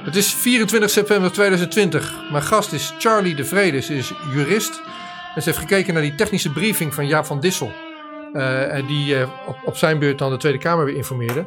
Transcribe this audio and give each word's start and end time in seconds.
Het 0.00 0.16
is 0.16 0.34
24 0.34 0.90
september 0.90 1.32
2020. 1.32 2.30
Mijn 2.30 2.42
gast 2.42 2.72
is 2.72 2.94
Charlie 2.98 3.34
de 3.34 3.44
Vrede. 3.44 3.80
Ze 3.80 3.94
is 3.94 4.12
jurist. 4.32 4.82
En 5.34 5.42
ze 5.42 5.48
heeft 5.48 5.58
gekeken 5.58 5.92
naar 5.94 6.02
die 6.02 6.14
technische 6.14 6.52
briefing 6.52 6.94
van 6.94 7.06
Jaap 7.06 7.24
van 7.24 7.40
Dissel. 7.40 7.72
Uh, 8.32 8.86
die 8.86 9.14
uh, 9.14 9.48
op, 9.48 9.56
op, 9.64 9.76
zijn 9.76 9.98
beurt 9.98 10.18
dan 10.18 10.30
de 10.30 10.36
Tweede 10.36 10.58
Kamer 10.58 10.84
weer 10.84 10.96
informeerde. 10.96 11.46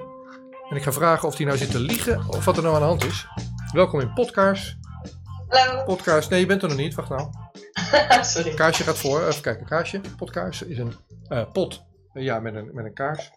En 0.70 0.76
ik 0.76 0.84
ga 0.84 0.92
vragen 0.92 1.28
of 1.28 1.38
hij 1.38 1.46
nou 1.46 1.58
zit 1.58 1.71
te 1.71 1.79
liegen 1.79 2.28
of 2.28 2.46
wat 2.46 2.58
er 2.58 2.64
nou 2.64 2.76
aan 2.76 2.82
de 2.82 2.88
hand 2.88 3.05
is. 3.05 3.28
Welkom 3.74 4.00
in 4.00 4.14
Podcast. 4.14 4.78
Hallo. 5.48 5.84
Podcast. 5.84 6.30
Nee, 6.30 6.40
je 6.40 6.46
bent 6.46 6.62
er 6.62 6.68
nog 6.68 6.78
niet. 6.78 6.94
Wacht 6.94 7.10
nou. 7.10 7.30
Sorry. 8.22 8.54
Kaarsje 8.54 8.84
gaat 8.84 8.98
voor. 8.98 9.28
Even 9.28 9.42
kijken. 9.42 9.66
Kaarsje. 9.66 10.02
Podcast 10.18 10.62
is 10.62 10.78
een 10.78 10.94
uh, 11.30 11.52
pot. 11.52 11.84
ja, 12.14 12.40
met 12.40 12.56
een, 12.56 12.70
met 12.74 12.86
een 12.86 12.94
kaars. 12.94 13.32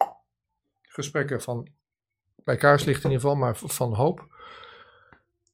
Gesprekken 0.81 1.41
van. 1.41 1.67
Bij 2.43 2.57
kaarslicht 2.57 3.03
in 3.03 3.09
ieder 3.09 3.21
geval, 3.21 3.35
maar 3.35 3.55
van 3.57 3.93
hoop. 3.93 4.35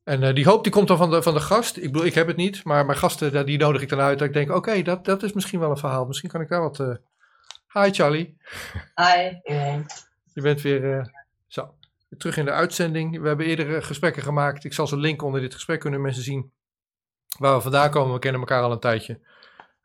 En 0.03 0.21
uh, 0.21 0.33
die 0.33 0.45
hoop 0.45 0.63
die 0.63 0.71
komt 0.71 0.87
dan 0.87 0.97
van 0.97 1.09
de, 1.09 1.21
van 1.21 1.33
de 1.33 1.39
gast. 1.39 1.77
Ik 1.77 1.91
bedoel, 1.91 2.05
ik 2.05 2.13
heb 2.13 2.27
het 2.27 2.35
niet, 2.35 2.63
maar 2.63 2.85
mijn 2.85 2.97
gasten 2.97 3.45
die 3.45 3.57
nodig 3.57 3.81
ik 3.81 3.89
dan 3.89 3.99
uit. 3.99 4.19
Dat 4.19 4.27
ik 4.27 4.33
denk, 4.33 4.47
oké, 4.49 4.57
okay, 4.57 4.81
dat, 4.81 5.05
dat 5.05 5.23
is 5.23 5.33
misschien 5.33 5.59
wel 5.59 5.69
een 5.69 5.77
verhaal. 5.77 6.05
Misschien 6.05 6.29
kan 6.29 6.41
ik 6.41 6.49
daar 6.49 6.61
wat... 6.61 6.79
Uh... 6.79 6.95
Hi 7.73 7.91
Charlie. 7.91 8.37
Hi. 8.95 9.53
Je 10.33 10.41
bent 10.41 10.61
weer 10.61 10.83
uh, 10.83 11.05
zo, 11.47 11.73
terug 12.17 12.37
in 12.37 12.45
de 12.45 12.51
uitzending. 12.51 13.21
We 13.21 13.27
hebben 13.27 13.45
eerder 13.45 13.83
gesprekken 13.83 14.23
gemaakt. 14.23 14.63
Ik 14.63 14.73
zal 14.73 14.87
ze 14.87 14.97
linken 14.97 15.25
onder 15.25 15.41
dit 15.41 15.53
gesprek, 15.53 15.79
kunnen 15.79 16.01
mensen 16.01 16.23
zien 16.23 16.51
waar 17.37 17.55
we 17.55 17.61
vandaan 17.61 17.89
komen. 17.89 18.13
We 18.13 18.19
kennen 18.19 18.41
elkaar 18.41 18.63
al 18.63 18.71
een 18.71 18.79
tijdje. 18.79 19.19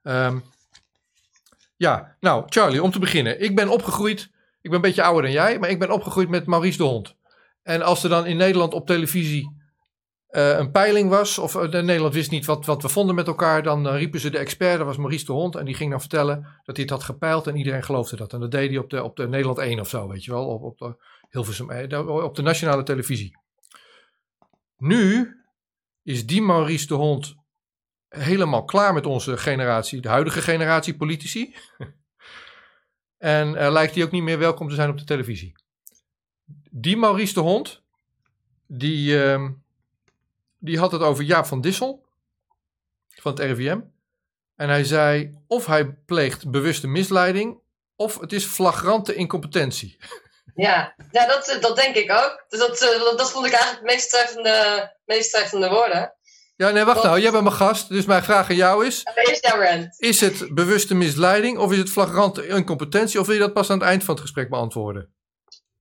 Um, 0.03 0.45
ja, 1.77 2.17
nou 2.21 2.45
Charlie, 2.47 2.83
om 2.83 2.91
te 2.91 2.99
beginnen. 2.99 3.43
Ik 3.43 3.57
ben 3.57 3.69
opgegroeid, 3.69 4.21
ik 4.61 4.71
ben 4.71 4.75
een 4.75 4.81
beetje 4.81 5.03
ouder 5.03 5.23
dan 5.23 5.33
jij, 5.33 5.59
maar 5.59 5.71
ik 5.71 5.79
ben 5.79 5.91
opgegroeid 5.91 6.29
met 6.29 6.47
Maurice 6.47 6.79
de 6.79 6.85
Hond. 6.85 7.15
En 7.63 7.83
als 7.83 8.03
er 8.03 8.11
dan 8.11 8.27
in 8.27 8.37
Nederland 8.37 8.75
op 8.75 8.87
televisie 8.87 9.58
uh, 10.31 10.59
een 10.59 10.71
peiling 10.71 11.11
was, 11.11 11.39
of 11.39 11.55
uh, 11.55 11.63
Nederland 11.63 12.15
wist 12.15 12.31
niet 12.31 12.45
wat, 12.45 12.67
wat 12.67 12.83
we 12.83 12.89
vonden 12.89 13.15
met 13.15 13.27
elkaar, 13.27 13.63
dan 13.63 13.87
uh, 13.87 13.97
riepen 13.97 14.21
ze 14.21 14.31
de 14.31 14.39
expert, 14.39 14.77
dat 14.79 14.87
was 14.87 14.97
Maurice 14.97 15.25
de 15.25 15.33
Hond, 15.33 15.57
en 15.57 15.65
die 15.65 15.75
ging 15.75 15.91
dan 15.91 16.01
vertellen 16.01 16.43
dat 16.65 16.77
hij 16.77 16.85
het 16.85 16.91
had 16.91 17.03
gepeild 17.03 17.47
en 17.47 17.57
iedereen 17.57 17.83
geloofde 17.83 18.17
dat. 18.17 18.33
En 18.33 18.41
dat 18.41 18.51
deed 18.51 18.69
hij 18.69 18.79
op 18.79 18.91
de, 18.91 19.03
op 19.03 19.17
de 19.17 19.29
Nederland 19.29 19.59
1 19.59 19.81
of 19.81 19.89
zo, 19.89 20.09
weet 20.09 20.25
je 20.25 20.31
wel, 20.31 20.47
op, 20.47 20.63
op, 20.63 20.79
de, 20.79 20.97
Hilversum, 21.31 21.71
op 22.03 22.35
de 22.35 22.43
nationale 22.43 22.83
televisie. 22.83 23.39
Nu 24.77 25.35
is 26.03 26.27
die 26.27 26.43
Maurice 26.43 26.87
de 26.87 26.95
Hond 26.95 27.35
helemaal 28.09 28.65
klaar 28.65 28.93
met 28.95 29.07
onze 29.07 29.37
generatie, 29.37 30.01
de 30.01 30.09
huidige 30.09 30.43
generatie 30.43 30.97
politici. 30.97 31.55
en 33.19 33.71
lijkt 33.73 33.95
hij 33.95 34.05
ook 34.05 34.11
niet 34.11 34.23
meer 34.23 34.39
welkom 34.39 34.69
te 34.69 34.75
zijn 34.75 34.91
op 34.91 34.99
de 34.99 35.05
televisie. 35.05 35.53
Die 36.71 36.97
Maurice 36.97 37.35
de 37.35 37.41
Hond, 37.41 37.83
die 38.67 39.23
ehm, 39.23 39.51
die 40.59 40.79
had 40.79 40.93
het 40.93 41.03
over 41.03 41.25
Jaap 41.25 41.47
van 41.47 41.61
Dissel 41.61 42.07
van 43.09 43.33
het 43.33 43.41
RIVM. 43.41 43.81
En 44.57 44.69
hij 44.69 44.85
zei 44.85 45.39
of 45.47 45.67
hij 45.67 45.87
pleegt 45.87 46.51
bewuste 46.51 46.87
misleiding 46.87 47.61
of 47.97 48.21
het 48.21 48.33
is 48.33 48.45
flagrante 48.45 49.15
incompetentie. 49.15 49.99
Ja, 50.55 50.95
ja 51.11 51.27
dat, 51.27 51.59
dat 51.61 51.77
denk 51.77 51.95
ik 51.95 52.11
ook. 52.11 52.45
Dus 52.49 52.59
dat, 52.59 52.79
dat, 52.79 53.19
dat 53.19 53.31
vond 53.31 53.47
ik 53.47 53.53
eigenlijk 53.53 53.83
het 53.83 53.95
meest 53.95 54.11
treffende, 54.11 54.97
meest 55.05 55.33
treffende 55.33 55.69
woorden. 55.69 56.15
Ja, 56.57 56.71
nee, 56.71 56.85
wacht 56.85 57.03
nou. 57.03 57.21
Jij 57.21 57.31
bent 57.31 57.43
mijn 57.43 57.55
gast, 57.55 57.89
dus 57.89 58.05
mijn 58.05 58.23
vraag 58.23 58.51
aan 58.51 58.57
jou 58.57 58.87
is... 58.87 59.03
Is 59.99 60.21
het 60.21 60.55
bewuste 60.55 60.95
misleiding 60.95 61.59
of 61.59 61.73
is 61.73 61.79
het 61.79 61.91
flagrante 61.91 62.47
incompetentie? 62.47 63.21
Of 63.21 63.27
wil 63.27 63.35
je 63.35 63.41
dat 63.41 63.53
pas 63.53 63.71
aan 63.71 63.79
het 63.79 63.89
eind 63.89 64.05
van 64.05 64.15
het 64.15 64.23
gesprek 64.23 64.49
beantwoorden? 64.49 65.15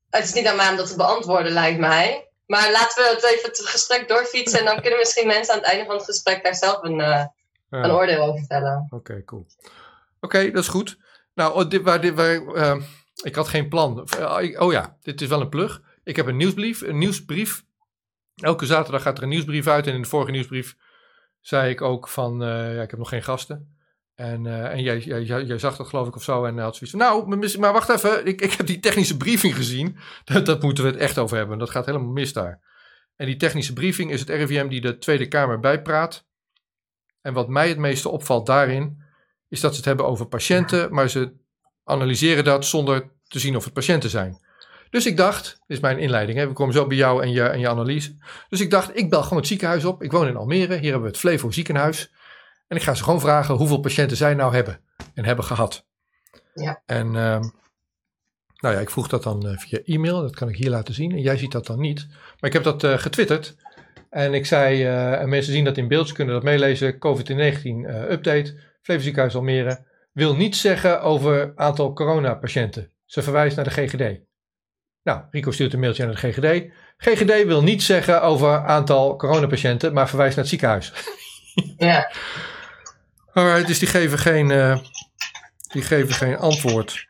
Het 0.10 0.24
is 0.24 0.34
niet 0.34 0.48
aan 0.48 0.56
mij 0.56 0.70
om 0.70 0.76
dat 0.76 0.88
te 0.88 0.96
beantwoorden, 0.96 1.52
lijkt 1.52 1.80
mij. 1.80 2.27
Maar 2.48 2.72
laten 2.72 3.04
we 3.04 3.10
het 3.10 3.24
even 3.24 3.50
het 3.50 3.60
gesprek 3.60 4.08
doorfietsen. 4.08 4.60
En 4.60 4.66
dan 4.66 4.82
kunnen 4.82 5.00
misschien 5.00 5.28
mensen 5.28 5.54
aan 5.54 5.60
het 5.60 5.70
einde 5.70 5.86
van 5.86 5.96
het 5.96 6.06
gesprek 6.06 6.44
daar 6.44 6.56
zelf 6.56 6.84
een, 6.84 7.00
uh, 7.00 7.08
ja. 7.08 7.30
een 7.70 7.92
oordeel 7.92 8.22
over 8.22 8.46
vellen. 8.48 8.86
Oké, 8.86 8.96
okay, 8.96 9.24
cool. 9.24 9.46
Oké, 9.62 9.72
okay, 10.22 10.52
dat 10.52 10.64
is 10.64 10.70
goed. 10.70 10.98
Nou, 11.34 11.68
dit, 11.68 11.82
waar, 11.82 12.02
dit, 12.02 12.14
waar, 12.14 12.42
uh, 12.42 12.84
ik 13.24 13.36
had 13.36 13.48
geen 13.48 13.70
plan. 13.70 14.08
Oh 14.60 14.72
ja, 14.72 14.98
dit 15.02 15.22
is 15.22 15.28
wel 15.28 15.42
een 15.42 15.50
plug. 15.50 15.82
Ik 16.04 16.16
heb 16.16 16.26
een 16.26 16.38
nieuwsbrief. 16.38 16.82
Een 16.82 16.98
nieuwsbrief. 16.98 17.64
Elke 18.36 18.66
zaterdag 18.66 19.02
gaat 19.02 19.18
er 19.18 19.24
een 19.24 19.30
nieuwsbrief 19.30 19.68
uit. 19.68 19.88
En 19.88 19.94
in 19.94 20.02
de 20.02 20.08
vorige 20.08 20.32
nieuwsbrief 20.32 20.76
zei 21.42 21.70
ik 21.70 21.82
ook 21.82 22.08
van... 22.08 22.44
Uh, 22.44 22.76
ja, 22.76 22.82
ik 22.82 22.90
heb 22.90 23.00
nog 23.00 23.10
geen 23.10 23.24
gasten. 23.24 23.77
En, 24.18 24.46
uh, 24.46 24.72
en 24.72 24.82
jij, 24.82 25.00
jij, 25.00 25.24
jij, 25.24 25.58
zag 25.58 25.76
dat 25.78 25.88
geloof 25.88 26.08
ik 26.08 26.16
of 26.16 26.24
zo 26.24 26.46
en 26.46 26.58
had 26.58 26.76
zoiets 26.76 26.98
van, 26.98 27.00
nou, 27.00 27.58
maar 27.60 27.74
wacht 27.74 27.90
even, 27.90 28.26
ik, 28.26 28.42
ik 28.42 28.54
heb 28.54 28.68
die 28.68 28.80
technische 28.80 29.18
briefing 29.18 29.56
gezien. 29.56 29.98
Dat, 30.24 30.46
dat 30.46 30.62
moeten 30.62 30.84
we 30.84 30.90
het 30.90 31.00
echt 31.00 31.18
over 31.18 31.38
hebben, 31.38 31.58
dat 31.58 31.70
gaat 31.70 31.86
helemaal 31.86 32.12
mis 32.12 32.34
daar. 32.34 32.62
En 33.16 33.26
die 33.26 33.38
technische 33.38 33.74
briefing 33.74 34.12
is 34.12 34.20
het 34.20 34.30
RIVM 34.30 34.68
die 34.68 34.82
de 34.82 34.98
Tweede 34.98 35.28
Kamer 35.28 35.60
bijpraat. 35.60 36.26
En 37.22 37.34
wat 37.34 37.48
mij 37.48 37.68
het 37.68 37.78
meeste 37.78 38.10
opvalt 38.10 38.46
daarin, 38.46 39.04
is 39.48 39.60
dat 39.60 39.72
ze 39.72 39.78
het 39.78 39.86
hebben 39.86 40.06
over 40.06 40.28
patiënten, 40.28 40.94
maar 40.94 41.10
ze 41.10 41.34
analyseren 41.84 42.44
dat 42.44 42.66
zonder 42.66 43.12
te 43.28 43.40
zien 43.40 43.56
of 43.56 43.64
het 43.64 43.74
patiënten 43.74 44.10
zijn. 44.10 44.46
Dus 44.90 45.06
ik 45.06 45.18
dacht, 45.18 45.44
dit 45.46 45.78
is 45.78 45.80
mijn 45.80 46.00
inleiding, 46.00 46.48
we 46.48 46.54
komen 46.54 46.74
zo 46.74 46.88
bij 46.88 46.98
jou 46.98 47.24
en 47.24 47.32
je, 47.32 47.44
en 47.44 47.60
je 47.60 47.70
analyse. 47.70 48.16
Dus 48.50 48.62
ik 48.62 48.70
dacht, 48.70 48.98
ik 48.98 49.10
bel 49.10 49.24
gewoon 49.24 49.38
het 49.38 49.48
ziekenhuis 49.48 49.86
op. 49.86 50.04
Ik 50.04 50.12
woon 50.12 50.28
in 50.28 50.36
Almere, 50.36 50.74
hier 50.76 50.92
hebben 50.92 51.02
we 51.02 51.08
het 51.08 51.18
Flevo 51.18 51.52
ziekenhuis. 51.52 52.12
En 52.68 52.78
ik 52.78 52.84
ga 52.84 52.94
ze 52.94 53.04
gewoon 53.04 53.20
vragen 53.20 53.56
hoeveel 53.56 53.80
patiënten 53.80 54.18
zij 54.18 54.34
nou 54.34 54.54
hebben 54.54 54.80
en 55.14 55.26
hebben 55.26 55.46
gehad. 55.46 55.86
Ja. 56.54 56.82
En 56.86 57.08
uh, 57.08 57.40
nou 58.56 58.76
ja, 58.76 58.80
ik 58.80 58.90
vroeg 58.90 59.08
dat 59.08 59.24
dan 59.24 59.48
uh, 59.48 59.58
via 59.58 59.80
e-mail, 59.84 60.22
dat 60.22 60.36
kan 60.36 60.50
ik 60.50 60.56
hier 60.56 60.70
laten 60.70 60.94
zien. 60.94 61.12
En 61.12 61.22
jij 61.22 61.38
ziet 61.38 61.52
dat 61.52 61.66
dan 61.66 61.80
niet. 61.80 62.08
Maar 62.10 62.50
ik 62.50 62.54
heb 62.54 62.64
dat 62.64 62.84
uh, 62.84 62.98
getwitterd. 62.98 63.56
En 64.10 64.34
ik 64.34 64.46
zei, 64.46 64.82
uh, 64.82 65.22
en 65.22 65.30
mensen 65.30 65.54
zien 65.54 65.64
dat 65.64 65.78
in 65.78 65.88
beeld, 65.88 66.08
ze 66.08 66.14
kunnen 66.14 66.34
dat 66.34 66.44
meelezen. 66.44 66.94
COVID-19 66.94 67.90
update, 68.10 68.60
Flevo 68.82 69.02
Ziekenhuis 69.02 69.36
Almere. 69.36 69.86
Wil 70.12 70.36
niets 70.36 70.62
zeggen 70.62 71.02
over 71.02 71.54
aantal 71.56 71.94
coronapatiënten. 71.94 72.92
Ze 73.06 73.22
verwijst 73.22 73.56
naar 73.56 73.66
de 73.66 73.72
GGD. 73.72 74.20
Nou, 75.04 75.22
Rico 75.32 75.52
stuurt 75.52 75.74
een 75.74 75.80
mailtje 75.80 76.06
naar 76.06 76.22
de 76.22 76.32
GGD. 76.32 76.74
GGD 76.98 77.46
wil 77.46 77.64
niets 77.64 77.86
zeggen 77.86 78.22
over 78.22 78.66
aantal 78.66 79.16
coronapatiënten, 79.16 79.94
maar 79.94 80.10
verwijst 80.10 80.36
naar 80.36 80.46
het 80.46 80.54
ziekenhuis. 80.54 80.94
Ja. 81.78 82.12
Alright, 83.38 83.68
dus 83.68 83.80
die 83.80 83.88
geven 83.88 84.20
geen, 84.20 84.50
uh, 84.50 84.78
die 85.72 85.82
geven 85.82 86.16
geen 86.16 86.38
antwoord. 86.38 87.06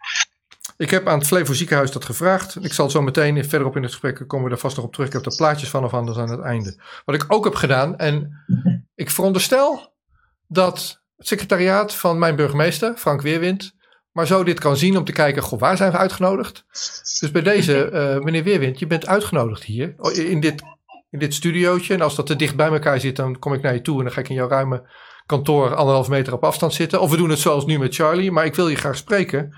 Ik 0.78 0.90
heb 0.90 1.08
aan 1.08 1.18
het 1.18 1.28
Flevo 1.28 1.54
ziekenhuis 1.54 1.92
dat 1.92 2.06
gevraagd. 2.06 2.64
Ik 2.64 2.74
zal 2.74 2.90
zo 2.90 3.02
meteen 3.02 3.46
verderop 3.46 3.76
in 3.76 3.82
het 3.82 3.92
gesprek 3.92 4.28
komen 4.28 4.46
we 4.46 4.52
er 4.52 4.60
vast 4.60 4.76
nog 4.76 4.86
op 4.86 4.94
terug. 4.94 5.08
Ik 5.08 5.14
heb 5.14 5.26
er 5.26 5.36
plaatjes 5.36 5.70
van 5.70 5.84
of 5.84 5.94
anders 5.94 6.18
aan 6.18 6.30
het 6.30 6.42
einde. 6.42 6.82
Wat 7.06 7.16
ik 7.16 7.26
ook 7.28 7.44
heb 7.44 7.56
gedaan, 7.56 7.98
en 7.98 8.44
ik 8.96 9.10
veronderstel 9.10 9.94
dat 10.48 11.02
het 11.18 11.28
secretariaat 11.28 11.96
van 11.96 12.20
mijn 12.20 12.36
burgemeester, 12.36 12.98
Frank 12.98 13.22
Weerwind, 13.22 13.74
maar 14.12 14.28
zo 14.28 14.44
dit 14.44 14.60
kan 14.60 14.78
zien 14.78 14.98
om 14.98 15.04
te 15.04 15.12
kijken, 15.12 15.44
goh, 15.44 15.60
waar 15.60 15.78
zijn 15.78 15.92
we 15.92 15.98
uitgenodigd? 15.98 16.66
Dus 17.20 17.32
bij 17.32 17.42
deze, 17.42 17.90
uh, 17.92 18.24
meneer 18.24 18.44
Weerwind, 18.44 18.80
je 18.80 18.88
bent 18.88 19.08
uitgenodigd 19.08 19.64
hier, 19.64 19.96
in 20.14 20.40
dit, 20.40 20.62
in 21.10 21.20
dit 21.20 21.34
studiootje. 21.34 21.94
En 21.94 22.02
als 22.02 22.16
dat 22.16 22.26
te 22.26 22.36
dicht 22.36 22.56
bij 22.56 22.72
elkaar 22.72 23.00
zit, 23.00 23.16
dan 23.16 23.40
kom 23.40 23.54
ik 23.54 23.62
naar 23.62 23.74
je 23.74 23.82
toe 23.82 23.98
en 23.98 24.04
dan 24.04 24.14
ga 24.14 24.20
ik 24.20 24.30
in 24.30 24.36
jouw 24.36 24.50
ruime 24.50 24.84
kantoor 25.28 25.76
anderhalf 25.76 26.10
meter 26.10 26.34
op 26.34 26.44
afstand 26.44 26.74
zitten. 26.74 27.02
Of 27.02 27.12
we 27.12 27.18
doen 27.18 27.30
het 27.30 27.40
zoals 27.40 27.66
nu 27.66 27.80
met 27.80 27.96
Charlie, 27.96 28.32
maar 28.32 28.46
ik 28.46 28.56
wil 28.56 28.68
je 28.68 28.76
graag 28.76 28.96
spreken. 28.96 29.58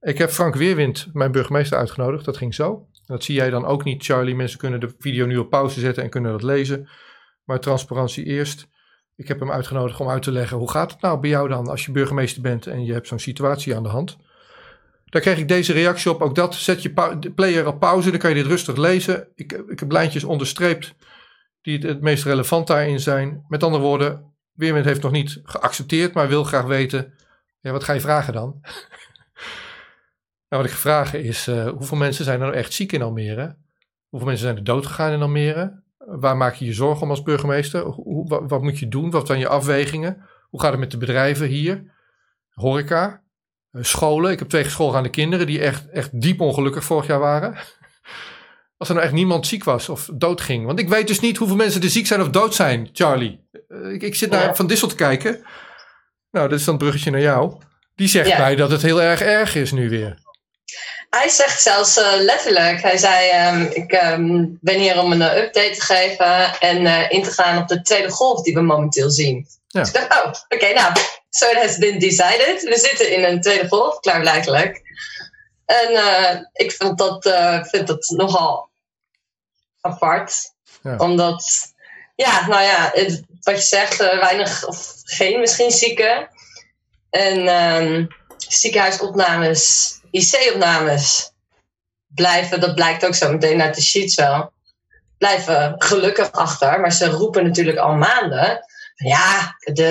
Ik 0.00 0.18
heb 0.18 0.30
Frank 0.30 0.54
Weerwind, 0.54 1.08
mijn 1.12 1.32
burgemeester, 1.32 1.78
uitgenodigd. 1.78 2.24
Dat 2.24 2.36
ging 2.36 2.54
zo. 2.54 2.86
Dat 3.06 3.24
zie 3.24 3.34
jij 3.34 3.50
dan 3.50 3.64
ook 3.64 3.84
niet, 3.84 4.04
Charlie. 4.04 4.34
Mensen 4.34 4.58
kunnen 4.58 4.80
de 4.80 4.94
video 4.98 5.26
nu 5.26 5.36
op 5.36 5.50
pauze 5.50 5.80
zetten 5.80 6.02
en 6.02 6.10
kunnen 6.10 6.32
dat 6.32 6.42
lezen. 6.42 6.88
Maar 7.44 7.60
transparantie 7.60 8.24
eerst. 8.24 8.66
Ik 9.16 9.28
heb 9.28 9.40
hem 9.40 9.50
uitgenodigd 9.50 10.00
om 10.00 10.08
uit 10.08 10.22
te 10.22 10.32
leggen 10.32 10.56
hoe 10.56 10.70
gaat 10.70 10.92
het 10.92 11.00
nou 11.00 11.20
bij 11.20 11.30
jou 11.30 11.48
dan 11.48 11.68
als 11.68 11.84
je 11.84 11.92
burgemeester 11.92 12.42
bent 12.42 12.66
en 12.66 12.84
je 12.84 12.92
hebt 12.92 13.08
zo'n 13.08 13.18
situatie 13.18 13.76
aan 13.76 13.82
de 13.82 13.88
hand. 13.88 14.16
Daar 15.04 15.22
kreeg 15.22 15.38
ik 15.38 15.48
deze 15.48 15.72
reactie 15.72 16.10
op. 16.10 16.22
Ook 16.22 16.34
dat, 16.34 16.54
zet 16.54 16.82
je 16.82 16.92
player 17.34 17.66
op 17.66 17.80
pauze, 17.80 18.10
dan 18.10 18.18
kan 18.18 18.30
je 18.30 18.36
dit 18.36 18.46
rustig 18.46 18.76
lezen. 18.76 19.28
Ik, 19.34 19.52
ik 19.68 19.80
heb 19.80 19.92
lijntjes 19.92 20.24
onderstreept 20.24 20.94
die 21.62 21.74
het, 21.78 21.82
het 21.82 22.00
meest 22.00 22.24
relevant 22.24 22.66
daarin 22.66 23.00
zijn. 23.00 23.44
Met 23.48 23.62
andere 23.62 23.82
woorden, 23.82 24.33
Weerwind 24.54 24.84
heeft 24.84 25.02
nog 25.02 25.12
niet 25.12 25.40
geaccepteerd, 25.44 26.14
maar 26.14 26.28
wil 26.28 26.44
graag 26.44 26.64
weten, 26.64 27.14
ja, 27.60 27.72
wat 27.72 27.84
ga 27.84 27.92
je 27.92 28.00
vragen 28.00 28.32
dan? 28.32 28.60
nou, 30.48 30.62
wat 30.62 30.64
ik 30.64 30.70
vraag 30.70 31.14
is, 31.14 31.48
uh, 31.48 31.68
hoeveel 31.68 31.96
mensen 31.96 32.24
zijn 32.24 32.40
er 32.40 32.46
nou 32.46 32.58
echt 32.58 32.72
ziek 32.72 32.92
in 32.92 33.02
Almere? 33.02 33.56
Hoeveel 34.08 34.28
mensen 34.28 34.46
zijn 34.46 34.58
er 34.58 34.64
dood 34.64 34.86
gegaan 34.86 35.12
in 35.12 35.22
Almere? 35.22 35.82
Waar 35.98 36.36
maak 36.36 36.54
je 36.54 36.64
je 36.64 36.72
zorgen 36.72 37.02
om 37.02 37.10
als 37.10 37.22
burgemeester? 37.22 37.82
Hoe, 37.82 38.46
wat, 38.48 38.62
moet 38.62 38.78
je 38.78 38.88
doen? 38.88 39.10
Wat 39.10 39.26
zijn 39.26 39.38
je 39.38 39.48
afwegingen? 39.48 40.28
Hoe 40.50 40.60
gaat 40.60 40.70
het 40.70 40.80
met 40.80 40.90
de 40.90 40.98
bedrijven 40.98 41.46
hier? 41.46 41.92
Horeca? 42.50 43.22
Uh, 43.72 43.82
scholen? 43.82 44.30
Ik 44.30 44.38
heb 44.38 44.48
twee 44.48 44.68
schoolgaande 44.68 45.10
kinderen 45.10 45.46
die 45.46 45.60
echt, 45.60 45.88
echt 45.88 46.20
diep 46.20 46.40
ongelukkig 46.40 46.84
vorig 46.84 47.06
jaar 47.06 47.18
waren. 47.18 47.56
Als 48.84 48.92
er 48.92 48.98
nou 48.98 49.10
echt 49.10 49.18
niemand 49.20 49.46
ziek 49.46 49.64
was 49.64 49.88
of 49.88 50.08
dood 50.12 50.40
ging. 50.40 50.66
Want 50.66 50.78
ik 50.78 50.88
weet 50.88 51.06
dus 51.06 51.20
niet 51.20 51.36
hoeveel 51.36 51.56
mensen 51.56 51.82
er 51.82 51.90
ziek 51.90 52.06
zijn 52.06 52.20
of 52.20 52.28
dood 52.28 52.54
zijn, 52.54 52.88
Charlie. 52.92 53.48
Ik, 53.92 54.02
ik 54.02 54.14
zit 54.14 54.30
naar 54.30 54.56
Van 54.56 54.66
Dissel 54.66 54.88
te 54.88 54.94
kijken. 54.94 55.44
Nou, 56.30 56.48
dat 56.48 56.58
is 56.58 56.64
dan 56.64 56.74
een 56.74 56.80
bruggetje 56.80 57.10
naar 57.10 57.20
jou. 57.20 57.54
Die 57.94 58.08
zegt 58.08 58.28
Ja. 58.28 58.38
mij 58.38 58.56
dat 58.56 58.70
het 58.70 58.82
heel 58.82 59.02
erg 59.02 59.20
erg 59.20 59.54
is 59.54 59.72
nu 59.72 59.88
weer. 59.88 60.18
Hij 61.10 61.28
zegt 61.28 61.62
zelfs 61.62 61.98
uh, 61.98 62.12
letterlijk, 62.16 62.82
hij 62.82 62.96
zei, 62.96 63.48
um, 63.54 63.68
ik 63.72 63.92
um, 63.92 64.58
ben 64.60 64.78
hier 64.78 65.00
om 65.00 65.12
een 65.12 65.20
uh, 65.20 65.36
update 65.36 65.74
te 65.74 65.80
geven 65.80 66.60
en 66.60 66.82
uh, 66.82 67.10
in 67.10 67.22
te 67.22 67.30
gaan 67.30 67.58
op 67.58 67.68
de 67.68 67.82
tweede 67.82 68.10
golf 68.10 68.42
die 68.42 68.54
we 68.54 68.60
momenteel 68.60 69.10
zien. 69.10 69.46
Ja. 69.66 69.80
Dus 69.80 69.88
ik 69.88 69.94
dacht, 69.94 70.24
oh, 70.24 70.28
oké, 70.28 70.54
okay, 70.54 70.72
nou, 70.72 70.92
so 71.30 71.46
it 71.46 71.56
has 71.56 71.78
been 71.78 71.98
decided. 71.98 72.62
We 72.62 72.78
zitten 72.78 73.12
in 73.12 73.24
een 73.24 73.40
tweede 73.40 73.68
golf, 73.68 74.00
klaarblijkelijk. 74.00 74.82
En 75.66 75.90
ik 76.52 76.72
vind 76.72 76.98
dat, 76.98 77.28
vind 77.70 77.86
dat 77.86 78.08
nogal 78.16 78.72
apart. 79.84 80.52
Ja. 80.82 80.96
Omdat, 80.96 81.72
ja, 82.14 82.46
nou 82.46 82.62
ja, 82.62 82.90
het, 82.92 83.22
wat 83.40 83.56
je 83.56 83.62
zegt, 83.62 83.96
weinig 83.96 84.66
of 84.66 84.92
geen 85.04 85.40
misschien 85.40 85.70
zieken. 85.70 86.28
En 87.10 87.48
um, 87.48 88.08
ziekenhuisopnames 88.36 89.92
IC-opnames 90.10 91.32
blijven, 92.14 92.60
dat 92.60 92.74
blijkt 92.74 93.06
ook 93.06 93.14
zo 93.14 93.32
meteen 93.32 93.62
uit 93.62 93.74
de 93.74 93.82
sheets 93.82 94.14
wel, 94.14 94.52
blijven 95.18 95.74
gelukkig 95.78 96.32
achter. 96.32 96.80
Maar 96.80 96.92
ze 96.92 97.10
roepen 97.10 97.44
natuurlijk 97.44 97.78
al 97.78 97.94
maanden. 97.94 98.64
Ja, 98.94 99.56
de, 99.58 99.82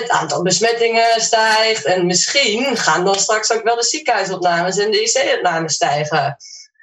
het 0.00 0.10
aantal 0.10 0.42
besmettingen 0.42 1.20
stijgt. 1.20 1.84
En 1.84 2.06
misschien 2.06 2.76
gaan 2.76 3.04
dan 3.04 3.14
straks 3.14 3.52
ook 3.52 3.62
wel 3.62 3.76
de 3.76 3.84
ziekenhuisopnames 3.84 4.78
en 4.78 4.90
de 4.90 5.02
IC-opnames 5.02 5.74
stijgen. 5.74 6.36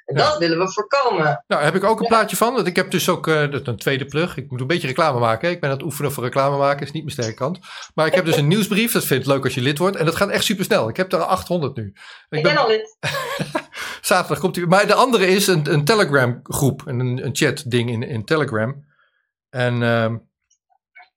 En 0.08 0.14
dat 0.14 0.38
willen 0.38 0.58
we 0.58 0.72
voorkomen. 0.72 1.24
Nou, 1.24 1.36
daar 1.46 1.62
heb 1.62 1.74
ik 1.74 1.84
ook 1.84 2.00
een 2.00 2.06
plaatje 2.06 2.36
van. 2.36 2.66
Ik 2.66 2.76
heb 2.76 2.90
dus 2.90 3.08
ook 3.08 3.26
uh, 3.26 3.42
een 3.50 3.76
tweede 3.76 4.04
plug. 4.04 4.36
Ik 4.36 4.50
moet 4.50 4.60
een 4.60 4.66
beetje 4.66 4.86
reclame 4.86 5.18
maken. 5.18 5.50
Ik 5.50 5.60
ben 5.60 5.70
aan 5.70 5.76
het 5.76 5.84
oefenen 5.84 6.12
voor 6.12 6.24
reclame 6.24 6.56
maken. 6.56 6.86
is 6.86 6.92
niet 6.92 7.02
mijn 7.02 7.14
sterke 7.14 7.34
kant. 7.34 7.58
Maar 7.94 8.06
ik 8.06 8.14
heb 8.14 8.24
dus 8.24 8.36
een 8.36 8.48
nieuwsbrief. 8.54 8.92
Dat 8.92 9.04
vind 9.04 9.20
ik 9.20 9.26
leuk 9.26 9.44
als 9.44 9.54
je 9.54 9.60
lid 9.60 9.78
wordt. 9.78 9.96
En 9.96 10.04
dat 10.04 10.16
gaat 10.16 10.28
echt 10.28 10.44
super 10.44 10.64
snel. 10.64 10.88
Ik 10.88 10.96
heb 10.96 11.12
er 11.12 11.18
800 11.18 11.76
nu. 11.76 11.92
Ik, 12.28 12.42
ben, 12.42 12.56
al 12.56 12.68
lid. 12.68 12.96
Zaterdag 14.00 14.38
komt 14.38 14.56
hij. 14.56 14.66
Maar 14.66 14.86
de 14.86 14.94
andere 14.94 15.26
is 15.26 15.46
een, 15.46 15.72
een 15.72 15.84
Telegram 15.84 16.40
groep. 16.42 16.82
Een, 16.86 17.24
een 17.24 17.36
chat 17.36 17.64
ding 17.66 17.90
in, 17.90 18.02
in 18.02 18.24
Telegram. 18.24 18.84
En... 19.50 19.80
Uh, 19.80 20.04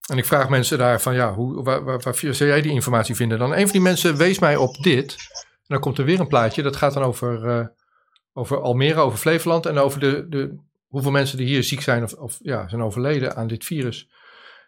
en 0.07 0.17
ik 0.17 0.25
vraag 0.25 0.49
mensen 0.49 0.77
daar 0.77 1.01
van, 1.01 1.13
ja, 1.13 1.33
hoe, 1.33 1.63
waar, 1.63 1.83
waar, 1.83 1.99
waar, 1.99 2.15
zou 2.15 2.45
jij 2.45 2.61
die 2.61 2.71
informatie 2.71 3.15
vinden? 3.15 3.39
Dan 3.39 3.51
een 3.51 3.61
van 3.61 3.71
die 3.71 3.81
mensen 3.81 4.17
wees 4.17 4.39
mij 4.39 4.55
op 4.55 4.75
dit. 4.83 5.15
En 5.39 5.67
dan 5.67 5.79
komt 5.79 5.97
er 5.97 6.05
weer 6.05 6.19
een 6.19 6.27
plaatje. 6.27 6.61
Dat 6.61 6.75
gaat 6.75 6.94
dan 6.94 7.03
over 7.03 7.45
uh, 7.45 7.65
over 8.33 8.62
Almere, 8.62 9.00
over 9.00 9.18
Flevoland 9.18 9.66
en 9.66 9.78
over 9.78 10.00
de, 10.00 10.25
de, 10.30 10.56
hoeveel 10.88 11.12
mensen 11.12 11.38
die 11.38 11.48
hier 11.48 11.63
ziek 11.63 11.81
zijn 11.81 12.04
of, 12.04 12.13
of 12.13 12.38
ja, 12.42 12.68
zijn 12.68 12.81
overleden 12.81 13.36
aan 13.36 13.48
dit 13.48 13.66
virus. 13.66 14.10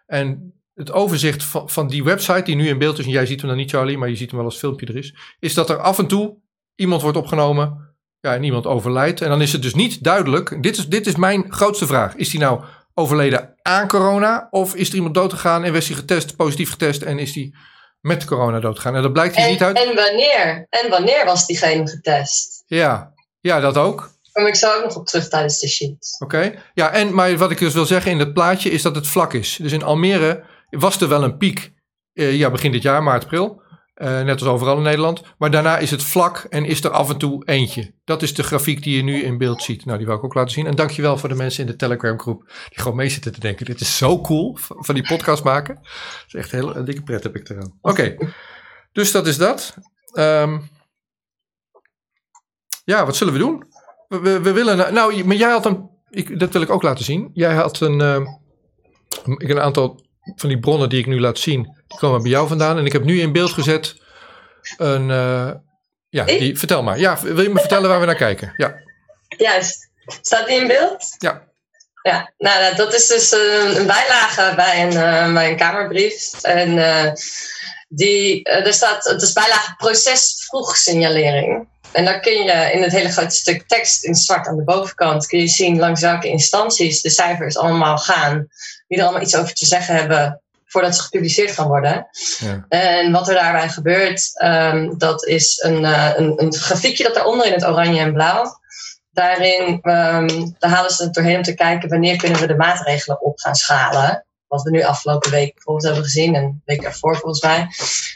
En 0.06 0.54
het 0.74 0.92
overzicht 0.92 1.44
van, 1.44 1.69
van 1.69 1.88
die 1.88 2.04
website 2.04 2.44
die 2.44 2.56
nu 2.56 2.68
in 2.68 2.77
beeld 2.77 3.00
is, 3.00 3.06
en 3.06 3.12
jij 3.12 3.25
ziet 3.25 3.39
hem 3.39 3.50
dan 3.50 3.57
niet 3.57 3.69
Charlie, 3.69 3.98
maar 3.98 4.10
je 4.10 4.15
ziet 4.15 4.30
hem 4.30 4.38
wel 4.38 4.48
als 4.48 4.57
filmpje 4.57 4.86
er 4.86 4.98
is, 4.98 5.15
is 5.39 5.54
dat 5.54 5.69
er 5.69 5.77
af 5.77 6.00
en 6.00 6.07
toe 6.07 6.38
iemand 6.75 7.01
wordt 7.01 7.18
opgenomen 7.18 7.95
ja, 8.19 8.33
en 8.33 8.44
iemand 8.44 8.65
overlijdt. 8.65 9.21
En 9.21 9.30
dan 9.30 9.42
is 9.42 9.51
het 9.51 9.62
dus 9.62 9.74
niet 9.74 10.04
duidelijk, 10.04 10.63
dit 10.63 10.77
is, 10.77 10.88
dit 10.88 11.07
is 11.07 11.15
mijn 11.15 11.51
grootste 11.51 11.88
vraag, 11.88 12.15
is 12.15 12.30
die 12.30 12.39
nou 12.39 12.63
overleden 12.94 13.56
aan 13.62 13.88
corona 13.88 14.48
of 14.50 14.75
is 14.75 14.89
er 14.89 14.95
iemand 14.95 15.15
doodgegaan 15.15 15.63
en 15.63 15.71
werd 15.71 15.88
hij 15.88 15.95
getest, 15.95 16.36
positief 16.36 16.69
getest 16.69 17.01
en 17.01 17.19
is 17.19 17.33
die 17.33 17.56
met 18.00 18.25
corona 18.25 18.60
doodgegaan? 18.60 18.95
En 18.95 19.01
dat 19.01 19.13
blijkt 19.13 19.36
hier 19.36 19.50
niet 19.50 19.63
uit. 19.63 19.77
En 19.77 19.95
wanneer? 19.95 20.68
En 20.69 20.89
wanneer 20.89 21.25
was 21.25 21.45
diegene 21.45 21.88
getest? 21.88 22.63
Ja, 22.65 23.12
ja, 23.43 23.59
dat 23.59 23.77
ook. 23.77 24.11
Kom 24.31 24.45
ik 24.45 24.55
zo 24.55 24.75
ook 24.75 24.83
nog 24.83 24.95
op 24.95 25.05
terug 25.05 25.27
tijdens 25.27 25.59
de 25.59 25.67
sheet. 25.67 26.15
Oké, 26.19 26.53
ja, 26.73 26.91
en 26.91 27.13
maar 27.13 27.37
wat 27.37 27.51
ik 27.51 27.57
dus 27.57 27.73
wil 27.73 27.85
zeggen 27.85 28.11
in 28.11 28.19
het 28.19 28.33
plaatje 28.33 28.69
is 28.69 28.81
dat 28.81 28.95
het 28.95 29.07
vlak 29.07 29.33
is. 29.33 29.57
Dus 29.61 29.71
in 29.71 29.83
Almere 29.83 30.43
was 30.69 31.01
er 31.01 31.07
wel 31.07 31.23
een 31.23 31.37
piek, 31.37 31.73
eh, 32.13 32.35
ja, 32.35 32.51
begin 32.51 32.71
dit 32.71 32.81
jaar, 32.81 33.03
maart, 33.03 33.23
april. 33.23 33.61
Uh, 33.95 34.21
net 34.21 34.39
als 34.39 34.49
overal 34.49 34.77
in 34.77 34.83
Nederland. 34.83 35.21
Maar 35.37 35.51
daarna 35.51 35.77
is 35.77 35.91
het 35.91 36.03
vlak 36.03 36.45
en 36.49 36.65
is 36.65 36.83
er 36.83 36.89
af 36.89 37.09
en 37.09 37.17
toe 37.17 37.45
eentje. 37.45 37.93
Dat 38.03 38.21
is 38.21 38.33
de 38.33 38.43
grafiek 38.43 38.83
die 38.83 38.95
je 38.95 39.03
nu 39.03 39.23
in 39.23 39.37
beeld 39.37 39.63
ziet. 39.63 39.85
Nou, 39.85 39.97
die 39.97 40.07
wil 40.07 40.15
ik 40.15 40.23
ook 40.23 40.33
laten 40.33 40.51
zien. 40.51 40.67
En 40.67 40.75
dankjewel 40.75 41.17
voor 41.17 41.29
de 41.29 41.35
mensen 41.35 41.65
in 41.65 41.71
de 41.71 41.75
Telegram 41.75 42.19
groep 42.19 42.43
die 42.69 42.81
gewoon 42.81 42.97
mee 42.97 43.09
zitten 43.09 43.33
te 43.33 43.39
denken. 43.39 43.65
Dit 43.65 43.81
is 43.81 43.97
zo 43.97 44.21
cool 44.21 44.57
van 44.59 44.95
die 44.95 45.07
podcast 45.07 45.43
maken. 45.43 45.75
Dat 45.75 46.23
is 46.27 46.33
echt 46.33 46.51
heel, 46.51 46.75
een 46.75 46.85
dikke 46.85 47.03
pret 47.03 47.23
heb 47.23 47.35
ik 47.35 47.49
eraan. 47.49 47.77
Oké, 47.81 48.15
dus 48.91 49.11
dat 49.11 49.27
is 49.27 49.37
dat. 49.37 49.73
Um, 50.13 50.69
ja, 52.83 53.06
wat 53.06 53.15
zullen 53.15 53.33
we 53.33 53.39
doen? 53.39 53.71
We, 54.07 54.39
we, 54.41 54.51
willen. 54.51 54.94
Nou, 54.94 55.24
maar 55.24 55.35
jij 55.35 55.51
had 55.51 55.65
een. 55.65 55.89
Ik, 56.09 56.39
dat 56.39 56.53
wil 56.53 56.62
ik 56.62 56.69
ook 56.69 56.83
laten 56.83 57.06
zien. 57.06 57.30
Jij 57.33 57.53
had 57.53 57.80
een. 57.80 58.00
Uh, 58.00 58.27
een 59.38 59.59
aantal 59.59 60.06
van 60.35 60.50
die 60.50 60.59
bronnen 60.59 60.89
die 60.89 61.00
ik 61.00 61.06
nu 61.06 61.19
laat 61.19 61.39
zien. 61.39 61.63
Die 61.88 61.97
komen 62.00 62.21
bij 62.21 62.31
jou 62.31 62.47
vandaan. 62.47 62.77
En 62.77 62.85
ik 62.85 62.91
heb 62.91 63.03
nu 63.03 63.19
in 63.19 63.31
beeld 63.31 63.51
gezet. 63.51 63.95
Een. 64.77 65.09
Uh, 65.09 65.51
ja, 66.09 66.24
die, 66.25 66.57
vertel 66.57 66.83
maar. 66.83 67.00
Ja, 67.00 67.21
wil 67.21 67.41
je 67.41 67.50
me 67.50 67.59
vertellen 67.59 67.89
waar 67.89 68.00
we 68.00 68.06
naar 68.06 68.15
kijken? 68.15 68.53
Ja. 68.57 68.75
Juist. 69.38 69.89
Staat 70.21 70.47
die 70.47 70.59
in 70.59 70.68
beeld? 70.68 71.15
Ja. 71.18 71.51
Ja, 72.01 72.33
nou, 72.38 72.75
dat 72.75 72.94
is 72.94 73.07
dus 73.07 73.31
een, 73.31 73.77
een 73.77 73.88
bijlage 73.88 74.56
bij 74.56 74.81
een, 74.81 74.94
uh, 74.94 75.33
bij 75.33 75.50
een 75.50 75.57
kamerbrief. 75.57 76.41
En 76.41 76.77
uh, 76.77 77.12
die, 77.88 78.44
er 78.44 78.74
staat, 78.74 79.03
het 79.03 79.21
is 79.21 79.33
bijlage 79.33 79.75
proces 79.75 80.45
vroeg 80.47 80.77
signalering. 80.77 81.68
En 81.93 82.05
dan 82.05 82.21
kun 82.21 82.43
je 82.43 82.71
in 82.73 82.81
het 82.81 82.91
hele 82.91 83.11
grote 83.11 83.35
stuk 83.35 83.67
tekst 83.67 84.03
in 84.03 84.15
zwart 84.15 84.47
aan 84.47 84.57
de 84.57 84.63
bovenkant 84.63 85.25
kun 85.25 85.39
je 85.39 85.47
zien 85.47 85.79
langs 85.79 86.01
welke 86.01 86.27
instanties 86.27 87.01
de 87.01 87.09
cijfers 87.09 87.57
allemaal 87.57 87.97
gaan. 87.97 88.47
Die 88.87 88.97
er 88.97 89.03
allemaal 89.03 89.21
iets 89.21 89.35
over 89.35 89.53
te 89.53 89.65
zeggen 89.65 89.95
hebben 89.95 90.41
voordat 90.65 90.95
ze 90.95 91.01
gepubliceerd 91.01 91.51
gaan 91.51 91.67
worden. 91.67 92.07
Ja. 92.37 92.65
En 92.69 93.11
wat 93.11 93.27
er 93.27 93.33
daarbij 93.33 93.69
gebeurt, 93.69 94.43
um, 94.43 94.97
dat 94.97 95.25
is 95.25 95.61
een, 95.63 95.81
uh, 95.81 96.11
een, 96.15 96.41
een, 96.41 96.53
grafiekje 96.53 97.03
dat 97.03 97.13
daaronder 97.13 97.45
in 97.45 97.53
het 97.53 97.65
oranje 97.65 97.99
en 97.99 98.13
blauw. 98.13 98.61
Daarin 99.11 99.69
um, 99.71 100.55
daar 100.59 100.69
halen 100.69 100.91
ze 100.91 101.03
het 101.03 101.13
doorheen 101.13 101.35
om 101.35 101.43
te 101.43 101.53
kijken 101.53 101.89
wanneer 101.89 102.17
kunnen 102.17 102.39
we 102.39 102.47
de 102.47 102.55
maatregelen 102.55 103.21
op 103.21 103.39
gaan 103.39 103.55
schalen. 103.55 104.25
Wat 104.47 104.63
we 104.63 104.69
nu 104.69 104.83
afgelopen 104.83 105.31
week 105.31 105.53
bijvoorbeeld 105.53 105.85
hebben 105.85 106.03
gezien 106.03 106.35
en 106.35 106.61
de 106.65 106.73
week 106.73 106.83
ervoor 106.83 107.17
volgens 107.17 107.41
mij. 107.41 107.67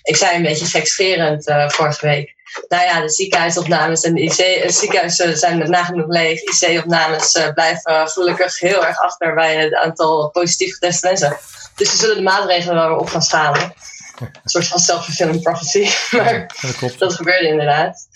Ik 0.01 0.15
zei 0.15 0.35
een 0.35 0.44
beetje 0.44 0.65
gekscherend 0.65 1.47
uh, 1.47 1.69
vorige 1.69 2.06
week 2.06 2.37
nou 2.68 2.83
ja, 2.83 3.01
de 3.01 3.09
ziekenhuisopnames 3.09 4.01
en 4.01 4.13
de 4.13 4.21
IC, 4.21 4.69
ziekenhuizen 4.71 5.38
zijn 5.38 5.69
nagenoeg 5.69 6.07
leeg. 6.07 6.42
IC-opnames 6.42 7.36
uh, 7.36 7.54
blijven 7.54 8.09
gelukkig 8.09 8.59
heel 8.59 8.86
erg 8.86 9.00
achter 9.00 9.33
bij 9.33 9.56
het 9.56 9.74
aantal 9.74 10.30
positief 10.30 10.74
geteste 10.74 11.07
mensen. 11.07 11.38
Dus 11.75 11.92
we 11.92 11.98
zullen 11.98 12.15
de 12.15 12.21
maatregelen 12.21 12.75
wel 12.75 12.88
weer 12.88 12.98
op 12.98 13.09
gaan 13.09 13.21
schalen. 13.21 13.74
Een 14.19 14.31
soort 14.44 14.68
van 14.68 14.80
self-fulfilling 14.80 15.42
prophecy. 15.42 15.89
maar 16.18 16.56
dat, 16.80 16.95
dat 16.98 17.13
gebeurde 17.13 17.48
inderdaad. 17.48 18.07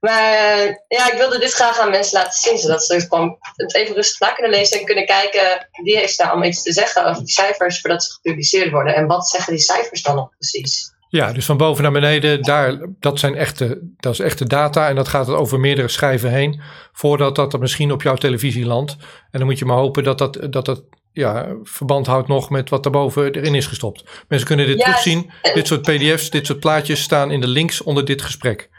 Maar 0.00 0.32
uh, 0.32 0.74
ja, 0.88 1.12
ik 1.12 1.18
wilde 1.18 1.38
dit 1.38 1.52
graag 1.52 1.78
aan 1.78 1.90
mensen 1.90 2.18
laten 2.18 2.42
zien, 2.42 2.58
zodat 2.58 2.84
ze 2.84 3.00
gewoon 3.00 3.38
het 3.56 3.74
even 3.74 3.94
rustig 3.94 4.20
na 4.20 4.32
kunnen 4.32 4.50
lezen 4.50 4.78
en 4.78 4.84
kunnen 4.84 5.06
kijken 5.06 5.68
wie 5.82 5.96
heeft 5.96 6.18
daar 6.18 6.28
allemaal 6.28 6.48
iets 6.48 6.62
te 6.62 6.72
zeggen 6.72 7.04
over 7.04 7.24
die 7.24 7.32
cijfers 7.32 7.80
voordat 7.80 8.04
ze 8.04 8.12
gepubliceerd 8.12 8.70
worden. 8.70 8.94
En 8.94 9.06
wat 9.06 9.28
zeggen 9.28 9.52
die 9.52 9.62
cijfers 9.62 10.02
dan 10.02 10.14
nog 10.14 10.30
precies? 10.38 10.92
Ja, 11.08 11.32
dus 11.32 11.44
van 11.44 11.56
boven 11.56 11.82
naar 11.82 11.92
beneden, 11.92 12.42
daar, 12.42 12.78
dat, 13.00 13.18
zijn 13.18 13.34
echte, 13.36 13.78
dat 13.96 14.12
is 14.12 14.20
echte 14.20 14.46
data. 14.46 14.88
En 14.88 14.94
dat 14.94 15.08
gaat 15.08 15.28
over 15.28 15.60
meerdere 15.60 15.88
schijven 15.88 16.30
heen. 16.30 16.60
Voordat 16.92 17.36
dat 17.36 17.52
er 17.52 17.58
misschien 17.58 17.92
op 17.92 18.02
jouw 18.02 18.14
televisie 18.14 18.66
landt. 18.66 18.96
En 19.30 19.38
dan 19.38 19.46
moet 19.46 19.58
je 19.58 19.64
maar 19.64 19.76
hopen 19.76 20.04
dat 20.04 20.18
dat, 20.18 20.38
dat, 20.50 20.64
dat 20.64 20.82
ja, 21.12 21.46
verband 21.62 22.06
houdt 22.06 22.28
nog 22.28 22.50
met 22.50 22.70
wat 22.70 22.82
daarboven 22.82 23.32
erin 23.32 23.54
is 23.54 23.66
gestopt. 23.66 24.04
Mensen 24.28 24.48
kunnen 24.48 24.66
dit 24.66 24.78
terugzien. 24.78 25.30
Dit 25.54 25.66
soort 25.66 25.82
pdf's, 25.82 26.30
dit 26.30 26.46
soort 26.46 26.60
plaatjes 26.60 27.02
staan 27.02 27.30
in 27.30 27.40
de 27.40 27.48
links 27.48 27.82
onder 27.82 28.04
dit 28.04 28.22
gesprek. 28.22 28.70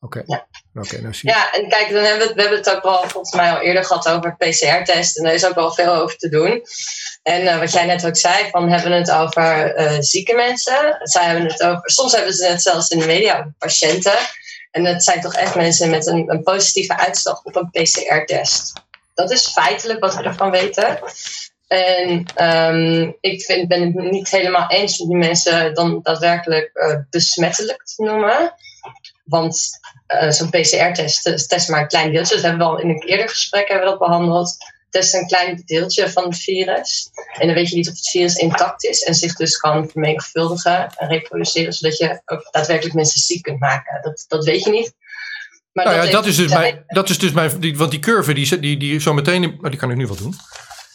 Oké. 0.00 0.22
Ja. 0.26 0.46
Oké, 0.74 1.00
nou 1.00 1.14
zie 1.14 1.30
je. 1.30 1.36
Ja, 1.36 1.52
en 1.52 1.68
kijk, 1.68 1.90
dan 1.90 2.02
hebben 2.02 2.28
we, 2.28 2.34
we 2.34 2.40
hebben 2.40 2.58
het 2.58 2.74
ook 2.76 2.82
wel 2.82 2.98
volgens 2.98 3.34
mij 3.34 3.50
al 3.50 3.60
eerder 3.60 3.84
gehad 3.84 4.08
over 4.08 4.36
PCR-test. 4.36 5.18
En 5.18 5.24
daar 5.24 5.34
is 5.34 5.46
ook 5.46 5.54
wel 5.54 5.72
veel 5.72 5.94
over 5.94 6.16
te 6.16 6.28
doen. 6.28 6.62
En 7.24 7.42
uh, 7.42 7.58
wat 7.58 7.72
jij 7.72 7.84
net 7.84 8.06
ook 8.06 8.16
zei, 8.16 8.50
van 8.50 8.70
hebben 8.70 8.90
we 8.90 8.96
het 8.96 9.10
over 9.10 9.80
uh, 9.80 9.96
zieke 9.98 10.34
mensen. 10.34 10.98
Zij 11.02 11.24
hebben 11.24 11.46
het 11.46 11.62
over, 11.62 11.90
soms 11.90 12.12
hebben 12.12 12.34
ze 12.34 12.46
het 12.46 12.62
zelfs 12.62 12.88
in 12.88 12.98
de 12.98 13.06
media 13.06 13.38
over 13.38 13.52
patiënten. 13.58 14.18
En 14.70 14.84
het 14.84 15.04
zijn 15.04 15.20
toch 15.20 15.34
echt 15.34 15.54
mensen 15.54 15.90
met 15.90 16.06
een, 16.06 16.30
een 16.30 16.42
positieve 16.42 16.96
uitslag 16.96 17.42
op 17.44 17.56
een 17.56 17.70
PCR-test. 17.70 18.72
Dat 19.14 19.30
is 19.30 19.46
feitelijk 19.46 20.00
wat 20.00 20.14
we 20.14 20.22
ervan 20.22 20.50
weten. 20.50 20.98
En 21.66 22.26
um, 22.42 23.16
ik 23.20 23.42
vind, 23.42 23.68
ben 23.68 23.82
het 23.82 24.10
niet 24.10 24.30
helemaal 24.30 24.70
eens 24.70 25.00
om 25.00 25.08
die 25.08 25.16
mensen 25.16 25.74
dan 25.74 26.00
daadwerkelijk 26.02 26.70
uh, 26.74 26.96
besmettelijk 27.10 27.84
te 27.84 28.02
noemen. 28.02 28.54
Want 29.24 29.80
zo'n 30.28 30.50
PCR-test 30.50 31.48
test 31.48 31.68
maar 31.68 31.80
een 31.80 31.88
klein 31.88 32.12
deeltje. 32.12 32.34
Dat 32.34 32.44
hebben 32.44 32.66
we 32.66 32.72
al 32.72 32.80
in 32.80 32.88
een 32.88 33.02
eerder 33.02 33.28
gesprek 33.28 33.68
hebben 33.68 33.84
we 33.84 33.90
dat 33.90 34.08
behandeld. 34.08 34.56
Test 34.94 35.14
een 35.14 35.26
klein 35.26 35.62
deeltje 35.64 36.10
van 36.10 36.24
het 36.24 36.38
virus. 36.38 37.10
En 37.32 37.46
dan 37.46 37.56
weet 37.56 37.68
je 37.68 37.76
niet 37.76 37.88
of 37.88 37.94
het 37.94 38.08
virus 38.08 38.36
intact 38.36 38.84
is 38.84 39.02
en 39.02 39.14
zich 39.14 39.34
dus 39.34 39.56
kan 39.56 39.88
vermenigvuldigen 39.88 40.94
en 40.96 41.08
reproduceren, 41.08 41.72
zodat 41.72 41.98
je 41.98 42.22
ook 42.24 42.48
daadwerkelijk 42.50 42.94
mensen 42.94 43.20
ziek 43.20 43.42
kunt 43.42 43.60
maken. 43.60 44.02
Dat, 44.02 44.24
dat 44.28 44.44
weet 44.44 44.64
je 44.64 44.70
niet. 44.70 44.94
Maar 45.72 45.84
nou 45.84 45.96
dat, 45.96 46.06
ja, 46.06 46.12
dat, 46.12 46.26
is 46.26 46.36
dus 46.36 46.52
mijn, 46.52 46.84
dat 46.86 47.08
is 47.08 47.18
dus 47.18 47.32
mijn. 47.32 47.60
Die, 47.60 47.76
want 47.76 47.90
die 47.90 48.00
curve, 48.00 48.34
die, 48.34 48.58
die, 48.58 48.76
die 48.76 49.00
zo 49.00 49.12
meteen. 49.12 49.56
Maar 49.60 49.70
die 49.70 49.80
kan 49.80 49.90
ik 49.90 49.96
nu 49.96 50.06
wel 50.06 50.16
doen. 50.16 50.34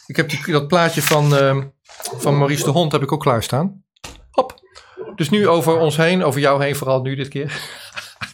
Ik 0.06 0.16
heb 0.16 0.28
die, 0.28 0.52
dat 0.52 0.68
plaatje 0.68 1.02
van, 1.02 1.34
uh, 1.34 1.64
van 2.18 2.38
Maurice 2.38 2.64
de 2.64 2.70
Hond 2.70 2.92
heb 2.92 3.02
ik 3.02 3.12
ook 3.12 3.20
klaarstaan. 3.20 3.84
Hop. 4.30 4.60
Dus 5.14 5.30
nu 5.30 5.48
over 5.48 5.78
ons 5.78 5.96
heen, 5.96 6.24
over 6.24 6.40
jou 6.40 6.64
heen 6.64 6.76
vooral 6.76 7.02
nu 7.02 7.14
dit 7.14 7.28
keer. 7.28 7.60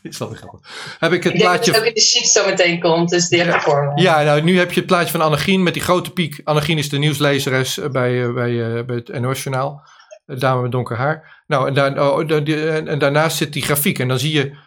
is 0.11 0.17
grappig. 0.17 0.61
Heb 0.99 1.13
ik 1.13 1.23
het 1.23 1.33
Ik 1.33 1.39
denk 1.39 1.51
dat 1.51 1.53
plaatje... 1.53 1.71
het 1.71 1.81
ook 1.81 1.87
in 1.87 1.95
de 1.95 2.01
sheet 2.01 2.27
zo 2.27 2.47
meteen 2.47 2.81
komt, 2.81 3.11
dus 3.11 3.29
die 3.29 3.43
heb 3.43 3.55
ik 3.55 3.61
voor 3.61 3.85
me. 3.85 4.03
Ja, 4.03 4.23
nou, 4.23 4.43
nu 4.43 4.59
heb 4.59 4.73
je 4.73 4.79
het 4.79 4.87
plaatje 4.87 5.11
van 5.11 5.21
Annegien 5.21 5.63
met 5.63 5.75
die 5.75 5.83
grote 5.83 6.11
piek. 6.11 6.41
Annegien 6.45 6.79
is 6.79 6.89
de 6.89 6.99
nieuwslezeres 6.99 7.79
eh, 7.79 7.89
bij, 7.89 8.25
eh, 8.25 8.35
bij, 8.35 8.77
eh, 8.77 8.85
bij 8.85 8.97
het 8.97 9.21
NOS-journaal. 9.21 9.83
Dame 10.27 10.63
met 10.63 10.73
donker 10.73 10.97
haar. 10.97 11.43
Nou, 11.47 11.67
en, 11.69 11.75
daar, 11.75 12.11
oh, 12.11 12.45
die- 12.45 12.69
en, 12.69 12.89
en 12.89 12.99
daarnaast 12.99 13.37
zit 13.37 13.53
die 13.53 13.63
grafiek. 13.63 13.99
En 13.99 14.09
dan 14.09 14.19
zie 14.19 14.33
je 14.33 14.65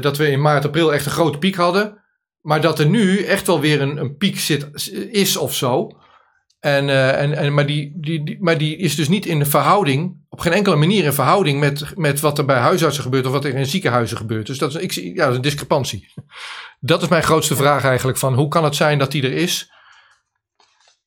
dat 0.00 0.16
we 0.16 0.30
in 0.30 0.40
maart, 0.40 0.64
april 0.64 0.94
echt 0.94 1.06
een 1.06 1.12
grote 1.12 1.38
piek 1.38 1.54
hadden. 1.54 2.02
Maar 2.40 2.60
dat 2.60 2.78
er 2.78 2.86
nu 2.86 3.24
echt 3.24 3.46
wel 3.46 3.60
weer 3.60 3.80
een, 3.80 3.96
een 3.96 4.16
piek 4.16 4.38
zit, 4.38 4.90
is 5.10 5.36
of 5.36 5.54
zo. 5.54 5.90
En, 6.64 6.88
eh, 6.88 7.20
en, 7.22 7.36
en, 7.36 7.54
maar, 7.54 7.66
die, 7.66 7.92
die, 7.96 8.24
die, 8.24 8.36
maar 8.40 8.58
die 8.58 8.76
is 8.76 8.94
dus 8.96 9.08
niet 9.08 9.26
in 9.26 9.38
de 9.38 9.44
verhouding, 9.44 10.16
op 10.28 10.40
geen 10.40 10.52
enkele 10.52 10.76
manier 10.76 11.04
in 11.04 11.12
verhouding 11.12 11.60
met, 11.60 11.96
met 11.96 12.20
wat 12.20 12.38
er 12.38 12.44
bij 12.44 12.56
huisartsen 12.58 13.02
gebeurt 13.02 13.26
of 13.26 13.32
wat 13.32 13.44
er 13.44 13.54
in 13.54 13.66
ziekenhuizen 13.66 14.16
gebeurt. 14.16 14.46
Dus 14.46 14.58
dat 14.58 14.74
is, 14.74 14.82
ik, 14.82 14.92
zie- 14.92 15.14
ja, 15.14 15.20
dat 15.22 15.30
is 15.30 15.36
een 15.36 15.42
discrepantie. 15.42 16.12
Dat 16.80 17.02
is 17.02 17.08
mijn 17.08 17.22
grootste 17.22 17.56
vraag 17.56 17.84
eigenlijk: 17.84 18.18
van 18.18 18.34
hoe 18.34 18.48
kan 18.48 18.64
het 18.64 18.76
zijn 18.76 18.98
dat 18.98 19.10
die 19.10 19.22
er 19.22 19.32
is? 19.32 19.70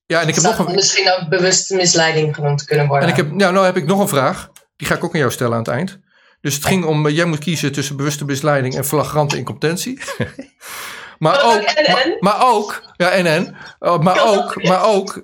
Ja, 0.06 0.22
en 0.22 0.28
ik 0.28 0.34
heb 0.36 0.44
Zou 0.44 0.58
nog 0.58 0.68
een, 0.68 0.76
misschien 0.76 1.12
ook 1.12 1.30
bewuste 1.30 1.76
misleiding 1.76 2.36
genoemd 2.36 2.64
kunnen 2.64 2.88
worden. 2.88 3.08
en 3.08 3.12
ik 3.16 3.20
heb, 3.24 3.32
nou, 3.32 3.54
nou 3.54 3.66
heb 3.66 3.78
ik 3.78 3.86
nog 3.86 4.00
een 4.00 4.08
vraag. 4.08 4.50
Die 4.76 4.88
ga 4.88 4.96
ik 4.96 5.04
ook 5.04 5.14
aan 5.14 5.20
jou 5.20 5.32
stellen 5.32 5.54
aan 5.54 5.60
het 5.60 5.68
eind. 5.68 6.00
Dus 6.42 6.54
het 6.56 6.66
ging 6.66 6.86
om, 6.86 7.08
eh, 7.08 7.16
jij 7.16 7.26
moet 7.26 7.40
kiezen 7.40 7.72
tussen 7.72 7.96
bewuste 7.98 8.26
misleiding 8.26 8.76
en 8.76 8.86
flagrante 8.86 9.38
incompetentie. 9.38 10.00
maar, 11.20 11.44
Oh, 11.44 11.54
ook, 11.54 11.62
en, 11.62 11.86
en? 11.86 11.92
maar, 11.94 12.18
maar 12.20 12.48
ook, 12.54 12.84
ja 12.98 13.10
en 13.10 13.26
en, 13.26 13.56
Oh, 13.80 14.00
maar 14.00 14.28
ook, 14.28 14.64
maar 14.64 14.86
ook, 14.86 15.22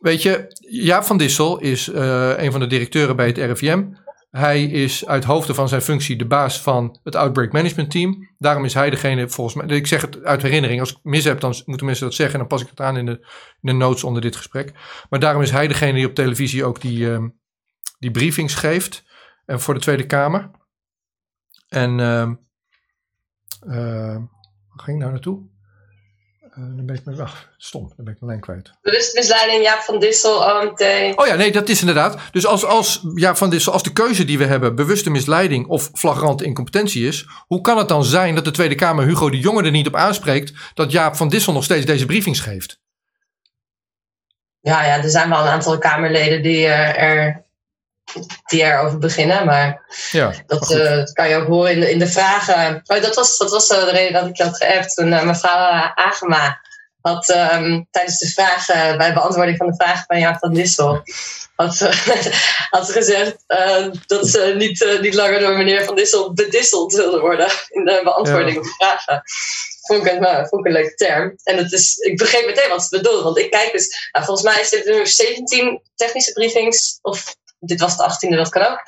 weet 0.00 0.22
je, 0.22 0.46
Jaap 0.70 1.04
van 1.04 1.16
Dissel 1.18 1.58
is 1.58 1.88
eh, 1.88 2.32
een 2.36 2.50
van 2.50 2.60
de 2.60 2.66
directeuren 2.66 3.16
bij 3.16 3.26
het 3.26 3.38
RIVM. 3.38 3.84
Hij 4.30 4.64
is 4.64 5.06
uit 5.06 5.24
hoofde 5.24 5.54
van 5.54 5.68
zijn 5.68 5.82
functie 5.82 6.16
de 6.16 6.26
baas 6.26 6.60
van 6.60 6.98
het 7.02 7.14
Outbreak 7.14 7.52
Management 7.52 7.90
Team. 7.90 8.28
Daarom 8.38 8.64
is 8.64 8.74
hij 8.74 8.90
degene, 8.90 9.28
volgens 9.28 9.56
mij, 9.56 9.76
ik 9.76 9.86
zeg 9.86 10.00
het 10.00 10.24
uit 10.24 10.42
herinnering. 10.42 10.80
Als 10.80 10.90
ik 10.90 10.98
mis 11.02 11.24
heb, 11.24 11.40
dan 11.40 11.54
moeten 11.64 11.86
mensen 11.86 12.04
dat 12.04 12.14
zeggen. 12.14 12.34
En 12.34 12.40
dan 12.40 12.48
pas 12.48 12.62
ik 12.62 12.70
het 12.70 12.80
aan 12.80 12.96
in 12.96 13.06
de, 13.06 13.12
in 13.60 13.68
de 13.68 13.72
notes 13.72 14.04
onder 14.04 14.22
dit 14.22 14.36
gesprek. 14.36 14.72
Maar 15.08 15.20
daarom 15.20 15.42
is 15.42 15.50
hij 15.50 15.68
degene 15.68 15.92
die 15.92 16.06
op 16.06 16.14
televisie 16.14 16.64
ook 16.64 16.80
die, 16.80 17.12
ehm, 17.12 17.28
die 17.98 18.10
briefings 18.10 18.54
geeft. 18.54 19.04
En 19.46 19.60
voor 19.60 19.74
de 19.74 19.80
Tweede 19.80 20.06
Kamer. 20.06 20.50
En 21.68 22.00
eh, 22.00 22.32
waar 24.68 24.84
ging 24.84 24.96
ik 24.96 25.02
nou 25.02 25.10
naartoe? 25.10 25.48
Eh, 26.60 26.76
dan 26.76 26.86
ben 26.86 26.96
ik 26.96 27.04
me, 27.04 27.22
ach, 27.22 27.48
stom, 27.56 27.92
dan 27.96 28.04
ben 28.04 28.14
ik 28.14 28.20
mijn 28.20 28.30
lijn 28.30 28.40
kwijt. 28.40 28.78
Bewuste 28.82 29.18
misleiding, 29.18 29.62
Jaap 29.62 29.80
van 29.80 30.00
Dissel, 30.00 30.36
OMT. 30.36 30.82
Oh 31.16 31.26
ja, 31.26 31.34
nee, 31.34 31.52
dat 31.52 31.68
is 31.68 31.80
inderdaad. 31.80 32.16
Dus 32.32 32.46
als, 32.46 32.64
als, 32.64 33.06
ja, 33.14 33.36
van 33.36 33.50
dit, 33.50 33.68
als 33.68 33.82
de 33.82 33.92
keuze 33.92 34.24
die 34.24 34.38
we 34.38 34.44
hebben 34.44 34.74
bewuste 34.74 35.10
misleiding 35.10 35.66
of 35.66 35.90
flagrante 35.94 36.44
incompetentie 36.44 37.06
is, 37.06 37.26
hoe 37.46 37.60
kan 37.60 37.78
het 37.78 37.88
dan 37.88 38.04
zijn 38.04 38.34
dat 38.34 38.44
de 38.44 38.50
Tweede 38.50 38.74
Kamer 38.74 39.04
Hugo 39.04 39.30
de 39.30 39.38
Jonge 39.38 39.62
er 39.62 39.70
niet 39.70 39.86
op 39.86 39.96
aanspreekt 39.96 40.52
dat 40.74 40.92
Jaap 40.92 41.16
van 41.16 41.28
Dissel 41.28 41.52
nog 41.52 41.64
steeds 41.64 41.86
deze 41.86 42.06
briefings 42.06 42.40
geeft? 42.40 42.80
Ja, 44.60 44.84
ja, 44.84 45.02
er 45.02 45.10
zijn 45.10 45.28
wel 45.28 45.40
een 45.40 45.48
aantal 45.48 45.78
Kamerleden 45.78 46.42
die, 46.42 46.66
eh, 46.66 47.02
er, 47.02 47.44
die 48.46 48.62
erover 48.62 48.98
beginnen, 48.98 49.44
maar 49.44 49.82
Ja, 50.10 50.32
dat 50.46 50.68
maar 50.68 50.80
eh, 50.80 51.04
kan 51.12 51.28
je 51.28 51.36
ook 51.36 51.46
horen 51.46 51.72
in 51.72 51.80
de, 51.80 51.90
in 51.90 51.98
de 51.98 52.06
vragen. 52.06 52.82
Oh, 52.86 53.02
dat 53.02 53.14
was, 53.14 53.38
dat 53.38 53.50
was 53.50 53.68
eh, 53.68 53.84
de 53.84 53.90
reden 53.90 54.12
dat 54.12 54.26
ik 54.26 54.36
je 54.36 54.42
had 54.42 54.56
geappt 54.56 54.94
toen 54.94 55.12
eh, 55.12 55.22
mevrouw 55.22 55.90
Agema 55.94 56.60
had 57.00 57.28
ehm, 57.30 57.82
tijdens 57.90 58.18
de 58.18 58.28
vragen, 58.28 58.98
bij 58.98 59.12
beantwoording 59.14 59.56
van 59.56 59.66
de 59.66 59.74
vragen 59.76 60.04
van 60.06 60.18
Jaap 60.18 60.38
van 60.38 60.52
Dissel, 60.54 61.02
had, 61.56 61.78
had 62.70 62.86
ze 62.86 62.92
gezegd 62.92 63.36
dat 64.06 64.28
ze 64.28 64.54
niet, 64.56 64.98
niet 65.00 65.14
langer 65.14 65.40
door 65.40 65.56
meneer 65.56 65.84
Van 65.84 65.94
Dissel 65.96 66.32
bedisseld 66.32 66.92
wilde 66.92 67.20
worden 67.20 67.48
in 67.68 67.84
de 67.84 68.00
beantwoording 68.04 68.54
Ja. 68.54 68.62
van 68.62 68.62
de 68.62 68.74
vragen. 68.78 69.22
Vond 69.80 70.06
ik, 70.06 70.12
een, 70.12 70.46
vond 70.48 70.60
ik 70.60 70.66
een 70.66 70.80
leuke 70.80 70.94
term. 70.94 71.36
En 71.44 71.56
het 71.56 71.72
is, 71.72 71.96
ik 71.96 72.16
begreep 72.16 72.46
meteen 72.46 72.68
wat 72.68 72.82
ze 72.82 72.96
bedoelt. 72.96 73.22
Want 73.22 73.38
ik 73.38 73.50
kijk 73.50 73.72
dus, 73.72 74.08
nou, 74.12 74.24
volgens 74.24 74.46
mij 74.46 74.60
is 74.60 74.70
dit 74.70 74.84
nu 74.84 75.06
17 75.06 75.82
technische 75.94 76.32
briefings. 76.32 76.98
Of 77.02 77.36
dit 77.60 77.80
was 77.80 77.96
de 77.96 78.28
18e, 78.28 78.36
dat 78.36 78.48
kan 78.48 78.62
ook. 78.62 78.82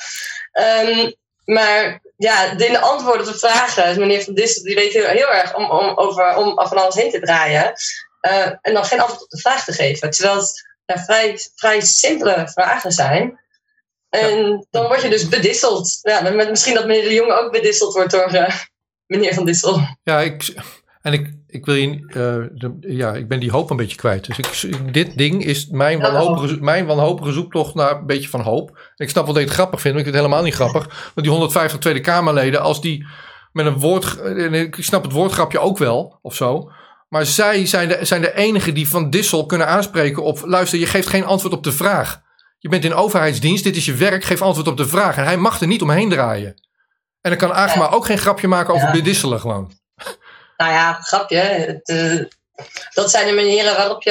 Ehm, 0.52 1.10
maar 1.44 2.00
ja, 2.16 2.54
de, 2.54 2.66
in 2.66 2.72
de 2.72 2.80
antwoorden 2.80 3.26
op 3.26 3.32
de 3.32 3.38
vragen, 3.38 3.86
is 3.86 3.96
meneer 3.96 4.22
Van 4.22 4.34
Dissel, 4.34 4.62
die 4.62 4.74
weet 4.74 4.92
heel, 4.92 5.06
heel 5.06 5.32
erg 5.32 5.54
om, 5.54 5.70
om, 5.70 5.96
over, 5.96 6.36
om 6.36 6.66
van 6.66 6.78
alles 6.78 6.94
heen 6.94 7.10
te 7.10 7.20
draaien. 7.20 7.72
Eh, 8.20 8.46
en 8.60 8.74
dan 8.74 8.84
geen 8.84 9.00
antwoord 9.00 9.22
op 9.22 9.30
de 9.30 9.38
vraag 9.38 9.64
te 9.64 9.72
geven. 9.72 10.10
Terwijl 10.10 10.36
het 10.36 10.68
ja, 10.84 10.98
vrij, 10.98 11.38
vrij 11.54 11.80
simpele 11.80 12.48
vragen 12.48 12.92
zijn. 12.92 13.40
En 14.08 14.66
dan 14.70 14.86
word 14.86 15.02
je 15.02 15.08
dus 15.08 15.28
bedisseld. 15.28 15.98
Ja, 16.02 16.20
met, 16.20 16.50
misschien 16.50 16.74
dat 16.74 16.86
meneer 16.86 17.02
de 17.02 17.14
Jonge 17.14 17.32
ook 17.32 17.52
bedisseld 17.52 17.94
wordt 17.94 18.10
door 18.10 18.32
eh, 18.32 18.54
meneer 19.06 19.34
Van 19.34 19.44
Dissel. 19.44 19.80
Ja, 20.02 20.20
ik, 20.20 20.54
en 21.02 21.12
ik, 21.12 21.32
ik 21.52 21.64
wil 21.64 21.74
je, 21.74 21.88
eh, 22.06 22.58
de, 22.60 22.76
ja, 22.80 23.12
ik 23.12 23.28
ben 23.28 23.40
die 23.40 23.50
hoop 23.50 23.70
een 23.70 23.76
beetje 23.76 23.96
kwijt. 23.96 24.36
Dus 24.36 24.64
ik, 24.64 24.94
dit 24.94 25.18
ding 25.18 25.44
is 25.44 25.66
mijn 25.66 25.98
Ja, 25.98 26.12
wanhopige, 26.12 26.56
mijn 26.60 26.86
wanhopige 26.86 27.32
zoektocht 27.32 27.74
naar 27.74 27.96
een 27.96 28.06
beetje 28.06 28.28
van 28.28 28.40
hoop. 28.40 28.90
Ik 28.96 29.10
snap 29.10 29.24
wel 29.24 29.32
dat 29.34 29.42
je 29.42 29.48
het 29.48 29.58
grappig 29.58 29.80
vindt, 29.80 29.96
maar 29.96 30.06
ik 30.06 30.12
vind 30.12 30.22
het 30.22 30.32
helemaal 30.32 30.44
niet 30.44 30.54
grappig. 30.54 31.10
Want 31.14 31.26
die 31.26 31.30
150 31.30 31.78
Tweede 31.78 32.00
Kamerleden, 32.00 32.60
als 32.60 32.80
die 32.80 33.06
met 33.52 33.66
een 33.66 33.78
woord, 33.78 34.20
en 34.20 34.54
ik 34.54 34.76
snap 34.80 35.02
het 35.02 35.12
woordgrapje 35.12 35.58
ook 35.58 35.78
wel, 35.78 36.18
of 36.22 36.34
zo. 36.34 36.70
Maar 37.08 37.26
zij 37.26 37.66
zijn 37.66 37.88
de, 37.88 37.98
zijn 38.00 38.20
de 38.20 38.34
enigen 38.34 38.74
die 38.74 38.88
van 38.88 39.10
Dissel 39.10 39.46
kunnen 39.46 39.66
aanspreken 39.66 40.22
op, 40.22 40.40
luister, 40.44 40.78
je 40.78 40.86
geeft 40.86 41.08
geen 41.08 41.24
antwoord 41.24 41.54
op 41.54 41.64
de 41.64 41.72
vraag. 41.72 42.20
Je 42.58 42.68
bent 42.68 42.84
in 42.84 42.94
overheidsdienst, 42.94 43.64
dit 43.64 43.76
is 43.76 43.84
je 43.84 43.94
werk, 43.94 44.24
geef 44.24 44.42
antwoord 44.42 44.68
op 44.68 44.76
de 44.76 44.88
vraag. 44.88 45.16
En 45.16 45.24
hij 45.24 45.36
mag 45.36 45.60
er 45.60 45.66
niet 45.66 45.82
omheen 45.82 46.08
draaien. 46.08 46.54
En 47.20 47.30
dan 47.30 47.36
kan 47.36 47.54
Agma 47.54 47.90
ook 47.90 48.06
geen 48.06 48.18
grapje 48.18 48.48
maken 48.48 48.74
over 48.74 48.86
Ja. 48.86 48.92
bedisselen 48.92 49.40
gewoon. 49.40 49.72
Nou 50.62 50.74
ja, 50.74 50.92
grapje. 50.92 51.36
Het, 51.38 51.88
eh, 51.88 52.18
dat 52.94 53.10
zijn 53.10 53.26
de 53.26 53.32
manieren 53.34 53.76
waarop 53.76 54.02
je 54.02 54.10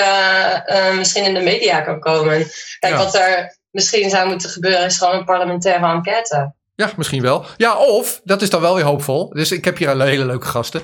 eh, 0.66 0.98
misschien 0.98 1.24
in 1.24 1.34
de 1.34 1.40
media 1.40 1.82
kan 1.82 2.00
komen. 2.00 2.38
Kijk, 2.80 2.94
Ja. 2.94 2.98
wat 2.98 3.16
er 3.16 3.58
misschien 3.72 4.10
zou 4.10 4.28
moeten 4.28 4.50
gebeuren 4.50 4.86
is 4.86 4.98
gewoon 4.98 5.14
een 5.16 5.26
parlementaire 5.26 5.86
enquête. 5.86 6.54
Ja, 6.76 6.90
misschien 6.96 7.22
wel. 7.22 7.46
Ja, 7.58 7.76
of, 7.78 8.22
dat 8.24 8.42
is 8.42 8.50
dan 8.50 8.62
wel 8.62 8.76
weer 8.76 8.84
hoopvol. 8.84 9.30
Dus 9.30 9.52
ik 9.52 9.66
heb 9.66 9.78
hier 9.78 9.90
een 9.90 10.02
hele 10.02 10.26
leuke 10.26 10.48
gasten. 10.48 10.82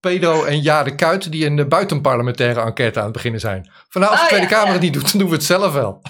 Pedro 0.00 0.44
en 0.44 0.62
Ja 0.62 0.82
de 0.82 0.94
Kuit, 0.94 1.32
die 1.32 1.46
een 1.46 1.68
buitenparlementaire 1.68 2.60
enquête 2.60 2.98
aan 2.98 3.04
het 3.04 3.12
beginnen 3.14 3.40
zijn. 3.40 3.70
Van 3.88 4.00
nou, 4.00 4.12
als 4.12 4.20
de 4.20 4.26
Oh, 4.26 4.32
Tweede 4.32 4.46
ja, 4.48 4.52
Kamer 4.52 4.66
ja. 4.66 4.72
het 4.72 4.82
niet 4.82 4.92
doet, 4.92 5.10
dan 5.10 5.20
doen 5.20 5.28
we 5.28 5.34
het 5.34 5.44
zelf 5.44 5.72
wel. 5.72 6.02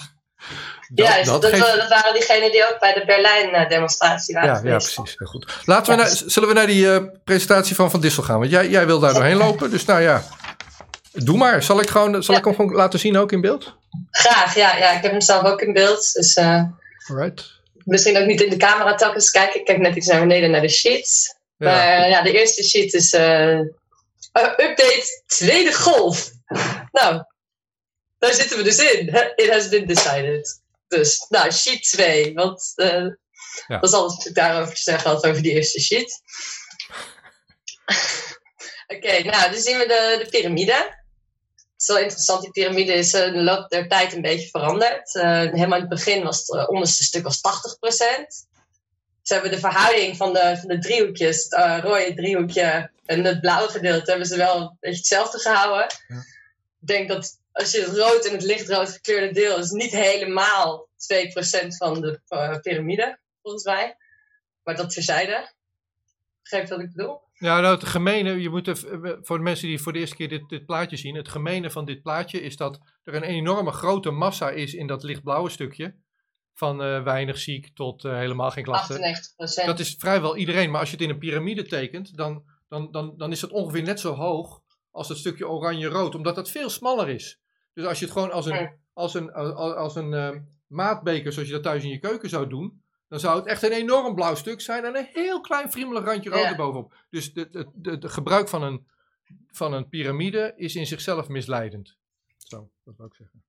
Ja, 0.95 1.23
dat, 1.23 1.43
dat, 1.43 1.51
geeft- 1.51 1.77
dat 1.77 1.89
waren 1.89 2.13
diegenen 2.13 2.53
die 2.53 2.69
ook 2.73 2.79
bij 2.81 2.93
de 2.95 3.05
Berlijn-demonstratie 3.07 4.35
waren 4.35 4.49
ja, 4.65 4.71
ja, 4.71 4.77
precies. 4.77 5.15
Heel 5.19 5.27
goed. 5.27 5.61
Laten 5.65 5.97
we 5.97 6.03
naar, 6.03 6.11
zullen 6.27 6.49
we 6.49 6.55
naar 6.55 6.67
die 6.67 6.93
eh, 6.93 7.05
presentatie 7.25 7.75
van 7.75 7.91
Van 7.91 8.01
Dissel 8.01 8.23
gaan? 8.23 8.39
Want 8.39 8.51
jij, 8.51 8.69
jij 8.69 8.87
wil 8.87 8.99
daar 8.99 9.15
doorheen 9.15 9.37
lopen. 9.37 9.71
Dus 9.71 9.85
nou 9.85 10.01
ja, 10.01 10.23
doe 11.13 11.37
maar. 11.37 11.63
Zal 11.63 11.81
ik, 11.81 11.89
gewoon, 11.91 12.23
zal 12.23 12.35
Ja. 12.35 12.41
ik 12.41 12.47
hem 12.47 12.55
gewoon 12.55 12.73
laten 12.75 12.99
zien 12.99 13.17
ook 13.17 13.33
in 13.33 13.41
beeld? 13.41 13.77
Graag, 14.11 14.55
ja, 14.55 14.77
ja. 14.77 14.91
Ik 14.91 15.03
heb 15.03 15.11
hem 15.11 15.21
zelf 15.21 15.45
ook 15.45 15.61
in 15.61 15.73
beeld. 15.73 16.13
Dus 16.13 16.35
eh, 16.35 16.63
Alright. 17.09 17.45
misschien 17.85 18.19
ook 18.19 18.27
niet 18.27 18.41
in 18.41 18.51
de 18.51 18.57
camera 18.57 18.95
telkens 18.95 19.31
kijken. 19.31 19.61
Ik 19.61 19.67
kijk 19.67 19.79
net 19.79 19.97
iets 19.97 20.07
naar 20.07 20.21
beneden 20.21 20.51
naar 20.51 20.61
de 20.61 20.69
sheets. 20.69 21.35
Ja. 21.57 21.67
Maar 21.71 22.09
ja, 22.09 22.23
de 22.23 22.33
eerste 22.33 22.63
sheet 22.63 22.95
is 22.95 23.13
eh, 23.13 23.59
eh, 23.59 23.65
update 24.57 25.23
tweede 25.27 25.73
golf. 25.75 26.31
Nou, 26.93 27.23
daar 28.19 28.33
zitten 28.35 28.57
we 28.57 28.63
dus 28.63 28.79
in. 28.79 29.09
It 29.37 29.51
has 29.51 29.69
been 29.69 29.87
decided. 29.87 30.61
Dus, 30.89 31.27
nou, 31.29 31.51
sheet 31.51 31.83
2. 31.83 32.35
Want 32.35 32.73
Ja. 32.75 33.17
dat 33.67 33.83
is 33.83 33.93
alles 33.93 34.17
wat 34.17 34.27
ik 34.27 34.35
daarover 34.35 34.75
te 34.75 34.81
zeggen 34.81 35.11
had 35.11 35.27
over 35.27 35.43
die 35.43 35.53
eerste 35.53 35.81
sheet. 35.81 36.21
Oké, 38.97 39.23
nou, 39.23 39.51
dan 39.51 39.61
zien 39.61 39.79
we 39.79 39.87
de, 39.87 40.25
de 40.25 40.31
piramide. 40.31 40.73
Het 40.73 41.87
is 41.87 41.87
wel 41.87 41.99
interessant, 41.99 42.43
die 42.43 42.51
piramide 42.51 42.93
is 42.93 43.15
eh, 43.15 43.27
in 43.27 43.33
de 43.33 43.43
loop 43.43 43.69
der 43.69 43.89
tijd 43.89 44.13
een 44.13 44.23
beetje 44.23 44.49
veranderd. 44.49 45.15
Eh, 45.15 45.25
helemaal 45.41 45.79
in 45.79 45.81
het 45.81 45.89
begin 45.89 46.23
was 46.25 46.47
het 46.47 46.69
onderste 46.69 47.05
stuk 47.05 47.23
was 47.23 47.37
80%. 47.37 47.41
Ze 49.23 49.33
hebben 49.35 49.51
de 49.51 49.59
verhouding 49.59 50.17
van 50.17 50.33
de, 50.33 50.57
van 50.61 50.69
de 50.69 50.79
driehoekjes, 50.79 51.47
het 51.49 51.85
rode 51.85 52.15
driehoekje 52.15 52.91
en 53.07 53.25
het 53.25 53.41
blauwe 53.41 53.69
gedeelte, 53.71 54.11
hebben 54.11 54.29
ze 54.29 54.37
wel 54.37 54.57
een 54.61 54.77
beetje 54.81 54.99
hetzelfde 54.99 55.39
gehouden. 55.39 55.87
Ja. 56.09 56.17
Ik 56.81 56.87
denk 56.87 57.09
dat 57.09 57.39
als 57.59 57.71
je 57.71 57.81
het 57.81 57.97
rood 57.97 58.25
en 58.25 58.33
het 58.33 58.43
lichtrood 58.43 58.91
gekleurde 58.91 59.35
deel 59.35 59.59
is 59.59 59.71
niet 59.71 59.91
helemaal 59.91 60.89
2% 60.89 60.89
van 61.69 62.01
de 62.01 62.21
eh, 62.29 62.61
piramide, 62.61 63.19
volgens 63.43 63.65
mij. 63.65 63.97
Maar 64.63 64.77
dat 64.77 64.91
terzijde. 64.91 65.53
Begrijp 66.43 66.69
je 66.69 66.75
wat 66.75 66.85
ik 66.85 66.93
bedoel? 66.93 67.21
Ja, 67.33 67.61
nou, 67.61 67.75
het 67.75 67.85
gemene, 67.85 68.41
je 68.41 68.51
moet 68.51 68.69
even, 68.69 69.19
voor 69.23 69.37
de 69.37 69.43
mensen 69.43 69.69
die 69.69 69.81
voor 69.81 69.93
de 69.93 69.99
eerste 69.99 70.17
keer 70.17 70.29
dit, 70.29 70.49
dit 70.49 70.67
plaatje 70.67 70.97
zien, 70.97 71.15
het 71.15 71.29
gemene 71.29 71.71
van 71.71 71.85
dit 71.85 72.03
plaatje 72.03 72.41
is 72.41 72.57
dat 72.57 72.79
er 73.05 73.15
een 73.15 73.23
enorme 73.23 73.71
grote 73.71 74.11
massa 74.11 74.51
is 74.51 74.75
in 74.75 74.87
dat 74.87 75.03
lichtblauwe 75.03 75.51
stukje. 75.51 75.95
Van 76.55 76.83
eh, 76.83 77.03
weinig 77.03 77.39
ziek 77.39 77.75
tot 77.75 78.05
eh, 78.05 78.17
helemaal 78.17 78.51
geen 78.51 78.65
klachten. 78.65 79.17
98%. 79.63 79.67
Dat 79.67 79.79
is 79.79 79.95
vrijwel 79.99 80.37
iedereen, 80.37 80.71
maar 80.71 80.81
als 80.81 80.91
je 80.91 80.97
het 80.97 81.05
in 81.05 81.11
een 81.11 81.19
piramide 81.19 81.67
tekent, 81.67 82.17
dan, 82.17 82.45
dan, 82.69 82.91
dan, 82.91 83.15
dan 83.17 83.33
is 83.33 83.41
het 83.41 83.51
ongeveer 83.51 83.83
net 83.83 84.01
zo 84.01 84.15
hoog 84.15 84.61
als 84.91 85.09
het 85.09 85.19
stukje 85.19 85.49
oranje-rood, 85.49 86.15
omdat 86.15 86.35
dat 86.35 86.51
veel 86.51 86.71
smaller 86.71 87.09
is. 87.09 87.39
Dus 87.79 87.87
als 87.87 87.99
je 87.99 88.05
het 88.05 88.15
gewoon 88.15 88.33
als 88.33 88.47
een, 88.47 88.79
als 88.93 89.15
een, 89.15 89.33
als, 89.33 89.95
een 89.95 90.15
eh, 90.15 90.37
maatbeker, 90.67 91.33
zoals 91.33 91.49
je 91.49 91.55
dat 91.55 91.63
thuis 91.63 91.83
in 91.83 91.89
je 91.89 91.99
keuken 91.99 92.29
zou 92.29 92.49
doen, 92.49 92.83
dan 93.09 93.21
zou 93.21 93.37
het 93.37 93.47
echt 93.47 93.63
een 93.63 93.73
enorm 93.73 94.15
blauw 94.15 94.35
stuk 94.35 94.61
zijn 94.61 94.85
en 94.85 94.97
een 94.97 95.09
heel 95.13 95.41
klein 95.41 95.71
friemelig 95.71 96.05
randje 96.05 96.31
rood 96.31 96.45
erbovenop. 96.45 96.95
Dus 97.11 97.31
het 97.83 98.11
gebruik 98.11 98.49
van 98.49 98.63
een, 98.63 98.89
van 99.47 99.73
een 99.73 99.89
piramide 99.89 100.53
is 100.57 100.75
in 100.75 100.87
zichzelf 100.87 101.29
misleidend. 101.29 101.97
Zo, 102.37 102.71
dat 102.85 102.97
wil 102.97 103.07
ik 103.07 103.15
zeggen. 103.15 103.45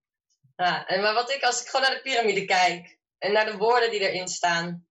Ja, 0.55 0.86
en 0.86 1.01
maar 1.01 1.13
wat 1.13 1.31
ik, 1.31 1.43
als 1.43 1.62
ik 1.62 1.67
gewoon 1.67 1.86
naar 1.86 1.95
de 1.95 2.01
piramide 2.01 2.45
kijk 2.45 2.98
en 3.17 3.31
naar 3.31 3.45
de 3.45 3.57
woorden 3.57 3.91
die 3.91 4.09
erin 4.09 4.27
staan, 4.27 4.88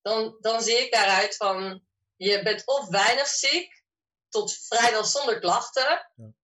dan, 0.00 0.36
dan 0.40 0.62
zie 0.62 0.76
ik 0.76 0.92
daaruit 0.92 1.36
van 1.36 1.82
je 2.16 2.42
bent 2.42 2.66
of 2.66 2.88
weinig 2.88 3.26
ziek 3.26 3.84
tot 4.28 4.54
vrijwel 4.54 5.04
zonder 5.04 5.38
klachten. 5.38 6.10
Ja. 6.16 6.40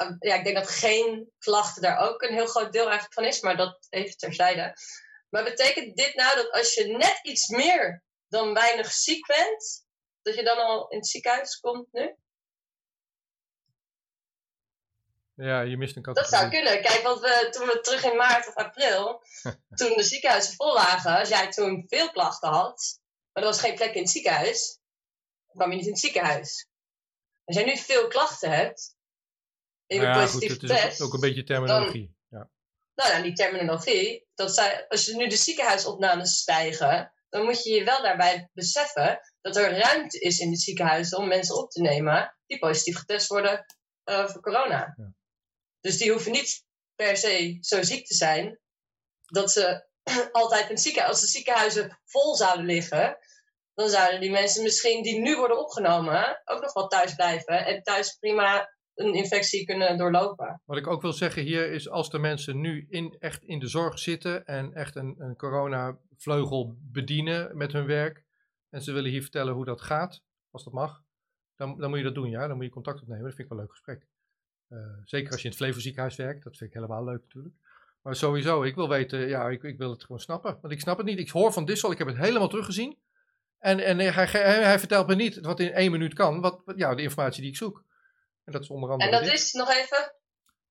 Uh, 0.00 0.16
ja, 0.18 0.34
ik 0.34 0.44
denk 0.44 0.56
dat 0.56 0.68
geen 0.68 1.32
klachten 1.38 1.82
daar 1.82 1.98
ook 1.98 2.22
een 2.22 2.34
heel 2.34 2.46
groot 2.46 2.72
deel 2.72 2.84
eigenlijk 2.84 3.14
van 3.14 3.24
is, 3.24 3.40
maar 3.40 3.56
dat 3.56 3.86
even 3.90 4.16
terzijde. 4.16 4.76
Maar 5.28 5.44
betekent 5.44 5.96
dit 5.96 6.14
nou 6.14 6.36
dat 6.36 6.50
als 6.50 6.74
je 6.74 6.84
net 6.84 7.18
iets 7.22 7.48
meer 7.48 8.04
dan 8.28 8.54
weinig 8.54 8.92
ziek 8.92 9.26
bent, 9.26 9.86
dat 10.22 10.34
je 10.34 10.42
dan 10.42 10.58
al 10.58 10.88
in 10.88 10.98
het 10.98 11.06
ziekenhuis 11.06 11.60
komt 11.60 11.92
nu? 11.92 12.16
Ja, 15.34 15.60
je 15.60 15.76
mist 15.76 15.96
een 15.96 16.02
Dat 16.02 16.14
categorie. 16.14 16.38
zou 16.38 16.50
kunnen. 16.50 16.82
Kijk, 16.82 17.02
want 17.02 17.20
we, 17.20 17.48
toen 17.50 17.66
we 17.66 17.80
terug 17.80 18.04
in 18.04 18.16
maart 18.16 18.48
of 18.48 18.54
april, 18.54 19.22
toen 19.78 19.96
de 19.96 20.02
ziekenhuizen 20.02 20.54
vol 20.54 20.74
lagen, 20.74 21.18
als 21.18 21.28
jij 21.28 21.50
toen 21.50 21.84
veel 21.86 22.10
klachten 22.10 22.48
had, 22.48 23.00
maar 23.32 23.42
er 23.42 23.48
was 23.48 23.60
geen 23.60 23.74
plek 23.74 23.94
in 23.94 24.02
het 24.02 24.10
ziekenhuis, 24.10 24.78
dan 25.46 25.56
kwam 25.56 25.70
je 25.70 25.76
niet 25.76 25.86
in 25.86 25.92
het 25.92 26.00
ziekenhuis. 26.00 26.66
Als 27.44 27.56
jij 27.56 27.64
nu 27.64 27.76
veel 27.76 28.08
klachten 28.08 28.50
hebt, 28.50 28.91
je 29.86 30.00
Nou 30.00 30.20
ja, 30.20 30.26
goed, 30.26 30.48
het 30.48 30.62
is 30.62 31.00
ook, 31.00 31.12
een 31.12 31.20
beetje 31.20 31.44
terminologie. 31.44 32.16
Ja. 32.28 32.50
nou 32.94 33.10
ja, 33.10 33.22
die 33.22 33.32
terminologie, 33.32 34.26
dat 34.34 34.54
zij, 34.54 34.86
als 34.88 35.06
je 35.06 35.16
nu 35.16 35.28
de 35.28 35.36
ziekenhuisopnames 35.36 36.38
stijgen, 36.38 37.12
dan 37.28 37.44
moet 37.44 37.62
je 37.62 37.70
je 37.70 37.84
wel 37.84 38.02
daarbij 38.02 38.50
beseffen 38.52 39.20
dat 39.40 39.56
er 39.56 39.78
ruimte 39.78 40.18
is 40.18 40.38
in 40.38 40.50
de 40.50 40.56
ziekenhuizen 40.56 41.18
om 41.18 41.28
mensen 41.28 41.56
op 41.56 41.70
te 41.70 41.80
nemen 41.80 42.36
die 42.46 42.58
positief 42.58 42.98
getest 42.98 43.26
worden 43.26 43.64
eh, 44.04 44.28
voor 44.28 44.40
corona. 44.40 44.94
Ja. 44.96 45.12
Dus 45.80 45.98
die 45.98 46.10
hoeven 46.10 46.32
niet 46.32 46.64
per 46.94 47.16
se 47.16 47.58
zo 47.60 47.82
ziek 47.82 48.06
te 48.06 48.14
zijn 48.14 48.60
dat 49.24 49.52
ze 49.52 49.86
altijd 50.32 50.62
in 50.62 50.74
het 50.74 50.80
ziekenhuis, 50.80 51.12
als 51.12 51.20
de 51.20 51.30
ziekenhuizen 51.30 52.00
vol 52.04 52.36
zouden 52.36 52.66
liggen, 52.66 53.18
dan 53.74 53.88
zouden 53.88 54.20
die 54.20 54.30
mensen 54.30 54.62
misschien 54.62 55.02
die 55.02 55.20
nu 55.20 55.36
worden 55.36 55.58
opgenomen 55.58 56.42
ook 56.44 56.62
nog 56.62 56.72
wel 56.72 56.86
thuis 56.88 57.14
blijven 57.14 57.66
en 57.66 57.82
thuis 57.82 58.16
prima 58.16 58.76
een 58.94 59.14
infectie 59.14 59.64
kunnen 59.66 59.96
doorlopen. 59.98 60.60
Wat 60.64 60.76
ik 60.78 60.86
ook 60.86 61.02
wil 61.02 61.12
zeggen 61.12 61.42
hier 61.42 61.70
is, 61.72 61.88
als 61.88 62.10
de 62.10 62.18
mensen 62.18 62.60
nu 62.60 62.86
in, 62.88 63.16
echt 63.18 63.42
in 63.44 63.58
de 63.58 63.66
zorg 63.68 63.98
zitten 63.98 64.44
en 64.46 64.72
echt 64.72 64.96
een, 64.96 65.14
een 65.18 65.36
coronavleugel 65.36 66.76
bedienen 66.80 67.56
met 67.56 67.72
hun 67.72 67.86
werk, 67.86 68.24
en 68.70 68.82
ze 68.82 68.92
willen 68.92 69.10
hier 69.10 69.22
vertellen 69.22 69.54
hoe 69.54 69.64
dat 69.64 69.80
gaat, 69.80 70.22
als 70.50 70.64
dat 70.64 70.72
mag, 70.72 71.02
dan, 71.56 71.78
dan 71.78 71.88
moet 71.88 71.98
je 71.98 72.04
dat 72.04 72.14
doen, 72.14 72.30
ja. 72.30 72.46
Dan 72.46 72.56
moet 72.56 72.64
je 72.64 72.70
contact 72.70 73.00
opnemen, 73.00 73.24
dat 73.24 73.34
vind 73.34 73.42
ik 73.42 73.48
wel 73.48 73.58
een 73.58 73.64
leuk 73.64 73.74
gesprek. 73.76 74.06
Eh, 74.68 74.78
zeker 75.04 75.30
als 75.32 75.38
je 75.40 75.44
in 75.44 75.50
het 75.50 75.58
Flevo 75.58 75.80
ziekenhuis 75.80 76.16
werkt, 76.16 76.44
dat 76.44 76.56
vind 76.56 76.70
ik 76.70 76.76
helemaal 76.76 77.04
leuk 77.04 77.20
natuurlijk. 77.22 77.54
Maar 78.02 78.16
sowieso, 78.16 78.62
ik 78.62 78.74
wil 78.74 78.88
weten, 78.88 79.28
ja, 79.28 79.48
ik, 79.48 79.62
ik 79.62 79.78
wil 79.78 79.90
het 79.90 80.02
gewoon 80.02 80.20
snappen. 80.20 80.58
Want 80.60 80.72
ik 80.72 80.80
snap 80.80 80.96
het 80.96 81.06
niet. 81.06 81.18
Ik 81.18 81.30
hoor 81.30 81.52
van 81.52 81.64
Dissel, 81.64 81.90
ik 81.92 81.98
heb 81.98 82.06
het 82.06 82.16
helemaal 82.16 82.48
teruggezien. 82.48 82.98
En, 83.58 83.78
en 83.78 83.98
hij, 83.98 84.26
hij, 84.26 84.62
hij 84.62 84.78
vertelt 84.78 85.06
me 85.06 85.14
niet 85.14 85.40
wat 85.40 85.60
in 85.60 85.72
één 85.72 85.90
minuut 85.90 86.14
kan, 86.14 86.40
wat- 86.40 86.62
ja, 86.76 86.94
de 86.94 87.02
informatie 87.02 87.40
die 87.42 87.50
ik 87.50 87.56
zoek. 87.56 87.84
En 88.44 88.52
dat 88.52 88.62
is 88.62 88.68
onder 88.68 88.90
andere 88.90 89.10
En 89.10 89.16
dat 89.16 89.30
dit. 89.30 89.38
is 89.38 89.52
nog 89.52 89.70
even 89.70 90.14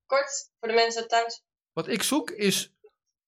kort 0.06 0.50
voor 0.58 0.68
de 0.68 0.74
mensen 0.74 1.08
thuis. 1.08 1.42
Wat 1.72 1.88
ik 1.88 2.02
zoek 2.02 2.30
is, 2.30 2.74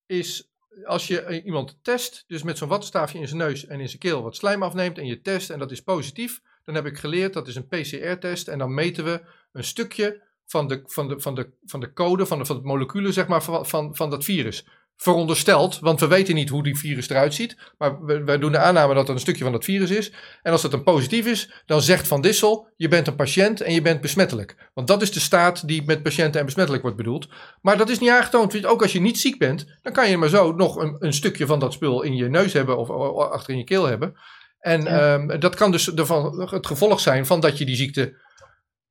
is 0.07 0.49
als 0.85 1.07
je 1.07 1.21
eh, 1.21 1.45
iemand 1.45 1.79
test, 1.83 2.25
dus 2.27 2.43
met 2.43 2.59
zo'n 2.59 2.69
wattenstaafje 2.69 3.19
in 3.19 3.29
zijn 3.29 3.39
neus 3.39 3.67
en 3.67 3.81
in 3.81 3.89
zijn 3.89 4.01
keel 4.01 4.23
wat 4.23 4.37
slijm 4.37 4.63
afneemt 4.63 4.99
en 4.99 5.07
je 5.07 5.21
test 5.21 5.51
en 5.51 5.59
dat 5.59 5.71
is 5.71 5.83
positief, 5.83 6.41
dan 6.65 6.75
heb 6.75 6.87
ik 6.87 6.99
geleerd 6.99 7.33
dat 7.33 7.49
is 7.49 7.55
een 7.55 7.69
PCR-test 7.69 8.49
en 8.49 8.59
dan 8.59 8.75
meten 8.75 9.05
we 9.05 9.25
een 9.53 9.65
stukje 9.65 10.23
van 10.47 10.69
de, 10.69 10.83
van 10.87 11.09
de, 11.09 11.21
van 11.21 11.35
de, 11.35 11.51
van 11.65 11.81
de 11.81 11.93
code, 11.93 12.27
van 12.27 12.39
de, 12.39 12.45
van 12.45 12.57
de 12.57 12.63
moleculen 12.63 13.13
zeg 13.13 13.27
maar, 13.27 13.43
van, 13.43 13.67
van, 13.67 13.97
van 13.97 14.11
dat 14.11 14.25
virus. 14.25 14.67
Verondersteld, 14.97 15.79
want 15.79 16.01
we 16.01 16.07
weten 16.07 16.35
niet 16.35 16.49
hoe 16.49 16.63
die 16.63 16.79
virus 16.79 17.09
eruit 17.09 17.35
ziet, 17.35 17.57
maar 17.79 18.05
we, 18.05 18.25
wij 18.25 18.38
doen 18.38 18.53
de 18.53 18.59
aanname 18.59 18.95
dat 18.95 19.07
het 19.07 19.16
een 19.16 19.23
stukje 19.23 19.42
van 19.45 19.53
dat 19.53 19.64
virus 19.64 19.90
is. 19.90 20.12
En 20.42 20.53
als 20.53 20.62
dat 20.62 20.73
een 20.73 20.83
positief 20.83 21.27
is, 21.27 21.62
dan 21.66 21.83
zegt 21.83 22.09
Van 22.09 22.21
Dissel, 22.21 22.68
je 22.77 22.88
bent 22.88 23.07
een 23.07 23.14
patiënt 23.16 23.61
en 23.61 23.73
je 23.75 23.83
bent 23.83 24.01
besmettelijk. 24.01 24.71
Want 24.75 24.87
dat 24.87 25.03
is 25.03 25.12
de 25.12 25.21
staat 25.21 25.68
die 25.68 25.83
met 25.85 26.03
patiënten 26.03 26.38
en 26.40 26.47
besmettelijk 26.47 26.83
wordt 26.83 26.99
bedoeld. 26.99 27.29
Maar 27.62 27.77
dat 27.77 27.88
is 27.90 27.99
niet 27.99 28.11
aangetoond. 28.11 28.53
Want 28.53 28.66
Ook 28.66 28.83
als 28.83 28.92
je 28.92 29.01
niet 29.01 29.18
ziek 29.18 29.38
bent, 29.38 29.79
dan 29.83 29.92
kan 29.92 30.11
je 30.11 30.16
maar 30.16 30.29
zo 30.29 30.53
nog 30.53 30.77
een, 30.77 30.97
een 30.99 31.12
stukje 31.12 31.47
van 31.47 31.59
dat 31.59 31.73
spul 31.73 32.03
in 32.03 32.16
je 32.16 32.29
neus 32.29 32.53
hebben 32.53 32.79
of, 32.79 32.90
achter 33.31 33.53
in 33.53 33.59
je 33.59 33.64
keel 33.64 33.85
hebben. 33.87 34.14
En 34.61 34.83
Ja. 34.83 35.14
ehm, 35.14 35.40
dat 35.40 35.55
kan 35.55 35.71
dus 35.71 35.95
ervan, 35.95 36.49
het 36.51 36.66
gevolg 36.66 37.01
zijn 37.01 37.27
van 37.27 37.40
dat 37.40 37.59
je 37.59 37.64
die 37.64 37.77
ziekte. 37.77 38.24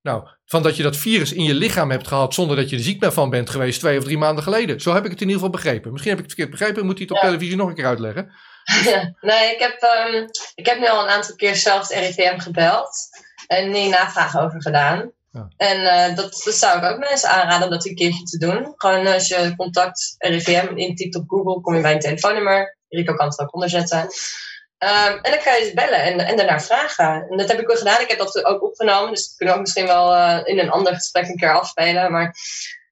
Nou, 0.03 0.27
van 0.45 0.63
dat 0.63 0.75
je 0.75 0.83
dat 0.83 0.97
virus 0.97 1.33
in 1.33 1.43
je 1.43 1.53
lichaam 1.53 1.91
hebt 1.91 2.07
gehad 2.07 2.33
zonder 2.33 2.55
dat 2.55 2.69
je 2.69 2.75
er 2.75 2.81
ziek 2.81 3.11
van 3.13 3.29
bent 3.29 3.49
geweest 3.49 3.79
twee 3.79 3.97
of 3.97 4.03
drie 4.03 4.17
maanden 4.17 4.43
geleden. 4.43 4.81
Zo 4.81 4.93
heb 4.93 5.05
ik 5.05 5.11
het 5.11 5.21
in 5.21 5.27
ieder 5.27 5.41
geval 5.43 5.59
begrepen. 5.59 5.91
Misschien 5.91 6.11
heb 6.11 6.23
ik 6.23 6.29
het 6.29 6.35
verkeerd 6.35 6.59
begrepen, 6.59 6.85
moet 6.85 6.97
hij 6.97 7.07
het 7.07 7.17
op 7.17 7.21
Ja. 7.21 7.27
televisie 7.29 7.55
nog 7.55 7.67
een 7.67 7.75
keer 7.75 7.85
uitleggen. 7.85 8.31
nee, 9.21 9.53
ik 9.53 9.59
heb, 9.59 9.81
ehm, 9.81 10.27
ik 10.55 10.65
heb 10.65 10.79
nu 10.79 10.87
al 10.87 11.03
een 11.03 11.09
aantal 11.09 11.35
keer 11.35 11.55
zelf 11.55 11.87
het 11.87 11.97
RIVM 11.99 12.37
gebeld 12.37 12.97
en 13.47 13.71
die 13.71 13.89
navraag 13.89 14.37
over 14.37 14.61
gedaan. 14.61 15.11
Ja. 15.31 15.47
En 15.57 15.85
eh, 15.85 16.15
dat, 16.15 16.41
dat 16.45 16.53
zou 16.53 16.77
ik 16.77 16.91
ook 16.91 16.99
mensen 16.99 17.29
aanraden 17.29 17.63
om 17.67 17.73
dat 17.73 17.85
een 17.85 17.95
keertje 17.95 18.23
te 18.23 18.37
doen. 18.37 18.73
Gewoon 18.75 19.07
als 19.07 19.27
je 19.27 19.53
contact 19.57 20.15
RIVM 20.17 20.71
intypt 20.75 21.15
op 21.15 21.23
Google, 21.29 21.61
kom 21.61 21.75
je 21.75 21.81
bij 21.81 21.93
een 21.93 21.99
telefoonnummer. 21.99 22.77
Rico 22.89 23.13
kan 23.13 23.27
het 23.27 23.39
ook 23.39 23.53
onder 23.53 23.69
Ehm, 24.84 25.17
en 25.22 25.32
dan 25.32 25.39
kan 25.43 25.60
je 25.60 25.65
ze 25.65 25.74
bellen 25.74 26.04
en, 26.04 26.19
en 26.19 26.38
daarna 26.38 26.60
vragen. 26.60 27.28
En 27.30 27.38
dat 27.38 27.48
heb 27.48 27.60
ik 27.60 27.72
ook 27.72 27.78
gedaan. 27.78 28.02
Ik 28.02 28.10
heb 28.10 28.17
dat 28.17 28.46
ook 28.46 28.63
opgenomen. 28.63 29.13
Dus 29.13 29.28
dat 29.28 29.38
kunnen 29.38 29.54
we 29.54 29.60
ook 29.60 29.65
misschien 29.65 29.88
wel 29.88 30.13
eh, 30.13 30.39
in 30.43 30.60
een 30.60 30.72
ander 30.72 30.93
gesprek 30.93 31.28
een 31.28 31.38
keer 31.38 31.54
afspelen. 31.54 32.12
Maar 32.12 32.36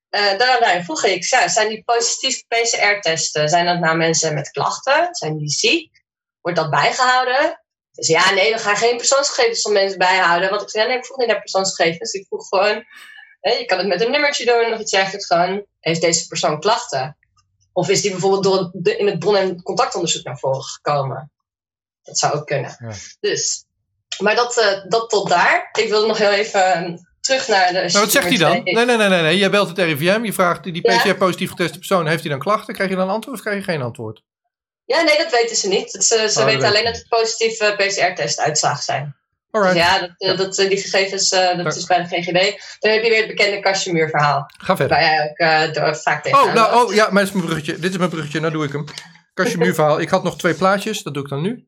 eh 0.09 0.37
daarna 0.37 0.83
vroeg 0.83 1.03
ik, 1.03 1.23
zijn 1.25 1.69
die 1.69 1.83
positief 1.83 2.43
PCR-testen, 2.47 3.49
zijn 3.49 3.65
dat 3.65 3.79
nou 3.79 3.97
mensen 3.97 4.33
met 4.33 4.51
klachten? 4.51 5.07
Zijn 5.11 5.37
die 5.37 5.49
ziek? 5.49 6.03
Wordt 6.41 6.57
dat 6.57 6.69
bijgehouden? 6.69 7.61
Dus 7.91 8.07
ja, 8.07 8.31
nee, 8.31 8.53
we 8.53 8.59
gaan 8.59 8.77
geen 8.77 8.97
persoonsgegevens 8.97 9.61
van 9.61 9.73
mensen 9.73 9.97
bijhouden. 9.97 10.49
Want 10.49 10.61
ik 10.61 10.69
zei, 10.69 10.87
nee, 10.87 10.97
ik 10.97 11.05
vroeg 11.05 11.17
niet 11.17 11.27
naar 11.27 11.39
persoonsgegevens. 11.39 12.13
Ik 12.13 12.25
vroeg 12.27 12.47
gewoon, 12.47 12.85
je 13.41 13.65
kan 13.65 13.77
het 13.77 13.87
met 13.87 14.01
een 14.01 14.11
nummertje 14.11 14.45
doen 14.45 14.73
of 14.73 14.79
iets 14.79 14.91
dergelijks 14.91 15.25
gewoon. 15.25 15.65
Heeft 15.79 16.01
deze 16.01 16.27
persoon 16.27 16.59
klachten? 16.59 17.17
Of 17.73 17.89
is 17.89 18.01
die 18.01 18.11
bijvoorbeeld 18.11 18.43
door 18.43 18.95
in 18.97 19.07
het 19.07 19.19
bron- 19.19 19.35
en 19.35 19.61
contactonderzoek 19.61 20.23
naar 20.23 20.37
voren 20.37 20.63
gekomen? 20.63 21.31
Dat 22.03 22.17
zou 22.17 22.33
ook 22.33 22.45
kunnen. 22.47 22.75
Ja. 22.79 22.93
Dus, 23.19 23.65
maar 24.19 24.35
dat, 24.35 24.57
eh, 24.57 24.89
dat 24.89 25.09
tot 25.09 25.29
daar. 25.29 25.69
Ik 25.79 25.89
wil 25.89 26.07
nog 26.07 26.17
heel 26.17 26.31
even 26.31 26.73
eh, 26.73 26.93
terug 27.21 27.47
naar 27.47 27.67
de... 27.67 27.73
Nou, 27.73 27.91
wat 27.99 28.11
zegt 28.11 28.27
hij 28.27 28.37
dan? 28.37 28.63
Nee, 28.63 28.73
nee, 28.73 28.85
nee, 28.85 29.07
nee, 29.07 29.21
nee. 29.21 29.37
Jij 29.37 29.49
belt 29.51 29.67
het 29.67 29.77
RIVM, 29.77 30.23
je 30.23 30.33
vraagt 30.33 30.63
die. 30.63 30.81
PCR-positief 30.81 31.49
geteste 31.49 31.77
persoon, 31.77 32.07
heeft 32.07 32.21
hij 32.21 32.29
dan 32.31 32.39
klachten? 32.39 32.73
Krijg 32.73 32.89
je 32.89 32.95
dan 32.95 33.09
antwoord 33.09 33.37
of 33.37 33.43
krijg 33.43 33.57
je 33.57 33.71
geen 33.71 33.81
antwoord? 33.81 34.23
Ja, 34.85 35.01
nee, 35.01 35.17
dat 35.17 35.31
weten 35.31 35.55
ze 35.55 35.67
niet. 35.67 35.91
Ze 35.91 36.29
ze 36.29 36.39
Oh, 36.39 36.45
weten 36.45 36.67
alleen 36.67 36.83
dat 36.83 36.95
het 36.95 37.07
positieve 37.09 37.73
PCR-testuitslagen 37.77 38.83
zijn. 38.83 39.15
Dus 39.51 39.73
ja, 39.73 40.15
dat, 40.17 40.37
dat, 40.37 40.57
eh, 40.57 40.69
die 40.69 40.77
gegevens, 40.77 41.29
eh, 41.31 41.47
dat 41.57 41.73
Ja. 41.73 41.79
is 41.79 41.85
bij 41.85 41.97
de 41.97 42.07
GGD. 42.07 42.77
Dan 42.79 42.91
heb 42.91 43.03
je 43.03 43.09
weer 43.09 43.17
het 43.17 43.27
bekende 43.27 43.59
Kastjemuur-verhaal. 43.59 44.43
ga 44.57 44.75
verder. 44.75 44.97
Waar 44.97 45.05
jij 45.05 45.29
ook 45.67 45.73
door, 45.73 45.95
vaak 45.95 46.23
tegen 46.23 46.39
Oh, 46.39 46.53
nou, 46.53 46.85
oh 46.85 46.93
ja, 46.93 47.09
maar 47.09 47.23
dit 47.23 47.27
is 47.27 47.31
mijn 47.33 47.45
bruggetje. 47.45 47.79
Dit 47.79 47.91
is 47.91 47.97
mijn 47.97 48.09
bruggetje, 48.09 48.39
nou 48.39 48.51
doe 48.53 48.65
ik 48.65 48.71
hem. 48.71 48.85
Kastjemuurverhaal. 49.33 49.99
Ik 49.99 50.09
had 50.09 50.23
nog 50.23 50.37
twee 50.37 50.53
plaatjes, 50.53 51.03
dat 51.03 51.13
doe 51.13 51.23
ik 51.23 51.29
dan 51.29 51.41
nu. 51.41 51.67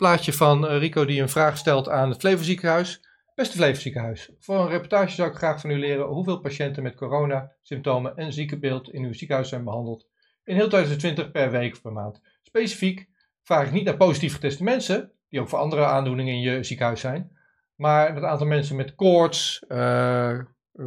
Plaatje 0.00 0.32
van 0.32 0.68
eh, 0.68 0.78
Rico 0.78 1.04
die 1.04 1.20
een 1.20 1.28
vraag 1.28 1.56
stelt 1.56 1.88
aan 1.88 2.10
het 2.10 2.20
Flevo 2.20 2.42
ziekenhuis. 2.42 3.00
Beste 3.34 3.56
Flevo 3.56 3.80
ziekenhuis, 3.80 4.30
voor 4.38 4.58
een 4.58 4.68
reportage 4.68 5.14
zou 5.14 5.30
ik 5.30 5.36
graag 5.36 5.60
van 5.60 5.70
u 5.70 5.78
leren 5.78 6.06
hoeveel 6.06 6.40
patiënten 6.40 6.82
met 6.82 6.94
corona, 6.94 7.52
symptomen 7.62 8.16
en 8.16 8.32
ziekenbeeld 8.32 8.92
in 8.92 9.04
uw 9.04 9.12
ziekenhuis 9.12 9.48
zijn 9.48 9.64
behandeld. 9.64 10.06
In 10.44 10.54
heel 10.54 10.68
2020 10.68 11.30
per 11.30 11.50
week 11.50 11.72
of 11.72 11.82
per 11.82 11.92
maand. 11.92 12.20
Specifiek 12.42 13.08
vraag 13.42 13.66
ik 13.66 13.72
niet 13.72 13.84
naar 13.84 13.96
positief 13.96 14.34
geteste 14.34 14.62
mensen, 14.62 15.12
die 15.28 15.40
ook 15.40 15.48
voor 15.48 15.58
andere 15.58 15.84
aandoeningen 15.84 16.34
in 16.34 16.40
je 16.40 16.62
ziekenhuis 16.62 17.00
zijn. 17.00 17.36
Maar 17.74 18.14
het 18.14 18.24
aantal 18.24 18.46
mensen 18.46 18.76
met 18.76 18.94
koorts, 18.94 19.64
eh, 19.68 20.38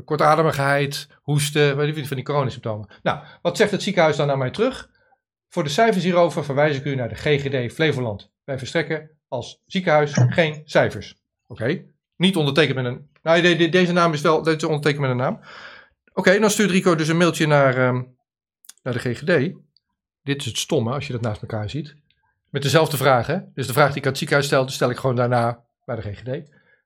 kortademigheid, 0.05 1.07
hoesten, 1.21 1.77
weet 1.77 1.95
je, 1.95 2.07
van 2.07 2.15
die 2.15 2.25
coronasymptomen. 2.25 2.89
Nou, 3.03 3.19
wat 3.41 3.57
zegt 3.57 3.71
het 3.71 3.83
ziekenhuis 3.83 4.15
dan 4.15 4.27
naar 4.27 4.37
mij 4.37 4.51
terug? 4.51 4.89
Voor 5.49 5.63
de 5.63 5.69
cijfers 5.69 6.03
hierover 6.03 6.45
verwijs 6.45 6.77
ik 6.77 6.85
u 6.85 6.95
naar 6.95 7.09
de 7.09 7.15
GGD 7.15 7.73
Flevoland. 7.73 8.32
Wij 8.43 8.57
verstrekken 8.57 9.09
als 9.27 9.61
ziekenhuis 9.65 10.11
geen 10.13 10.61
cijfers. 10.65 11.15
Oké, 11.47 11.83
niet 12.15 12.35
ondertekend 12.35 12.75
met 12.75 12.85
een... 12.85 13.09
Nou, 13.21 13.41
de- 13.41 13.55
de- 13.55 13.69
deze 13.69 13.91
naam 13.91 14.13
is 14.13 14.21
wel 14.21 14.43
deze 14.43 14.55
is 14.57 14.63
ondertekend 14.63 15.01
met 15.01 15.09
een 15.09 15.17
naam. 15.17 15.39
Oké, 16.13 16.39
dan 16.39 16.49
stuurt 16.49 16.71
Rico 16.71 16.95
dus 16.95 17.07
een 17.07 17.17
mailtje 17.17 17.47
naar, 17.47 17.77
ehm, 17.77 18.01
naar 18.83 18.93
de 18.93 18.99
GGD. 18.99 19.53
Dit 20.23 20.39
is 20.41 20.45
het 20.45 20.57
stomme, 20.57 20.93
als 20.93 21.07
je 21.07 21.13
dat 21.13 21.21
naast 21.21 21.41
elkaar 21.41 21.69
ziet. 21.69 21.95
Met 22.49 22.61
dezelfde 22.61 22.97
vragen. 22.97 23.51
Dus 23.53 23.67
de 23.67 23.73
vraag 23.73 23.87
die 23.87 23.97
ik 23.97 24.03
aan 24.03 24.09
het 24.09 24.17
ziekenhuis 24.17 24.47
stel, 24.47 24.69
stel 24.69 24.89
ik 24.89 24.97
gewoon 24.97 25.15
daarna 25.15 25.63
bij 25.85 25.95
de 25.95 26.01
GGD. 26.01 26.27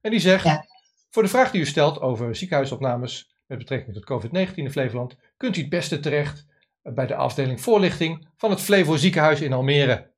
En 0.02 0.12
die 0.12 0.20
zegt, 0.20 0.43
Ja. 0.43 0.65
voor 1.10 1.24
de 1.24 1.30
vraag 1.30 1.52
die 1.52 1.62
u 1.62 1.65
stelt 1.65 2.02
over 2.02 2.36
ziekenhuisopnames 2.36 3.36
met 3.46 3.58
betrekking 3.58 3.93
tot 3.96 4.06
COVID-19 4.06 4.54
in 4.54 4.72
Flevoland, 4.72 5.15
kunt 5.38 5.58
u 5.58 5.62
het 5.62 5.70
beste 5.70 6.00
terecht 6.00 6.46
bij 6.82 7.06
de 7.08 7.15
afdeling 7.15 7.62
voorlichting 7.62 8.28
van 8.38 8.50
het 8.50 8.62
Flevo 8.62 8.96
ziekenhuis 8.96 9.41
in 9.41 9.54
Almere. 9.54 10.10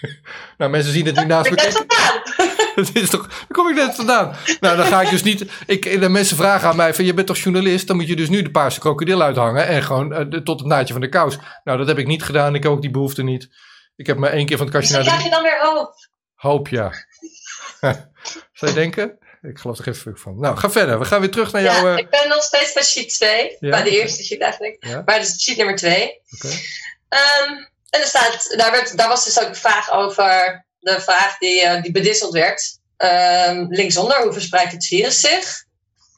nou, 0.58 0.70
mensen 0.70 0.92
zien 0.92 1.06
het 1.06 1.16
nu 1.16 1.24
naast 1.26 1.50
me. 1.50 1.56
Dat 2.74 2.90
is 3.02 3.10
toch, 3.10 3.28
daar 3.28 3.46
kom 3.52 3.68
ik 3.68 3.74
net 3.74 3.94
vandaan. 3.94 4.36
Nou, 4.60 4.76
dan 4.76 4.86
ga 4.86 5.02
ik 5.02 5.10
dus 5.10 5.22
niet. 5.22 5.44
Ik, 5.66 6.00
de 6.00 6.08
mensen 6.08 6.36
vragen 6.36 6.68
aan 6.68 6.76
mij: 6.76 6.94
van, 6.94 7.04
Je 7.04 7.14
bent 7.14 7.26
toch 7.26 7.38
journalist? 7.38 7.86
Dan 7.86 7.96
moet 7.96 8.08
je 8.08 8.16
dus 8.16 8.28
nu 8.28 8.42
de 8.42 8.50
paarse 8.50 8.80
krokodil 8.80 9.22
uithangen. 9.22 9.66
En 9.66 9.82
gewoon 9.82 10.12
eh, 10.12 10.24
de- 10.28 10.42
tot 10.42 10.58
het 10.58 10.68
naadje 10.68 10.92
van 10.92 11.02
de 11.02 11.08
kous. 11.08 11.38
Nou, 11.64 11.78
dat 11.78 11.86
heb 11.86 11.98
ik 11.98 12.06
niet 12.06 12.22
gedaan. 12.22 12.54
Ik 12.54 12.62
heb 12.62 12.72
ook 12.72 12.80
die 12.82 12.90
behoefte 12.90 13.22
niet. 13.22 13.48
Ik 13.96 14.06
heb 14.06 14.16
maar 14.16 14.30
één 14.32 14.46
keer 14.46 14.56
van 14.56 14.66
het 14.66 14.74
kastje 14.74 14.96
Misschien 14.96 15.18
naar 15.20 15.30
krijg 15.30 15.42
de. 15.42 15.52
je 15.52 15.60
dan 15.60 15.70
weer 15.72 15.76
hoop. 15.80 15.94
Hoop, 16.34 16.68
ja. 16.68 16.92
Zou 18.52 18.70
je 18.70 18.72
denken? 18.72 19.18
Ik 19.42 19.58
geloof 19.58 19.78
er 19.78 19.84
geen 19.84 19.94
fuck 19.94 20.18
van. 20.18 20.40
Nou, 20.40 20.56
ga 20.56 20.70
verder. 20.70 20.98
We 20.98 21.04
gaan 21.04 21.20
weer 21.20 21.30
terug 21.30 21.52
naar 21.52 21.62
Ja, 21.62 21.74
jouw. 21.74 21.92
eh, 21.92 21.98
ik 21.98 22.10
ben 22.10 22.28
nog 22.28 22.42
steeds 22.42 22.72
bij 22.72 22.82
sheet 22.82 23.08
2. 23.14 23.56
Ja. 23.60 23.70
Bij 23.70 23.82
de 23.82 23.90
eerste 23.90 24.24
sheet 24.24 24.40
eigenlijk. 24.40 24.76
Ja. 24.84 25.02
Maar 25.04 25.18
dus 25.18 25.42
sheet 25.42 25.56
nummer 25.56 25.76
2. 25.76 26.02
Oké. 26.36 26.48
Ehm, 27.08 27.52
en 27.90 28.00
er 28.00 28.06
staat, 28.06 28.54
daar, 28.56 28.70
werd, 28.70 28.96
daar 28.96 29.08
was 29.08 29.24
dus 29.24 29.40
ook 29.40 29.48
een 29.48 29.54
vraag 29.54 29.90
over 29.90 30.64
de 30.78 31.00
vraag 31.00 31.38
die, 31.38 31.62
eh, 31.62 31.82
die 31.82 31.92
bedisseld 31.92 32.32
werd. 32.32 32.78
Ehm, 32.96 33.66
linksonder, 33.68 34.22
hoe 34.22 34.32
verspreidt 34.32 34.72
het 34.72 34.86
virus 34.86 35.20
zich? 35.20 35.66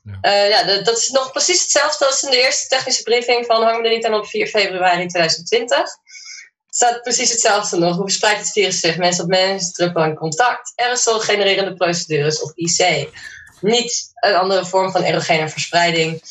Ja. 0.02 0.18
Ja, 0.30 0.44
ja 0.44 0.82
dat, 0.82 0.96
is 0.96 1.10
nog 1.10 1.32
precies 1.32 1.62
hetzelfde 1.62 2.06
als 2.06 2.22
in 2.22 2.30
de 2.30 2.42
eerste 2.42 2.68
technische 2.68 3.02
briefing 3.02 3.46
van 3.46 3.62
Hang 3.62 3.88
niet 3.88 4.06
aan 4.06 4.14
op 4.14 4.26
4 4.26 4.46
februari 4.46 5.06
2020. 5.06 5.78
Het 5.78 6.78
staat 6.78 7.02
precies 7.02 7.30
hetzelfde 7.30 7.76
nog. 7.76 7.94
Hoe 7.94 8.04
verspreidt 8.04 8.40
het 8.40 8.52
virus 8.52 8.80
zich? 8.80 8.96
Mensen 8.96 9.24
op 9.24 9.30
mensen, 9.30 9.72
druppel 9.72 10.02
en 10.02 10.14
contact. 10.14 10.72
Aerosol 10.74 11.18
genererende 11.18 11.74
procedures 11.74 12.42
of 12.42 12.52
IC. 12.54 13.08
Niet 13.60 14.10
een 14.14 14.34
andere 14.34 14.66
vorm 14.66 14.90
van 14.90 15.02
erogene 15.02 15.48
verspreiding 15.48 16.22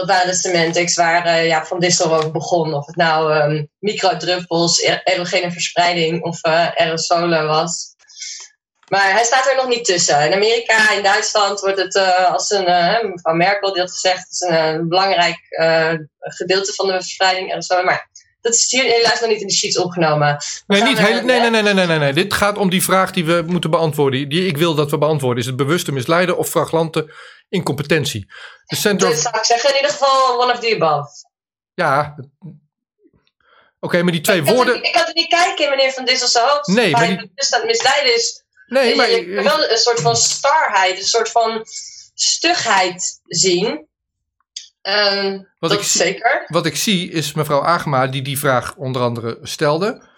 dat 0.00 0.08
waren 0.16 0.30
de 0.30 0.36
semantics 0.36 0.94
waar 0.96 1.24
eh, 1.24 1.46
ja, 1.46 1.64
Van 1.64 1.80
Dissel 1.80 2.14
over 2.14 2.30
begon. 2.30 2.74
Of 2.74 2.86
het 2.86 2.96
nou 2.96 3.32
ehm 3.34 3.64
microdruppels, 3.78 4.82
er- 4.82 5.00
erogene 5.04 5.50
verspreiding 5.52 6.22
of 6.22 6.42
eh, 6.42 6.66
aerosolen 6.74 7.46
was. 7.46 7.88
Maar 8.88 9.12
hij 9.12 9.24
staat 9.24 9.50
er 9.50 9.56
nog 9.56 9.68
niet 9.68 9.84
tussen. 9.84 10.24
In 10.26 10.32
Amerika, 10.32 10.92
in 10.92 11.02
Duitsland 11.02 11.60
wordt 11.60 11.78
het 11.78 11.94
eh, 11.96 12.32
als 12.32 12.50
een, 12.50 12.66
eh, 12.66 13.04
mevrouw 13.10 13.34
Merkel 13.34 13.72
die 13.72 13.80
had 13.82 13.90
gezegd, 13.92 14.18
het 14.18 14.30
is 14.32 14.40
een 14.40 14.54
eh, 14.56 14.86
belangrijk 14.88 15.38
eh, 15.48 15.92
gedeelte 16.20 16.72
van 16.74 16.86
de 16.86 16.92
verspreiding 16.92 17.48
aerosolen. 17.50 17.84
Maar 17.84 18.08
dat 18.40 18.54
is 18.54 18.70
hier 18.70 18.84
helaas 18.84 19.20
nog 19.20 19.30
niet 19.30 19.40
in 19.40 19.46
de 19.46 19.52
sheets 19.52 19.78
opgenomen. 19.78 20.36
Nee, 20.66 20.82
niet 20.82 20.98
hele, 20.98 21.22
nee, 21.22 21.40
nee, 21.40 21.50
nee, 21.50 21.62
nee, 21.62 21.74
nee, 21.74 21.86
nee, 21.86 21.98
nee. 21.98 22.12
Dit 22.12 22.32
gaat 22.34 22.58
om 22.58 22.70
die 22.70 22.82
vraag 22.82 23.10
die 23.10 23.24
we 23.24 23.44
moeten 23.46 23.70
beantwoorden. 23.70 24.28
Die 24.28 24.46
ik 24.46 24.56
wil 24.56 24.74
dat 24.74 24.90
we 24.90 24.98
beantwoorden. 24.98 25.38
Is 25.40 25.46
het 25.46 25.56
bewuste 25.56 25.92
misleiden 25.92 26.36
of 26.38 26.48
flagrante 26.48 27.12
incompetentie? 27.50 28.26
De 28.66 28.76
Center 28.76 29.08
Dus 29.08 29.22
zou 29.22 29.36
ik 29.36 29.44
zeggen, 29.44 29.70
in 29.70 29.76
ieder 29.76 29.90
geval 29.90 30.42
one 30.42 30.52
of 30.52 30.58
the 30.58 30.74
above. 30.80 31.10
Ja. 31.74 32.16
Oké, 33.80 34.02
maar 34.02 34.12
die 34.12 34.20
twee 34.20 34.40
Ik 34.40 34.46
woorden... 34.46 34.82
ik 34.82 34.92
kan 34.92 35.04
het 35.04 35.14
niet 35.14 35.28
kijken 35.28 35.64
in 35.64 35.70
meneer 35.70 35.92
Van 35.92 36.04
Dissel's 36.04 36.34
hoofd. 36.34 36.66
Nee, 36.66 36.90
maar 36.90 37.06
die- 37.06 37.30
dus 37.34 37.48
dat 37.48 37.64
misleiden 37.64 38.14
is 38.14 38.44
Nee, 38.66 38.96
maar... 38.96 39.10
je, 39.10 39.34
kan 39.34 39.44
wel 39.44 39.70
een 39.70 39.76
soort 39.76 40.00
van 40.00 40.16
starheid, 40.16 40.98
een 40.98 41.04
soort 41.04 41.30
van 41.30 41.66
stugheid 42.14 43.20
zien. 43.24 43.86
Ehm, 44.82 45.38
Wat 45.58 45.70
dat 45.70 45.78
ik 45.78 45.84
zeker. 45.86 46.44
Wat 46.46 46.66
ik 46.66 46.76
zie 46.76 47.10
is 47.10 47.32
mevrouw 47.32 47.62
Agema 47.64 48.06
die 48.06 48.22
die 48.22 48.38
vraag 48.38 48.76
onder 48.76 49.02
andere 49.02 49.38
stelde. 49.42 50.08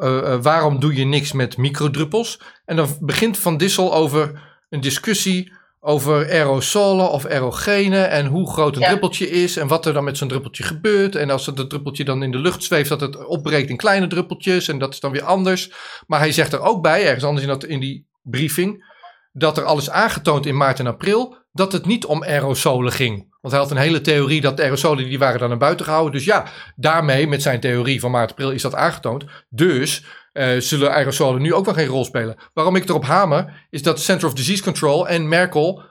Eh, 0.00 0.32
eh, 0.32 0.42
waarom 0.42 0.80
doe 0.80 0.94
je 0.94 1.04
niks 1.04 1.32
met 1.32 1.56
microdruppels? 1.56 2.40
En 2.64 2.76
dan 2.76 2.96
begint 3.00 3.38
Van 3.38 3.56
Dissel 3.56 3.94
over 3.94 4.42
een 4.70 4.80
discussie 4.80 5.52
over 5.88 6.30
aerosolen 6.30 7.10
of 7.10 7.26
aerogene 7.26 8.00
en 8.02 8.26
hoe 8.26 8.50
groot 8.50 8.74
een 8.74 8.80
Ja. 8.80 8.88
druppeltje 8.88 9.30
is 9.30 9.56
en 9.56 9.66
wat 9.66 9.86
er 9.86 9.92
dan 9.92 10.04
met 10.04 10.16
zo'n 10.16 10.28
druppeltje 10.28 10.62
gebeurt. 10.62 11.16
En 11.16 11.30
als 11.30 11.46
het 11.46 11.68
druppeltje 11.70 12.04
dan 12.04 12.22
in 12.22 12.30
de 12.30 12.38
lucht 12.38 12.62
zweeft, 12.62 12.88
dat 12.88 13.00
het 13.00 13.26
opbreekt 13.26 13.70
in 13.70 13.76
kleine 13.76 14.06
druppeltjes 14.06 14.68
en 14.68 14.78
dat 14.78 14.92
is 14.92 15.00
dan 15.00 15.12
weer 15.12 15.22
anders. 15.22 15.72
Maar 16.06 16.18
hij 16.18 16.32
zegt 16.32 16.52
er 16.52 16.60
ook 16.60 16.82
bij, 16.82 17.04
ergens 17.04 17.24
anders 17.24 17.42
in, 17.46 17.52
dat, 17.52 17.64
in 17.64 17.80
die 17.80 18.06
briefing, 18.22 18.84
dat 19.32 19.58
er 19.58 19.64
alles 19.64 19.90
aangetoond 19.90 20.46
in 20.46 20.56
maart 20.56 20.78
en 20.78 20.86
april 20.86 21.36
dat 21.52 21.72
het 21.72 21.86
niet 21.86 22.04
om 22.06 22.24
aerosolen 22.24 22.92
ging. 22.92 23.36
Want 23.40 23.54
hij 23.54 23.62
had 23.62 23.70
een 23.70 23.76
hele 23.76 24.00
theorie 24.00 24.40
dat 24.40 24.56
de 24.56 24.62
aerosolen 24.62 25.04
die 25.04 25.18
waren 25.18 25.38
dan 25.40 25.48
naar 25.48 25.58
buiten 25.58 25.84
gehouden. 25.84 26.12
Dus 26.12 26.24
ja, 26.24 26.46
daarmee 26.76 27.26
met 27.26 27.42
zijn 27.42 27.60
theorie 27.60 28.00
van 28.00 28.10
maart 28.10 28.30
april 28.30 28.50
is 28.50 28.62
dat 28.62 28.74
aangetoond. 28.74 29.24
Dus 29.48 30.04
eh, 30.38 30.60
zullen 30.60 30.92
aerosolen 30.92 31.42
nu 31.42 31.54
ook 31.54 31.64
wel 31.64 31.74
geen 31.74 31.86
rol 31.86 32.04
spelen. 32.04 32.36
Waarom 32.52 32.76
ik 32.76 32.88
erop 32.88 33.04
hamer 33.04 33.66
is 33.70 33.82
dat 33.82 34.00
Center 34.00 34.28
of 34.28 34.34
Disease 34.34 34.62
Control 34.62 35.08
en 35.08 35.28
Merkel, 35.28 35.82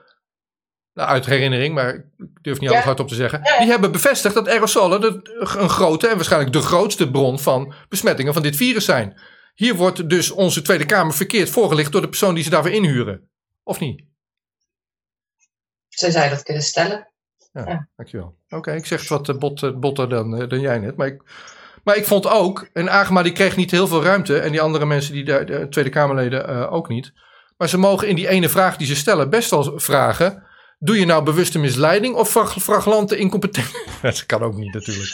nou, 0.92 1.08
uit 1.08 1.26
herinnering, 1.26 1.74
maar 1.74 1.94
ik 1.94 2.04
durf 2.42 2.58
niet 2.58 2.68
Ja. 2.68 2.74
alles 2.74 2.84
hardop 2.84 3.08
te 3.08 3.14
zeggen, 3.14 3.40
Ja. 3.44 3.58
die 3.58 3.68
hebben 3.68 3.92
bevestigd 3.92 4.34
dat 4.34 4.48
aerosolen 4.48 5.00
de, 5.00 5.20
een 5.58 5.68
grote 5.68 6.08
en 6.08 6.14
waarschijnlijk 6.16 6.52
de 6.52 6.60
grootste 6.60 7.10
bron 7.10 7.38
van 7.38 7.74
besmettingen 7.88 8.32
van 8.32 8.42
dit 8.42 8.56
virus 8.56 8.84
zijn. 8.84 9.20
Hier 9.54 9.74
wordt 9.74 10.08
dus 10.10 10.30
onze 10.30 10.62
Tweede 10.62 10.86
Kamer 10.86 11.14
verkeerd 11.14 11.50
voorgelicht 11.50 11.92
door 11.92 12.00
de 12.00 12.08
persoon 12.08 12.34
die 12.34 12.44
ze 12.44 12.50
daarvoor 12.50 12.70
inhuren. 12.72 13.30
Of 13.62 13.80
niet? 13.80 14.04
Zo 15.88 16.10
zou 16.10 16.24
je 16.24 16.30
dat 16.30 16.42
kunnen 16.42 16.62
stellen. 16.62 17.12
Dankjewel. 17.96 18.36
Oké, 18.48 18.72
ik 18.74 18.86
zeg 18.86 19.08
wat 19.08 19.28
eh, 19.28 19.36
bot, 19.36 19.62
eh, 19.62 19.74
botter 19.74 20.08
dan, 20.08 20.48
dan 20.48 20.60
jij 20.60 20.78
net. 20.78 20.96
Maar 20.96 21.06
ik, 21.06 21.22
maar 21.88 21.96
ik 21.96 22.06
vond 22.06 22.26
ook, 22.26 22.68
en 22.72 22.90
Agema 22.90 23.22
die 23.22 23.32
kreeg 23.32 23.56
niet 23.56 23.70
heel 23.70 23.86
veel 23.86 24.02
ruimte. 24.02 24.38
En 24.38 24.50
die 24.50 24.60
andere 24.60 24.86
mensen, 24.86 25.12
die 25.12 25.24
de, 25.24 25.44
de 25.44 25.68
Tweede 25.68 25.90
Kamerleden 25.90 26.48
eh, 26.48 26.72
ook 26.72 26.88
niet. 26.88 27.12
Maar 27.56 27.68
ze 27.68 27.78
mogen 27.78 28.08
in 28.08 28.14
die 28.14 28.28
ene 28.28 28.48
vraag 28.48 28.76
die 28.76 28.86
ze 28.86 28.96
stellen 28.96 29.30
best 29.30 29.50
wel 29.50 29.72
vragen. 29.78 30.46
Doe 30.78 30.98
je 30.98 31.06
nou 31.06 31.22
bewuste 31.24 31.58
misleiding 31.58 32.14
of 32.14 32.30
frag- 32.30 32.62
flagrante 32.62 33.16
incompetentie? 33.16 33.78
dat 34.02 34.26
kan 34.26 34.42
ook 34.42 34.54
niet 34.54 34.74
natuurlijk. 34.74 35.10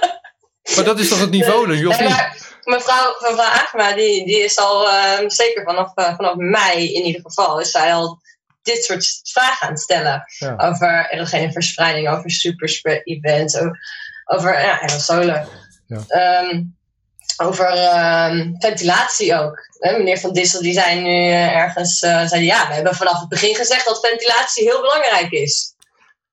maar 0.74 0.84
dat 0.84 0.98
is 0.98 1.08
toch 1.08 1.20
het 1.20 1.30
niveau 1.30 1.66
nu, 1.66 1.86
of 1.86 2.00
niet? 2.00 2.44
mevrouw, 2.64 3.16
mevrouw 3.20 3.50
Agema, 3.50 3.94
die, 3.94 4.26
die 4.26 4.44
is 4.44 4.58
al 4.58 4.90
ehm, 4.90 5.28
zeker 5.28 5.62
vanaf, 5.64 5.94
eh, 5.94 6.16
vanaf 6.16 6.34
mei 6.36 6.94
in 6.94 7.04
ieder 7.04 7.20
geval, 7.20 7.60
is 7.60 7.70
zij 7.70 7.94
al 7.94 8.20
dit 8.62 8.84
soort 8.84 9.20
vragen 9.22 9.66
aan 9.66 9.72
het 9.72 9.82
stellen. 9.82 10.24
Ja. 10.38 10.54
Over 10.56 11.06
erogene 11.10 11.52
verspreiding, 11.52 12.08
over 12.08 12.30
superspread 12.30 13.00
events, 13.04 13.56
over, 13.56 13.78
over 14.24 14.60
ja, 14.60 14.80
aerosolen. 14.80 15.48
Ja. 15.86 16.04
Ehm, 16.08 16.62
over 17.36 17.66
ehm, 17.66 18.52
ventilatie 18.58 19.34
ook. 19.34 19.68
Hè, 19.78 19.96
meneer 19.96 20.18
Van 20.18 20.32
Dissel 20.32 20.62
die 20.62 20.72
zei 20.72 21.00
nu 21.00 21.30
eh, 21.30 21.56
ergens, 21.56 22.00
eh, 22.00 22.26
zei 22.26 22.44
ja, 22.44 22.68
we 22.68 22.74
hebben 22.74 22.94
vanaf 22.94 23.20
het 23.20 23.28
begin 23.28 23.54
gezegd 23.54 23.84
dat 23.84 24.06
ventilatie 24.06 24.64
heel 24.64 24.80
belangrijk 24.80 25.30
is. 25.30 25.74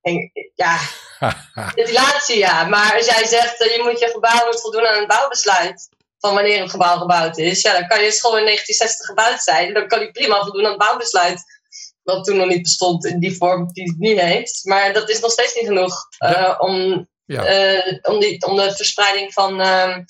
En, 0.02 0.32
ja, 0.56 0.78
ventilatie 1.76 2.38
ja, 2.38 2.64
maar 2.64 2.96
als 2.96 3.06
jij 3.06 3.26
zegt 3.26 3.62
eh, 3.62 3.76
je 3.76 3.84
moet 3.84 4.00
je 4.00 4.10
gebouw 4.14 4.46
moet 4.46 4.62
voldoen 4.62 4.88
aan 4.88 5.02
een 5.02 5.08
bouwbesluit 5.08 5.90
van 6.20 6.34
wanneer 6.34 6.62
een 6.62 6.70
gebouw 6.70 6.98
gebouwd 6.98 7.38
is, 7.38 7.62
ja, 7.62 7.74
dan 7.74 7.88
kan 7.88 8.04
je 8.04 8.12
school 8.12 8.38
in 8.38 8.46
1960 8.46 9.06
gebouwd 9.06 9.42
zijn, 9.42 9.74
dan 9.74 9.88
kan 9.88 10.00
die 10.00 10.12
prima 10.12 10.42
voldoen 10.42 10.64
aan 10.66 10.70
het 10.70 10.80
bouwbesluit. 10.80 11.62
Wat 12.04 12.24
toen 12.24 12.38
nog 12.38 12.48
niet 12.48 12.62
bestond 12.62 13.06
in 13.06 13.20
die 13.20 13.38
vorm 13.38 13.74
die 13.74 13.84
het 13.84 14.00
nu 14.00 14.20
heeft. 14.20 14.66
Maar 14.66 14.94
dat 14.94 15.10
is 15.10 15.20
nog 15.20 15.32
steeds 15.32 15.56
niet 15.56 15.68
genoeg 15.68 16.08
eh, 16.18 16.32
Ja. 16.32 16.58
om, 16.58 17.08
Ja. 17.26 17.46
eh, 17.46 17.98
om, 18.02 18.20
die, 18.20 18.46
om 18.46 18.56
de 18.56 18.76
verspreiding 18.76 19.34
van, 19.34 19.62
ehm 19.62 20.04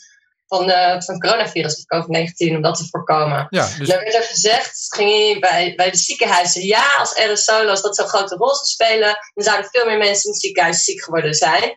van, 0.47 0.69
eh 0.69 1.01
van 1.01 1.19
coronavirus 1.19 1.85
of 1.85 2.05
COVID-19, 2.05 2.55
om 2.55 2.61
dat 2.61 2.77
te 2.77 2.87
voorkomen. 2.89 3.47
Ja, 3.49 3.67
dus 3.77 3.89
Er 3.89 3.99
werd 3.99 4.15
er 4.15 4.23
gezegd, 4.23 4.85
ging 4.95 5.39
bij, 5.39 5.73
bij 5.75 5.91
de 5.91 5.97
ziekenhuizen, 5.97 6.65
ja, 6.65 6.95
als 6.97 7.15
aerosolen, 7.15 7.81
dat 7.81 7.95
zo'n 7.95 8.07
grote 8.07 8.35
rol 8.35 8.55
zou 8.55 8.65
spelen, 8.65 9.17
dan 9.33 9.43
zouden 9.43 9.69
veel 9.71 9.85
meer 9.85 9.97
mensen 9.97 10.25
in 10.25 10.31
het 10.31 10.41
ziekenhuis 10.41 10.83
ziek 10.83 11.03
geworden 11.03 11.33
zijn. 11.33 11.75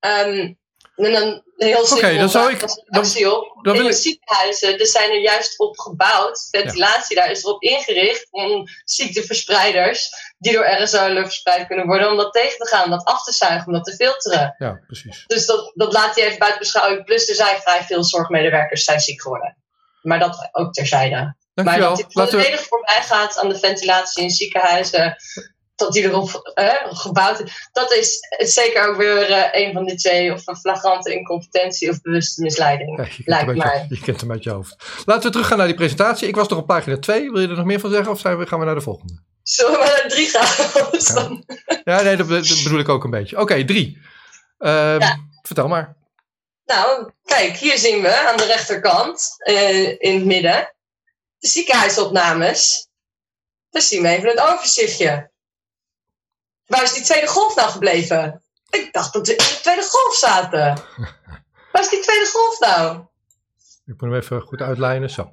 Ehm, 0.00 0.52
en 0.96 1.12
dan 1.12 1.42
heel 1.56 1.86
simpel, 1.86 2.16
dan 2.18 2.28
zou 2.28 2.52
ik- 2.52 2.60
dan- 3.62 3.76
wil 3.76 3.86
ik- 3.86 3.92
ziekenhuizen, 3.94 4.86
zijn 4.86 5.10
er 5.10 5.20
juist 5.20 5.58
op 5.58 5.78
gebouwd, 5.78 6.48
ventilatie 6.50 7.16
daar 7.16 7.30
is 7.30 7.42
erop 7.44 7.62
ingericht 7.62 8.26
om 8.30 8.64
ziekteverspreiders 8.84 10.08
die 10.38 10.52
door 10.52 10.66
aerosolen 10.66 11.24
verspreid 11.24 11.66
kunnen 11.66 11.86
worden, 11.86 12.10
om 12.10 12.16
dat 12.16 12.32
tegen 12.32 12.56
te 12.58 12.66
gaan, 12.66 12.84
om 12.84 12.90
dat 12.90 13.04
af 13.04 13.24
te 13.24 13.32
zuigen, 13.32 13.66
om 13.66 13.72
dat 13.72 13.84
te 13.84 13.94
filteren. 13.94 14.54
ja, 14.58 14.80
precies. 14.86 15.24
Dus 15.26 15.46
dat, 15.46 15.72
dat 15.74 15.92
laat 15.92 16.14
hij 16.16 16.24
even 16.24 16.38
buiten 16.38 16.60
beschouwing. 16.60 17.04
Plus 17.04 17.28
er 17.28 17.34
zijn 17.34 17.60
vrij 17.60 17.82
veel 17.82 18.04
zorgmedewerkers 18.04 18.84
zijn 18.84 19.00
ziek 19.00 19.22
geworden. 19.22 19.56
Maar 20.02 20.18
dat 20.18 20.48
ook 20.52 20.72
terzijde. 20.72 21.14
Maar 21.16 21.64
Dankjewel. 21.64 21.88
dat 21.88 21.98
hij 21.98 22.06
Laten 22.12 22.36
we, 22.38 22.42
volledig 22.44 22.66
voorbij 22.66 23.02
gaat 23.02 23.38
aan 23.38 23.48
de 23.48 23.58
ventilatie 23.58 24.22
in 24.22 24.30
ziekenhuizen. 24.30 25.16
Dat 25.76 25.92
die 25.92 26.02
erop 26.02 26.50
eh, 26.54 26.74
gebouwd 26.88 27.40
is. 27.40 27.68
Dat 27.72 27.92
is 27.92 28.20
zeker 28.38 28.88
ook 28.88 28.96
weer 28.96 29.30
eh, 29.30 29.66
een 29.66 29.72
van 29.72 29.84
die 29.86 29.96
twee. 29.96 30.32
Of 30.32 30.46
een 30.46 30.56
flagrante 30.56 31.12
incompetentie 31.14 31.90
of 31.90 32.00
bewuste 32.00 32.42
misleiding. 32.42 32.96
Ja, 32.98 33.06
lijkt 33.24 33.50
je, 33.50 33.56
mij. 33.56 33.86
je 33.88 34.00
kent 34.00 34.20
hem 34.20 34.30
uit 34.30 34.42
je 34.42 34.50
hoofd. 34.50 34.76
Laten 35.04 35.22
we 35.22 35.30
teruggaan 35.30 35.58
naar 35.58 35.66
die 35.66 35.76
presentatie. 35.76 36.28
Ik 36.28 36.34
was 36.36 36.48
nog 36.48 36.58
op 36.58 36.66
pagina 36.66 36.98
2. 36.98 37.30
Wil 37.30 37.40
je 37.40 37.48
er 37.48 37.56
nog 37.56 37.64
meer 37.64 37.80
van 37.80 37.90
zeggen 37.90 38.12
of 38.12 38.20
zijn 38.20 38.38
we, 38.38 38.46
gaan 38.46 38.58
we 38.58 38.64
naar 38.64 38.74
de 38.74 38.80
volgende? 38.80 39.22
Zullen 39.42 39.72
we 39.78 39.84
naar 40.00 40.08
drie 40.08 40.28
gaan? 40.28 41.44
Ja, 41.84 42.02
nee, 42.02 42.16
dat, 42.16 42.26
be- 42.26 42.40
dat 42.48 42.62
bedoel 42.62 42.78
ik 42.78 42.88
ook 42.88 43.04
een 43.04 43.10
beetje. 43.10 43.40
Oké, 43.40 43.64
drie. 43.64 43.98
Ehm, 44.58 45.00
Ja. 45.00 45.16
Vertel 45.42 45.68
maar. 45.68 45.96
Nou, 46.64 47.10
kijk, 47.24 47.56
hier 47.56 47.78
zien 47.78 48.02
we 48.02 48.26
aan 48.28 48.36
de 48.36 48.44
rechterkant, 48.44 49.34
eh, 49.38 49.88
in 50.00 50.14
het 50.14 50.24
midden, 50.24 50.74
de 51.38 51.48
ziekenhuisopnames. 51.48 52.88
Dan 53.70 53.82
zien 53.82 54.02
we 54.02 54.08
even 54.08 54.28
het 54.28 54.40
overzichtje. 54.40 55.30
Waar 56.66 56.82
is 56.82 56.94
die 56.94 57.02
tweede 57.02 57.26
golf 57.26 57.56
nou 57.56 57.70
gebleven? 57.70 58.42
Ik 58.70 58.92
dacht 58.92 59.12
dat 59.12 59.26
we 59.26 59.32
in 59.32 59.38
de 59.38 59.58
tweede 59.62 59.82
golf 59.82 60.14
zaten. 60.14 60.78
Waar 61.72 61.82
is 61.82 61.90
die 61.90 62.00
tweede 62.00 62.26
golf 62.26 62.60
nou? 62.60 62.96
Ik 63.86 64.00
moet 64.00 64.00
hem 64.00 64.14
even 64.14 64.40
goed 64.40 64.60
uitlijnen. 64.60 65.10
Zo. 65.10 65.32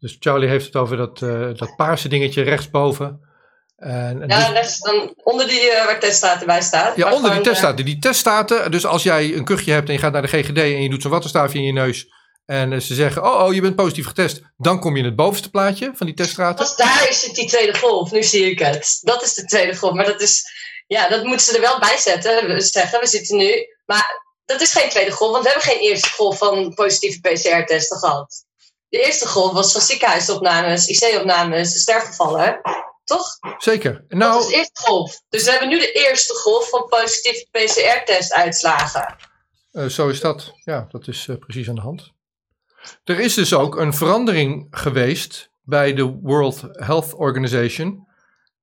Dus 0.00 0.16
Charlie 0.20 0.48
heeft 0.48 0.66
het 0.66 0.76
over 0.76 0.96
dat, 0.96 1.20
uh, 1.20 1.54
dat 1.54 1.76
paarse 1.76 2.08
dingetje 2.08 2.42
rechtsboven. 2.42 3.28
En, 3.76 4.22
en 4.22 4.28
ja, 4.28 4.52
dus, 4.52 4.78
dan 4.78 5.14
onder 5.16 5.48
die 5.48 5.70
uh, 5.70 5.84
waar 5.84 6.00
teststaten 6.00 6.46
bij 6.46 6.60
staat. 6.60 6.96
Ja, 6.96 7.12
onder 7.12 7.32
die 7.32 7.40
teststaten. 7.40 7.84
Die 7.84 7.98
teststaten, 7.98 8.70
dus 8.70 8.86
als 8.86 9.02
jij 9.02 9.34
een 9.34 9.44
kuchje 9.44 9.72
hebt 9.72 9.88
en 9.88 9.94
je 9.94 10.00
gaat 10.00 10.12
naar 10.12 10.22
de 10.22 10.28
GGD 10.28 10.58
en 10.58 10.82
je 10.82 10.90
doet 10.90 11.02
zo'n 11.02 11.10
wattenstaafje 11.10 11.58
in 11.58 11.64
je 11.64 11.72
neus. 11.72 12.08
En 12.50 12.82
ze 12.82 12.94
zeggen, 12.94 13.22
oh, 13.22 13.44
oh, 13.44 13.54
je 13.54 13.60
bent 13.60 13.76
positief 13.76 14.06
getest. 14.06 14.40
Dan 14.56 14.80
kom 14.80 14.92
je 14.92 14.98
in 14.98 15.04
het 15.04 15.16
bovenste 15.16 15.50
plaatje 15.50 15.90
van 15.94 16.06
die 16.06 16.14
teststraten. 16.14 16.64
Dus 16.64 16.76
daar 16.76 17.08
is 17.08 17.22
het 17.26 17.34
die 17.34 17.48
tweede 17.48 17.78
golf. 17.78 18.10
Nu 18.10 18.22
zie 18.22 18.50
ik 18.50 18.58
het. 18.58 18.98
Dat 19.00 19.22
is 19.22 19.34
de 19.34 19.44
tweede 19.44 19.76
golf. 19.76 19.92
Maar 19.92 20.04
dat 20.06 20.20
is, 20.20 20.44
ja, 20.86 21.08
dat 21.08 21.24
moeten 21.24 21.46
ze 21.46 21.54
er 21.54 21.60
wel 21.60 21.78
bij 21.78 21.96
zetten. 21.96 22.46
We 22.46 22.60
zeggen, 22.60 23.00
we 23.00 23.06
zitten 23.06 23.36
nu. 23.36 23.66
Maar 23.86 24.22
dat 24.44 24.60
is 24.60 24.72
geen 24.72 24.88
tweede 24.88 25.10
golf, 25.10 25.32
want 25.32 25.44
we 25.44 25.50
hebben 25.50 25.68
geen 25.68 25.80
eerste 25.80 26.10
golf 26.10 26.38
van 26.38 26.74
positieve 26.74 27.20
PCR-testen 27.20 27.98
gehad. 27.98 28.44
De 28.88 28.98
eerste 29.04 29.28
golf 29.28 29.52
was 29.52 29.72
van 29.72 29.80
ziekenhuisopnames, 29.80 30.86
IC-opnames, 30.86 31.80
sterfgevallen. 31.80 32.60
Toch? 33.04 33.26
Zeker. 33.58 34.04
Nou, 34.08 34.32
dat 34.32 34.42
is 34.42 34.48
de 34.48 34.54
eerste 34.54 34.80
golf. 34.82 35.22
Dus 35.28 35.44
we 35.44 35.50
hebben 35.50 35.68
nu 35.68 35.78
de 35.78 35.92
eerste 35.92 36.34
golf 36.34 36.68
van 36.68 36.86
positieve 36.88 37.46
PCR-testuitslagen. 37.50 39.16
Uh, 39.72 39.86
zo 39.86 40.08
is 40.08 40.20
dat. 40.20 40.52
Ja, 40.64 40.86
dat 40.90 41.08
is 41.08 41.26
uh, 41.26 41.36
precies 41.36 41.68
aan 41.68 41.74
de 41.74 41.80
hand. 41.80 42.18
Er 43.04 43.20
is 43.20 43.34
dus 43.34 43.54
ook 43.54 43.78
een 43.78 43.94
verandering 43.94 44.66
geweest 44.70 45.50
bij 45.62 45.94
de 45.94 46.18
World 46.22 46.68
Health 46.72 47.14
Organization. 47.14 48.08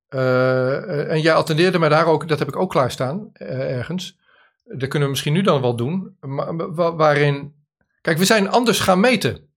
Uh, 0.10 1.12
en 1.12 1.22
jij 1.22 1.34
attendeerde 1.34 1.80
mij 1.80 1.90
daar 1.90 2.06
ook, 2.06 2.28
dat 2.28 2.40
heb 2.40 2.48
ik 2.48 2.56
ook 2.56 2.70
klaarstaan 2.70 3.30
ergens. 3.34 4.18
Dat 4.64 4.90
kunnen 4.90 5.08
we 5.08 5.14
misschien 5.14 5.34
nu 5.34 5.42
dan 5.42 5.62
wel 5.62 5.76
doen. 5.76 6.18
Maar, 6.20 6.74
waarin. 6.96 7.54
Kijk, 8.02 8.18
we 8.18 8.26
zijn 8.26 8.50
anders 8.50 8.80
gaan 8.80 9.00
meten. 9.00 9.48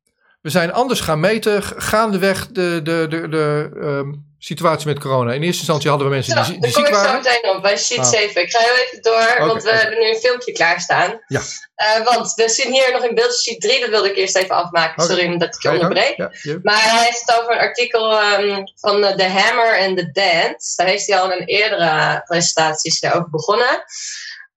We 0.41 0.51
zijn 0.51 0.73
anders 0.73 1.01
gaan 1.01 1.21
meten 1.21 1.63
gaandeweg 1.63 2.47
de, 2.47 2.81
de, 2.83 3.07
de, 3.09 3.29
de 3.29 3.71
um, 3.75 4.30
situatie 4.43 4.87
met 4.87 4.99
corona. 4.99 5.33
In 5.33 5.43
eerste 5.43 5.59
instantie 5.59 5.89
hadden 5.89 6.09
we 6.09 6.15
mensen 6.15 6.35
die, 6.35 6.45
die, 6.45 6.61
die 6.61 6.71
ziek 6.71 6.89
waren. 6.89 7.09
Ik 7.09 7.23
kom 7.23 7.23
zo 7.23 7.31
meteen 7.31 7.57
op 7.57 7.63
bij 7.63 7.77
sheet 7.77 7.99
ah. 7.99 8.05
7. 8.05 8.43
Ik 8.43 8.51
ga 8.51 8.59
heel 8.59 8.85
even 8.85 9.03
door, 9.03 9.47
want 9.47 9.63
we 9.63 9.71
hebben 9.71 9.99
nu 9.99 10.09
een 10.09 10.21
filmpje 10.21 10.53
klaarstaan. 10.53 11.21
Ja. 11.27 11.41
Uh, 11.77 12.05
want 12.05 12.35
we 12.35 12.49
zien 12.49 12.73
hier 12.73 12.93
nog 12.93 13.05
in 13.05 13.15
beeld 13.15 13.35
sheet 13.35 13.61
3. 13.61 13.81
Dat 13.81 13.89
wilde 13.89 14.11
ik 14.11 14.17
eerst 14.17 14.37
even 14.37 14.55
afmaken. 14.55 15.05
Sorry 15.05 15.27
omdat 15.27 15.55
ik 15.55 15.63
je 15.63 15.71
onderbreek. 15.71 16.17
Ja, 16.17 16.59
maar 16.63 16.83
hij 16.83 17.05
heeft 17.05 17.23
het 17.27 17.41
over 17.41 17.53
een 17.53 17.59
artikel 17.59 18.23
um, 18.23 18.73
van 18.75 19.01
The 19.01 19.29
Hammer 19.29 19.79
and 19.79 19.97
the 19.97 20.11
Dance. 20.13 20.77
Daar 20.77 20.87
heeft 20.87 21.07
hij 21.07 21.21
al 21.21 21.33
in 21.33 21.41
een 21.41 21.47
eerdere 21.47 22.23
presentaties 22.27 23.01
daarover 23.01 23.31
begonnen. 23.31 23.85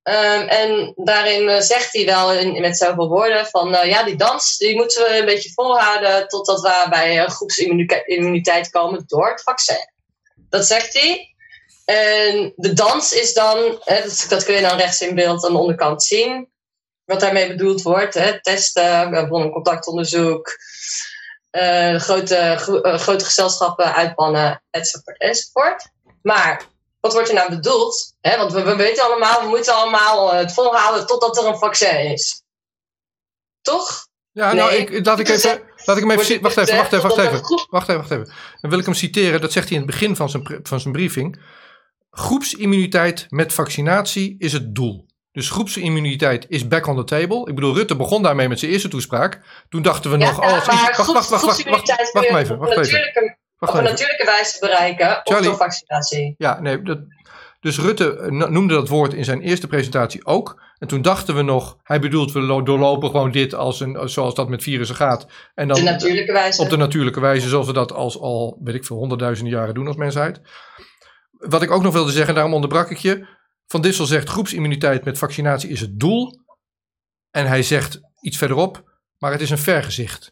Um, 0.04 0.48
en 0.48 0.94
daarin 0.96 1.42
uh, 1.42 1.60
zegt 1.60 1.94
hij 1.94 2.06
wel 2.06 2.34
in, 2.34 2.62
met 2.62 2.78
zoveel 2.78 3.08
woorden 3.08 3.46
van 3.46 3.74
uh, 3.74 3.86
ja, 3.86 4.04
die 4.04 4.16
dans 4.16 4.58
die 4.58 4.76
moeten 4.76 5.04
we 5.04 5.18
een 5.18 5.26
beetje 5.26 5.52
volhouden 5.54 6.28
totdat 6.28 6.62
we 6.62 6.86
bij 6.90 7.22
uh, 7.22 7.30
groepsimmuniteit 7.30 8.70
komen 8.70 9.04
door 9.08 9.30
het 9.30 9.44
vaccin. 9.44 9.92
Dat 10.50 10.66
zegt 10.66 10.94
hij. 10.94 11.36
En 11.86 12.54
de 12.56 12.74
dans 12.74 13.14
is 13.14 13.34
dan, 13.34 13.82
hè, 13.84 14.02
dat, 14.30 14.44
kun 14.44 14.56
je 14.56 14.62
dan 14.62 14.78
rechts 14.78 15.02
in 15.02 15.16
beeld 15.16 15.46
aan 15.46 15.52
de 15.52 15.58
onderkant 15.58 16.04
zien, 16.04 16.50
wat 17.06 17.20
daarmee 17.20 17.48
bedoeld 17.48 17.82
wordt. 17.82 18.14
Hè, 18.14 18.42
testen, 18.42 19.28
contactonderzoek, 19.30 20.58
grote, 21.98 22.56
grote 22.84 23.26
gezelschappen 23.26 23.96
uitbannen, 23.96 24.64
enzovoort. 25.18 25.90
Maar 26.22 26.66
wat 27.04 27.14
wordt 27.14 27.30
er 27.30 27.36
nou 27.36 27.50
bedoeld? 27.50 28.16
Hè? 28.22 28.38
Want 28.38 28.52
we, 28.52 28.64
we, 28.64 28.76
weten 28.76 29.04
allemaal, 29.04 29.42
we 29.42 29.48
moeten 29.48 29.74
allemaal 29.74 30.32
eh, 30.32 30.40
het 30.40 30.54
volhouden 30.54 31.08
totdat 31.08 31.38
er 31.38 31.46
een 31.46 31.58
vaccin 31.58 32.12
is. 32.12 32.44
Toch? 33.62 34.08
Ja, 34.32 34.54
nou, 34.54 34.74
ik, 34.74 35.06
laat 35.06 35.20
ik 35.20 35.30
even. 35.30 35.62
Laat 35.86 35.98
ik 35.98 36.04
hem 36.04 36.12
even 36.12 36.42
wacht 36.42 36.58
even, 36.58 36.78
wacht 36.78 36.94
even, 36.94 37.10
wacht 37.10 37.18
even. 37.18 37.42
Wacht 37.70 37.90
even, 37.90 38.02
wacht 38.02 38.12
even. 38.12 38.34
Dan 38.62 38.70
wil 38.70 38.80
ik 38.80 38.86
hem 38.86 38.94
citeren. 38.94 39.42
Dat 39.42 39.52
zegt 39.52 39.70
hij 39.70 39.78
in 39.78 39.84
het 39.84 39.92
begin 39.92 40.16
van 40.16 40.30
zijn, 40.30 40.60
van 40.64 40.80
zijn 40.80 40.94
briefing. 40.94 41.42
Groepsimmuniteit 42.12 43.26
met 43.30 43.54
vaccinatie 43.54 44.36
is 44.38 44.54
het 44.54 44.76
doel. 44.76 45.06
Dus 45.32 45.50
groepsimmuniteit 45.50 46.46
is 46.50 46.68
back 46.68 46.88
on 46.88 46.96
the 46.96 47.04
table. 47.04 47.48
Ik 47.50 47.56
bedoel, 47.56 47.76
Rutte 47.76 47.96
begon 47.96 48.24
daarmee 48.24 48.48
met 48.48 48.60
zijn 48.60 48.72
eerste 48.72 48.88
toespraak. 48.88 49.42
Toen 49.70 49.82
dachten 49.82 50.12
we 50.12 50.18
nog. 50.18 50.42
als, 50.42 50.66
wacht, 50.66 50.98
wacht, 50.98 50.98
wacht, 50.98 51.30
wacht, 51.30 51.30
wacht, 51.30 51.64
wacht, 51.64 52.12
wacht, 52.14 52.28
even. 52.28 52.58
Wacht 52.58 52.78
even 52.78 53.38
op 53.70 53.74
een 53.74 53.84
natuurlijke 53.84 54.26
wijze 54.26 54.60
bereiken 54.60 55.22
of 55.24 55.42
door 55.42 55.56
vaccinatie. 55.56 56.36
Ja, 56.38 56.60
nee, 56.60 56.82
dat, 56.82 57.00
dus 57.64 57.80
Rutte 57.80 58.18
eh, 58.18 58.30
noemde 58.30 58.74
dat 58.74 58.88
woord 58.88 59.14
in 59.14 59.26
zijn 59.26 59.42
eerste 59.42 59.68
presentatie 59.68 60.26
ook. 60.26 60.62
En 60.78 60.88
toen 60.88 61.02
dachten 61.02 61.36
we 61.36 61.42
nog, 61.42 61.78
hij 61.84 62.00
bedoelt, 62.00 62.32
we 62.32 62.62
doorlopen 62.64 63.10
gewoon 63.10 63.32
dit 63.32 63.54
als 63.54 63.80
een, 63.80 64.10
zoals 64.10 64.36
dat 64.36 64.50
met 64.50 64.64
virussen 64.64 64.96
gaat. 64.96 65.28
En 65.54 65.68
dan, 65.68 65.78
de 65.78 65.84
natuurlijke 65.84 66.32
wijze. 66.32 66.62
Op 66.62 66.70
de 66.70 66.78
natuurlijke 66.78 67.20
wijze, 67.20 67.48
zoals 67.48 67.68
we 67.68 67.74
dat 67.74 67.92
als 67.92 68.20
al, 68.20 68.60
weet 68.64 68.76
ik 68.76 68.86
veel, 68.86 68.98
honderdduizenden 68.98 69.54
jaren 69.54 69.74
doen 69.74 69.88
als 69.88 69.96
mensheid. 69.96 70.42
Wat 71.32 71.62
ik 71.62 71.72
ook 71.72 71.84
nog 71.84 71.94
wilde 71.94 72.12
zeggen, 72.12 72.34
daarom 72.34 72.54
onderbrak 72.54 72.90
ik 72.90 72.98
je. 72.98 73.28
Van 73.68 73.82
Dissel 73.82 74.06
zegt, 74.06 74.30
groepsimmuniteit 74.30 75.06
met 75.06 75.18
vaccinatie 75.18 75.70
is 75.70 75.80
het 75.80 76.00
doel. 76.00 76.40
En 77.32 77.46
hij 77.46 77.64
zegt 77.64 78.00
iets 78.22 78.38
verderop, 78.38 78.84
maar 79.18 79.32
het 79.32 79.42
is 79.42 79.50
een 79.50 79.58
vergezicht. 79.58 80.32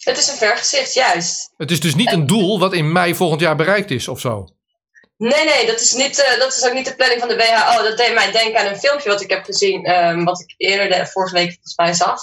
Het 0.00 0.18
is 0.18 0.28
een 0.28 0.36
vergezicht, 0.36 0.94
juist. 0.94 1.50
Het 1.56 1.70
is 1.70 1.80
dus 1.80 1.94
niet 1.94 2.12
een 2.12 2.26
doel 2.26 2.58
wat 2.58 2.72
in 2.72 2.92
mei 2.92 3.14
volgend 3.14 3.40
jaar 3.40 3.56
bereikt 3.56 3.90
is 3.90 4.08
of 4.08 4.20
zo? 4.20 4.48
Nee, 5.16 5.44
nee, 5.44 5.66
dat 5.66 5.80
is, 5.80 5.92
niet, 5.92 6.18
uh, 6.18 6.38
dat 6.38 6.56
is 6.56 6.66
ook 6.66 6.72
niet 6.72 6.86
de 6.86 6.94
planning 6.94 7.20
van 7.20 7.28
de 7.28 7.36
WHO. 7.36 7.82
Dat 7.82 7.96
deed 7.96 8.14
mij 8.14 8.32
denken 8.32 8.60
aan 8.60 8.66
een 8.66 8.78
filmpje 8.78 9.08
wat 9.08 9.20
ik 9.20 9.30
heb 9.30 9.44
gezien, 9.44 9.90
um, 9.90 10.24
wat 10.24 10.40
ik 10.40 10.54
eerder 10.56 10.88
de, 10.88 11.06
vorige 11.06 11.34
week 11.34 11.52
volgens 11.52 11.76
mij 11.76 11.92
zag. 11.92 12.20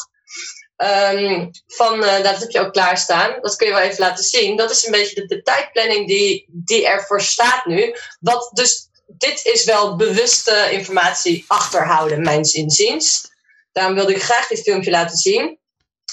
Um, 0.78 1.50
van, 1.68 2.04
uh, 2.04 2.24
dat 2.24 2.40
heb 2.40 2.50
je 2.50 2.60
ook 2.60 2.74
klaarstaan. 2.74 3.38
Dat 3.42 3.56
kun 3.56 3.68
je 3.68 3.74
wel 3.74 3.82
even 3.82 4.00
laten 4.00 4.24
zien. 4.24 4.58
Dat 4.58 4.72
is 4.72 4.86
een 4.86 4.92
beetje 4.92 5.16
de, 5.16 5.26
de 5.26 5.42
tijdplanning 5.42 6.08
die, 6.08 6.46
die 6.48 6.88
ervoor 6.88 7.22
staat 7.22 7.66
nu. 7.66 7.96
Wat 8.20 8.50
dus, 8.54 8.90
dit 9.08 9.46
is 9.46 9.64
wel 9.64 9.96
bewuste 9.96 10.68
informatie 10.72 11.46
achterhouden, 11.48 12.22
mijns 12.22 12.54
inziens. 12.54 13.32
Daarom 13.72 13.96
wilde 13.96 14.16
ik 14.16 14.24
graag 14.24 14.48
dit 14.48 14.62
filmpje 14.62 14.92
laten 14.92 15.18
zien. 15.18 15.60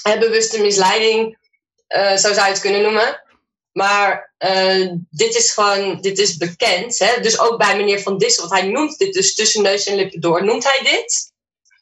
En 0.03 0.19
bewuste 0.19 0.61
misleiding 0.61 1.37
uh, 1.95 2.09
zo 2.11 2.33
zou 2.33 2.35
je 2.35 2.41
het 2.41 2.59
kunnen 2.59 2.81
noemen. 2.81 3.23
Maar 3.71 4.33
uh, 4.39 4.91
dit 5.09 5.35
is 5.35 5.51
gewoon, 5.51 6.01
dit 6.01 6.17
is 6.19 6.37
bekend. 6.37 6.99
Hè? 6.99 7.21
Dus 7.21 7.39
ook 7.39 7.57
bij 7.57 7.77
meneer 7.77 8.01
Van 8.01 8.17
Dissel, 8.17 8.47
want 8.47 8.61
hij 8.61 8.71
noemt 8.71 8.97
dit 8.97 9.13
dus 9.13 9.35
tussen 9.35 9.63
neus 9.63 9.85
en 9.85 9.95
lippen 9.95 10.19
door, 10.19 10.45
noemt 10.45 10.63
hij 10.63 10.79
dit. 10.83 11.33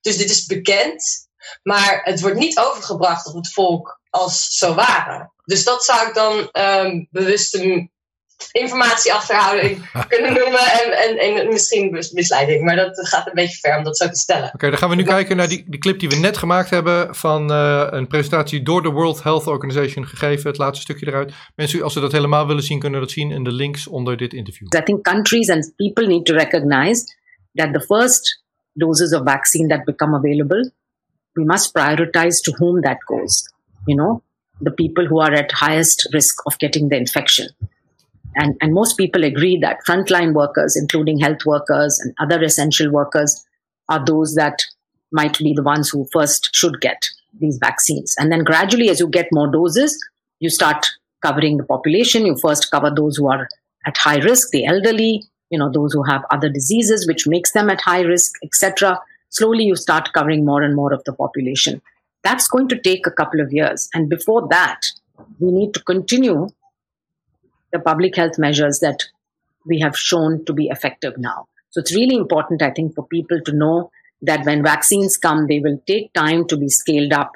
Dus 0.02 0.18
dit 0.18 0.30
is 0.30 0.46
bekend. 0.46 1.28
Maar 1.64 2.02
het 2.04 2.22
wordt 2.22 2.38
niet 2.38 2.60
overgebracht 2.60 3.28
op 3.28 3.36
het 3.36 3.54
volk 3.54 4.02
als 4.10 4.58
zo 4.58 4.74
ware. 4.74 5.32
Dus 5.46 5.64
dat 5.64 5.84
zou 5.84 6.08
ik 6.08 6.14
dan 6.14 6.50
um, 6.52 7.08
bewuste 7.12 7.90
informatie 8.52 9.14
achterhouden 9.14 9.78
kunnen 10.14 10.34
noemen. 10.34 10.60
En, 10.60 10.92
en, 10.92 11.18
en 11.18 11.48
misschien 11.48 11.92
misleiding. 12.12 12.64
Maar 12.64 12.76
dat 12.76 13.08
gaat 13.08 13.28
een 13.28 13.34
beetje 13.34 13.58
ver 13.58 13.78
om 13.78 13.84
dat 13.84 13.98
zo 13.98 14.08
te 14.08 14.16
stellen. 14.16 14.52
Oké, 14.54 14.70
dan 14.70 14.78
gaan 14.78 14.90
we 14.90 14.96
nu 14.96 15.04
kijken 15.04 15.38
naar 15.38 15.48
die, 15.48 15.64
die 15.68 15.80
clip 15.80 16.00
die 16.00 16.10
we 16.10 16.16
net 16.16 16.38
gemaakt 16.38 16.70
hebben. 16.70 17.16
Van 17.16 17.52
uh, 17.52 17.88
een 17.90 18.08
presentatie 18.08 18.64
door 18.64 18.82
de 18.82 18.90
World 18.90 19.24
Health 19.24 19.48
Organization 19.48 20.08
gegeven. 20.08 20.50
Het 20.50 20.58
laatste 20.58 20.82
stukje 20.82 21.08
eruit. 21.08 21.34
Mensen, 21.56 21.84
als 21.84 21.94
ze 21.94 22.00
dat 22.00 22.12
helemaal 22.12 22.48
willen 22.48 22.64
zien, 22.64 22.80
kunnen 22.80 23.00
dat 23.00 23.12
zien 23.12 23.32
in 23.32 23.44
de 23.44 23.52
links 23.52 23.88
onder 23.88 24.18
dit 24.18 24.34
interview. 24.34 24.68
I 24.76 24.84
think 24.84 25.04
countries 25.04 25.50
and 25.50 25.74
people 25.76 26.08
need 26.08 26.26
to 26.26 26.34
recognize 26.34 27.04
that 27.54 27.74
the 27.74 27.82
first 27.82 28.44
doses 28.74 29.14
of 29.14 29.24
vaccine 29.24 29.68
that 29.68 29.86
become 29.86 30.16
available, 30.16 30.72
we 31.34 31.44
must 31.46 31.74
prioritize 31.74 32.42
to 32.44 32.52
whom 32.58 32.82
that 32.82 32.98
goes. 33.06 33.54
You 33.86 33.98
know, 33.98 34.24
the 34.62 34.72
people 34.72 35.06
who 35.06 35.20
are 35.22 35.34
at 35.34 35.52
highest 35.52 36.08
risk 36.14 36.46
of 36.46 36.58
getting 36.58 36.90
the 36.90 36.96
infection. 36.96 37.48
And, 38.36 38.56
and 38.62 38.74
most 38.74 38.98
people 38.98 39.24
agree 39.24 39.58
that 39.62 39.80
frontline 39.88 40.34
workers, 40.34 40.76
including 40.80 41.20
health 41.20 41.46
workers 41.46 42.00
and 42.00 42.14
other 42.20 42.42
essential 42.44 42.92
workers, 42.92 43.44
are 43.90 44.04
those 44.04 44.36
that 44.36 44.64
might 45.12 45.38
be 45.38 45.54
the 45.54 45.64
ones 45.64 45.90
who 45.90 46.08
first 46.12 46.50
should 46.54 46.82
get 46.82 47.06
these 47.40 47.58
vaccines. 47.62 48.16
And 48.18 48.32
then 48.32 48.44
gradually, 48.44 48.90
as 48.90 49.00
you 49.00 49.08
get 49.08 49.28
more 49.32 49.52
doses, 49.52 49.98
you 50.40 50.50
start 50.50 50.86
covering 51.22 51.58
the 51.58 51.64
population. 51.64 52.26
You 52.26 52.36
first 52.38 52.70
cover 52.72 52.92
those 52.96 53.18
who 53.18 53.30
are 53.30 53.48
at 53.86 53.98
high 53.98 54.18
risk, 54.18 54.50
the 54.52 54.66
elderly, 54.66 55.24
you 55.50 55.60
know, 55.60 55.72
those 55.72 55.94
who 55.94 56.04
have 56.04 56.24
other 56.32 56.50
diseases 56.50 57.08
which 57.08 57.28
makes 57.28 57.52
them 57.52 57.70
at 57.70 57.82
high 57.82 58.02
risk, 58.02 58.34
etc. 58.44 59.00
Slowly, 59.30 59.66
you 59.66 59.76
start 59.76 60.14
covering 60.14 60.46
more 60.46 60.62
and 60.62 60.76
more 60.76 60.94
of 60.94 61.04
the 61.06 61.14
population. 61.14 61.82
That's 62.24 62.48
going 62.48 62.68
to 62.70 62.80
take 62.80 63.06
a 63.06 63.12
couple 63.12 63.42
of 63.42 63.52
years. 63.52 63.90
And 63.94 64.10
before 64.10 64.48
that, 64.50 64.82
we 65.40 65.52
need 65.52 65.74
to 65.74 65.82
continue 65.82 66.50
the 67.74 67.80
public 67.80 68.16
health 68.16 68.38
measures 68.38 68.80
that 68.80 69.04
we 69.66 69.80
have 69.80 69.98
shown 69.98 70.46
to 70.46 70.54
be 70.54 70.68
effective 70.68 71.18
now. 71.18 71.48
So 71.72 71.80
it's 71.80 71.96
really 71.96 72.16
important, 72.16 72.62
I 72.62 72.70
think, 72.70 72.94
for 72.94 73.06
people 73.08 73.42
to 73.46 73.52
know 73.52 73.90
that 74.22 74.46
when 74.46 74.64
vaccines 74.64 75.18
come, 75.18 75.48
they 75.48 75.60
will 75.60 75.82
take 75.86 76.14
time 76.14 76.48
to 76.48 76.56
be 76.56 76.70
scaled 76.70 77.12
up 77.12 77.32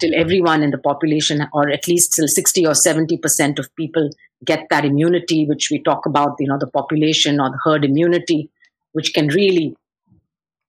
till 0.00 0.14
everyone 0.14 0.62
in 0.62 0.70
the 0.70 0.78
population, 0.78 1.46
or 1.52 1.70
at 1.70 1.88
least 1.88 2.14
till 2.14 2.28
60 2.28 2.66
or 2.66 2.72
70% 2.72 3.58
of 3.58 3.74
people 3.76 4.10
get 4.44 4.66
that 4.70 4.84
immunity, 4.84 5.46
which 5.46 5.68
we 5.70 5.82
talk 5.82 6.06
about, 6.06 6.36
you 6.38 6.48
know, 6.48 6.58
the 6.58 6.70
population 6.70 7.40
or 7.40 7.50
the 7.50 7.58
herd 7.64 7.84
immunity, 7.84 8.50
which 8.92 9.12
can 9.14 9.28
really 9.28 9.76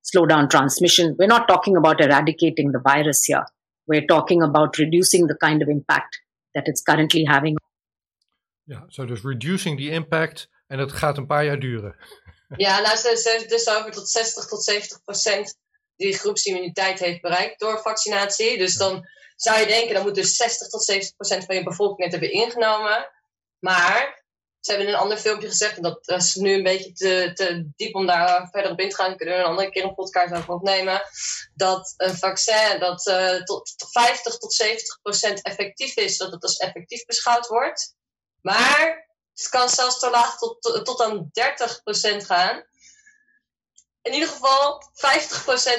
slow 0.01 0.25
down 0.25 0.49
transmission. 0.49 1.15
We're 1.19 1.27
not 1.27 1.47
talking 1.47 1.77
about 1.77 2.01
eradicating 2.01 2.71
the 2.71 2.79
virus 2.79 3.25
here. 3.25 3.45
We're 3.87 4.05
talking 4.05 4.41
about 4.41 4.77
reducing 4.77 5.27
the 5.27 5.35
kind 5.35 5.61
of 5.61 5.67
impact 5.67 6.19
that 6.55 6.63
it's 6.67 6.81
currently 6.81 7.25
having. 7.27 7.57
Ja, 8.69 8.85
so 8.87 9.05
dus 9.05 9.21
reducing 9.23 9.77
the 9.77 9.89
impact 9.89 10.49
en 10.67 10.77
dat 10.77 10.91
gaat 10.91 11.17
een 11.17 11.27
paar 11.27 11.45
jaar 11.45 11.59
duren. 11.59 11.95
Ja, 12.57 12.79
nou, 12.79 12.97
dus 13.47 13.69
over 13.69 13.91
tot 13.91 14.09
60 14.09 14.45
tot 14.45 14.63
70 14.63 15.03
procent 15.03 15.55
die 15.95 16.17
groepsimmuniteit 16.17 16.99
heeft 16.99 17.21
bereikt 17.21 17.59
door 17.59 17.79
vaccinatie. 17.79 18.57
Dus 18.57 18.75
dan 18.75 19.07
zou 19.35 19.59
je 19.59 19.67
denken, 19.67 19.93
dan 19.93 20.03
moet 20.03 20.15
dus 20.15 20.35
60 20.35 20.67
tot 20.67 20.83
70 20.83 21.15
procent 21.15 21.45
van 21.45 21.55
je 21.55 21.63
bevolking 21.63 22.03
het 22.03 22.11
hebben 22.11 22.31
ingenomen. 22.31 23.09
Maar 23.59 24.23
ze 24.59 24.71
hebben 24.71 24.87
in 24.87 24.93
een 24.93 24.99
ander 24.99 25.17
filmpje 25.17 25.47
gezegd, 25.47 25.75
en 25.75 25.81
dat 25.81 26.09
is 26.09 26.35
nu 26.35 26.53
een 26.53 26.63
beetje 26.63 26.91
te, 26.91 27.31
te 27.33 27.69
diep 27.75 27.95
om 27.95 28.05
daar 28.05 28.47
verder 28.51 28.71
op 28.71 28.79
in 28.79 28.89
te 28.89 28.95
gaan, 28.95 29.17
kunnen 29.17 29.35
we 29.35 29.41
een 29.41 29.49
andere 29.49 29.69
keer 29.69 29.83
een 29.83 29.95
podcast 29.95 30.33
over 30.33 30.53
opnemen, 30.53 31.01
dat 31.55 31.93
een 31.97 32.17
vaccin 32.17 32.79
dat 32.79 33.07
eh, 33.07 33.43
tot, 33.43 33.73
tot 33.77 33.91
50 33.91 34.37
tot 34.37 34.53
70 34.53 35.01
procent 35.01 35.41
effectief 35.41 35.95
is, 35.95 36.17
dat 36.17 36.31
het 36.31 36.43
als 36.43 36.57
effectief 36.57 37.05
beschouwd 37.05 37.47
wordt. 37.47 37.97
Maar 38.41 39.07
het 39.33 39.49
kan 39.49 39.69
zelfs 39.69 39.99
te 39.99 40.09
laag 40.09 40.37
tot, 40.37 40.81
tot, 40.83 41.01
aan 41.01 41.29
30 41.31 41.83
procent 41.83 42.25
gaan. 42.25 42.63
In 44.01 44.13
ieder 44.13 44.29
geval, 44.29 44.83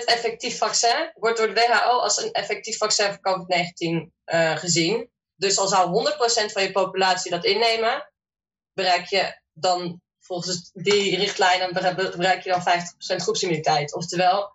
50% 0.02 0.04
effectief 0.04 0.58
vaccin 0.58 1.12
wordt 1.14 1.38
door 1.38 1.54
de 1.54 1.54
WHO 1.54 1.98
als 1.98 2.22
een 2.22 2.32
effectief 2.32 2.76
vaccin 2.76 3.06
voor 3.12 3.20
COVID-19 3.20 4.12
eh, 4.24 4.56
gezien. 4.56 5.10
Dus 5.36 5.58
al 5.58 5.68
zou 5.68 6.12
100% 6.48 6.52
van 6.52 6.62
je 6.62 6.72
populatie 6.72 7.30
dat 7.30 7.44
innemen, 7.44 8.12
bereik 8.72 9.06
je 9.06 9.40
dan 9.52 10.00
volgens 10.20 10.70
die 10.72 11.16
richtlijnen 11.16 11.72
bereik 12.16 12.42
je 12.42 12.50
dan 12.50 12.62
50% 13.16 13.22
groepsimmuniteit. 13.22 13.94
Oftewel, 13.94 14.52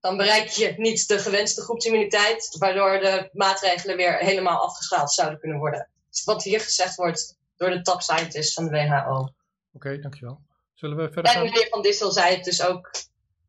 dan 0.00 0.16
bereik 0.16 0.48
je 0.48 0.74
niet 0.76 1.08
de 1.08 1.18
gewenste 1.18 1.62
groepsimmuniteit, 1.62 2.56
waardoor 2.58 3.00
de 3.00 3.28
maatregelen 3.32 3.96
weer 3.96 4.18
helemaal 4.18 4.62
afgeschaald 4.62 5.12
zouden 5.12 5.38
kunnen 5.38 5.58
worden. 5.58 5.88
Wat 6.24 6.42
hier 6.42 6.60
gezegd 6.60 6.94
wordt 6.94 7.36
door 7.56 7.70
de 7.70 7.82
top 7.82 8.02
scientists 8.02 8.54
van 8.54 8.64
de 8.64 8.70
WHO. 8.70 9.28
Oké, 9.72 9.98
dankjewel. 10.00 10.40
Zullen 10.74 10.96
we 10.96 11.02
verder 11.12 11.24
En 11.24 11.30
gaan? 11.32 11.42
meneer 11.44 11.66
Van 11.68 11.82
Dissel 11.82 12.10
zei 12.12 12.34
het 12.34 12.44
dus 12.44 12.62
ook 12.62 12.90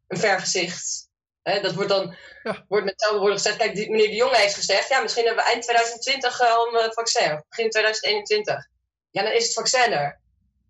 een 0.08 0.17
vergezicht. 0.17 1.10
Hè, 1.41 1.62
dat 1.62 1.73
wordt 1.73 1.89
dan 1.89 2.15
Ja. 2.43 2.65
wordt 2.67 2.84
met 2.86 2.93
hetzelfde 2.93 3.19
woorden 3.19 3.38
gezegd. 3.38 3.58
Kijk, 3.58 3.75
die, 3.75 3.89
meneer 3.89 4.08
De 4.08 4.15
Jonge 4.15 4.36
heeft 4.38 4.56
gezegd, 4.56 4.89
ja, 4.89 5.01
misschien 5.01 5.25
hebben 5.25 5.43
we 5.43 5.49
eind 5.49 5.63
2020 5.63 6.41
al 6.41 6.84
een 6.84 6.93
vaccin. 6.93 7.43
Begin 7.49 7.69
2021. 7.69 8.67
Ja, 9.10 9.23
dan 9.23 9.32
is 9.32 9.43
het 9.43 9.54
vaccin 9.54 9.91
er. 9.91 10.19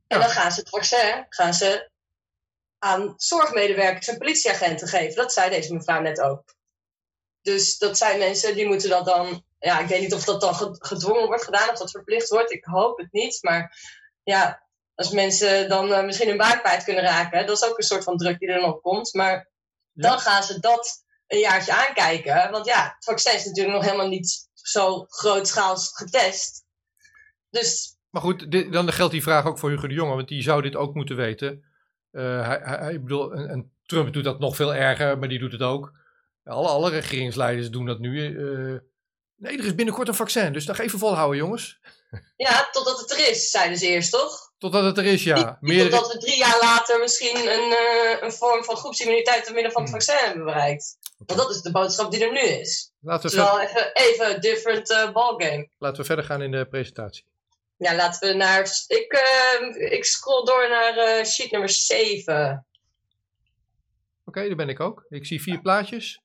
En 0.08 0.18
Ja. 0.20 0.24
dan 0.26 0.30
gaan 0.34 0.52
ze 0.52 0.60
het 0.60 0.70
vaccin 0.70 1.26
gaan 1.30 1.54
ze 1.54 1.90
aan 2.80 3.14
zorgmedewerkers 3.18 4.08
en 4.08 4.18
politieagenten 4.18 4.88
geven. 4.88 5.16
Dat 5.16 5.34
zei 5.34 5.50
deze 5.50 5.74
mevrouw 5.74 6.02
net 6.02 6.22
ook. 6.22 6.56
Dus 7.42 7.78
dat 7.78 7.98
zijn 7.98 8.20
mensen 8.20 8.56
die 8.56 8.66
moeten 8.68 8.90
dat 8.90 9.06
dan. 9.06 9.44
Ja, 9.66 9.80
ik 9.80 9.88
weet 9.88 10.02
niet 10.02 10.14
of 10.14 10.24
dat 10.24 10.42
dan 10.42 10.56
ge- 10.56 10.76
gedwongen 10.80 11.26
wordt 11.28 11.44
gedaan, 11.44 11.70
of 11.70 11.78
dat 11.78 11.92
verplicht 11.92 12.30
wordt. 12.30 12.52
Ik 12.52 12.64
hoop 12.64 12.98
het 12.98 13.12
niet. 13.12 13.38
Maar 13.42 13.78
ja, 14.24 14.64
als 14.96 15.12
mensen 15.12 15.70
dan 15.70 15.94
eh, 15.94 16.04
misschien 16.06 16.28
hun 16.28 16.38
baan 16.38 16.60
kwijt 16.62 16.84
kunnen 16.84 17.04
raken, 17.04 17.46
dat 17.48 17.58
is 17.58 17.70
ook 17.70 17.78
een 17.78 17.84
soort 17.84 18.04
van 18.04 18.18
druk 18.18 18.40
die 18.40 18.50
er 18.50 18.60
dan 18.62 18.74
op 18.74 18.82
komt. 18.82 19.14
Maar 19.14 19.32
Ja. 19.92 20.10
dan 20.10 20.20
gaan 20.20 20.44
ze 20.44 20.60
dat 20.60 21.04
een 21.28 21.40
jaartje 21.40 21.74
aankijken. 21.88 22.52
Want 22.52 22.66
ja, 22.66 22.84
het 22.96 23.04
vaccin 23.04 23.34
is 23.34 23.46
natuurlijk 23.46 23.76
nog 23.76 23.86
helemaal 23.86 24.08
niet 24.08 24.50
zo 24.54 25.06
grootschaals 25.08 25.92
getest. 25.96 26.64
Dus 27.50 27.98
Maar 28.10 28.22
goed, 28.22 28.52
dit- 28.52 28.74
dan 28.74 28.92
geldt 28.92 29.12
die 29.12 29.24
vraag 29.24 29.46
ook 29.46 29.60
voor 29.60 29.70
Hugo 29.70 29.88
de 29.88 29.94
Jonge, 29.94 30.16
want 30.16 30.28
die 30.28 30.42
zou 30.44 30.62
dit 30.62 30.76
ook 30.76 30.94
moeten 30.94 31.16
weten. 31.16 31.64
Eh, 32.12 32.48
hij, 32.48 32.60
hij, 32.64 32.94
ik 32.94 33.02
bedoel, 33.02 33.34
en, 33.34 33.50
en 33.50 33.74
Trump 33.86 34.14
doet 34.14 34.24
dat 34.24 34.40
nog 34.40 34.56
veel 34.56 34.76
erger, 34.76 35.18
maar 35.18 35.28
die 35.30 35.40
doet 35.40 35.52
het 35.52 35.62
ook. 35.62 35.94
Alle, 36.44 36.68
alle 36.68 36.90
regeringsleiders 36.90 37.70
doen 37.70 37.86
dat 37.86 38.00
nu. 38.00 38.38
eh. 38.38 38.80
Nee, 39.36 39.58
er 39.58 39.66
is 39.66 39.76
binnenkort 39.76 40.08
een 40.08 40.16
vaccin, 40.16 40.54
dus 40.54 40.66
nog 40.66 40.78
even 40.80 41.00
volhouden, 41.00 41.38
jongens. 41.38 41.80
ja, 42.38 42.68
totdat 42.72 43.00
het 43.00 43.12
er 43.12 43.30
is, 43.30 43.50
zeiden 43.50 43.78
ze 43.78 43.88
eerst, 43.88 44.12
toch? 44.12 44.54
Totdat 44.58 44.84
het 44.84 44.98
er 44.98 45.06
is, 45.06 45.24
ja. 45.24 45.36
Niet 45.36 45.56
Meerdere, 45.62 45.90
totdat 45.90 46.14
we 46.14 46.20
drie 46.20 46.38
jaar 46.38 46.58
later 46.62 47.00
misschien 47.00 47.36
een, 47.38 47.72
eh, 47.72 48.22
een 48.22 48.32
vorm 48.32 48.64
van 48.64 48.76
groepsimmuniteit 48.76 49.46
door 49.46 49.54
middel 49.54 49.72
van 49.72 49.82
het 49.82 49.92
Hmm. 49.92 50.02
vaccin 50.02 50.26
hebben 50.26 50.46
bereikt. 50.46 50.98
Want 51.26 51.40
dat 51.40 51.50
is 51.50 51.62
de 51.62 51.72
boodschap 51.72 52.12
die 52.12 52.24
er 52.26 52.32
nu 52.32 52.40
is. 52.40 52.92
laten, 53.02 53.30
we 53.30 53.38
Het 53.38 53.46
is 53.46 53.52
ver- 53.52 53.58
wel 53.58 53.68
even, 53.68 53.94
even 53.94 54.36
een 54.36 54.42
different 54.42 54.92
eh, 54.92 55.12
ballgame. 55.12 55.70
laten 55.78 55.98
we 56.00 56.06
verder 56.06 56.26
gaan 56.26 56.42
in 56.42 56.52
de 56.52 56.66
presentatie. 56.68 57.26
Ja, 57.78 57.96
laten 57.96 58.30
we 58.30 58.36
naar. 58.36 58.62
Ik, 58.88 59.12
eh, 59.12 59.92
ik 59.92 60.06
scroll 60.06 60.46
door 60.46 60.70
naar 60.70 61.26
sheet 61.26 61.52
nummer 61.52 61.70
7. 61.70 62.66
Oké, 64.26 64.48
daar 64.48 64.56
ben 64.56 64.70
ik 64.70 64.80
ook. 64.80 65.06
Ik 65.10 65.26
zie 65.26 65.42
vier 65.42 65.62
plaatjes. 65.62 66.22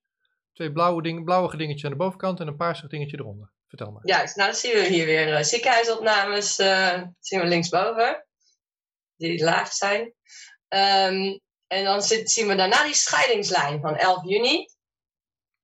Twee 0.60 0.72
blauwe, 0.72 1.02
dingen, 1.02 1.24
blauwe 1.24 1.56
dingetjes 1.56 1.84
aan 1.84 1.90
de 1.90 1.96
bovenkant 1.96 2.40
en 2.40 2.46
een 2.46 2.56
paarsig 2.56 2.88
dingetje 2.88 3.18
eronder. 3.18 3.52
Vertel 3.66 3.90
maar. 3.90 4.06
Juist, 4.06 4.36
nou 4.36 4.50
dan 4.50 4.58
zien 4.58 4.72
we 4.72 4.86
hier 4.86 5.06
weer 5.06 5.34
eh, 5.34 5.42
ziekenhuisopnames. 5.42 6.58
eh, 6.58 7.02
zien 7.20 7.40
we 7.40 7.46
linksboven. 7.46 8.26
Die 9.16 9.44
laag 9.44 9.72
zijn. 9.72 10.14
Ehm, 10.68 11.38
en 11.66 11.84
dan 11.84 12.02
zit- 12.02 12.30
zien 12.30 12.46
we 12.46 12.54
daarna 12.54 12.84
die 12.84 12.94
scheidingslijn 12.94 13.80
van 13.80 13.96
11 13.96 14.24
juni. 14.24 14.68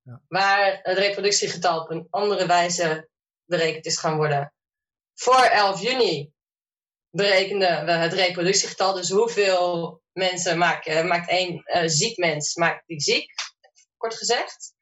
Ja. 0.02 0.22
Waar 0.28 0.80
het 0.82 0.98
reproductiegetal 0.98 1.80
op 1.80 1.90
een 1.90 2.06
andere 2.10 2.46
wijze 2.46 3.08
berekend 3.44 3.86
is 3.86 3.98
gaan 3.98 4.16
worden. 4.16 4.54
Voor 5.14 5.42
11 5.42 5.80
juni 5.82 6.32
berekenden 7.10 7.84
we 7.84 7.90
het 7.92 8.12
reproductiegetal. 8.12 8.94
Dus 8.94 9.10
hoeveel 9.10 10.02
mensen 10.12 10.58
maakt, 10.58 10.86
eh, 10.86 11.04
maakt 11.04 11.28
één 11.28 11.62
ziek 11.90 12.16
mens 12.16 12.54
maakt 12.54 12.86
die 12.86 13.00
ziek. 13.00 13.32
Kort 13.96 14.14
gezegd. 14.14 14.74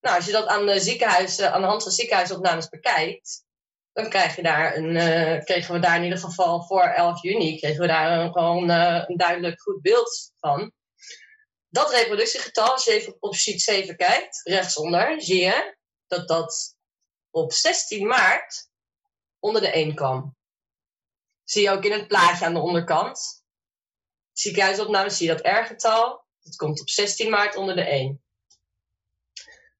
Nou, 0.00 0.16
als 0.16 0.26
je 0.26 0.32
dat 0.32 0.46
aan 0.46 0.66
de, 0.66 0.80
ziekenhuis, 0.80 1.40
aan 1.40 1.60
de 1.60 1.66
hand 1.66 1.82
van 1.82 1.92
ziekenhuisopnames 1.92 2.68
bekijkt, 2.68 3.44
dan 3.92 4.08
krijg 4.08 4.36
je 4.36 4.42
daar 4.42 4.76
een, 4.76 4.96
eh, 4.96 5.44
kregen 5.44 5.74
we 5.74 5.80
daar 5.80 5.96
in 5.96 6.02
ieder 6.02 6.18
geval 6.18 6.62
voor 6.62 6.82
11 6.82 7.22
juni, 7.22 7.58
kregen 7.58 7.80
we 7.80 7.86
daar 7.86 8.20
een, 8.20 8.32
gewoon 8.32 8.70
eh, 8.70 9.04
een 9.06 9.16
duidelijk 9.16 9.60
goed 9.60 9.82
beeld 9.82 10.32
van. 10.38 10.72
Dat 11.68 11.90
reproductiegetal, 11.90 12.72
als 12.72 12.84
je 12.84 12.92
even 12.92 13.16
op 13.20 13.34
sheet 13.34 13.60
7 13.60 13.96
kijkt, 13.96 14.40
rechtsonder, 14.42 15.22
zie 15.22 15.40
je 15.44 15.76
dat 16.06 16.28
dat 16.28 16.76
op 17.30 17.52
16 17.52 18.06
maart 18.06 18.70
onder 19.38 19.62
de 19.62 19.70
1 19.70 19.94
kwam. 19.94 20.36
Zie 21.44 21.62
je 21.62 21.70
ook 21.70 21.84
in 21.84 21.92
het 21.92 22.08
plaatje 22.08 22.44
aan 22.44 22.54
de 22.54 22.60
onderkant. 22.60 23.42
Ziekenhuisopnames 24.32 25.16
zie 25.16 25.28
je 25.28 25.36
dat 25.36 25.46
R-getal. 25.46 26.26
Dat 26.40 26.56
komt 26.56 26.80
op 26.80 26.88
16 26.88 27.30
maart 27.30 27.56
onder 27.56 27.74
de 27.74 27.84
1 27.84 28.22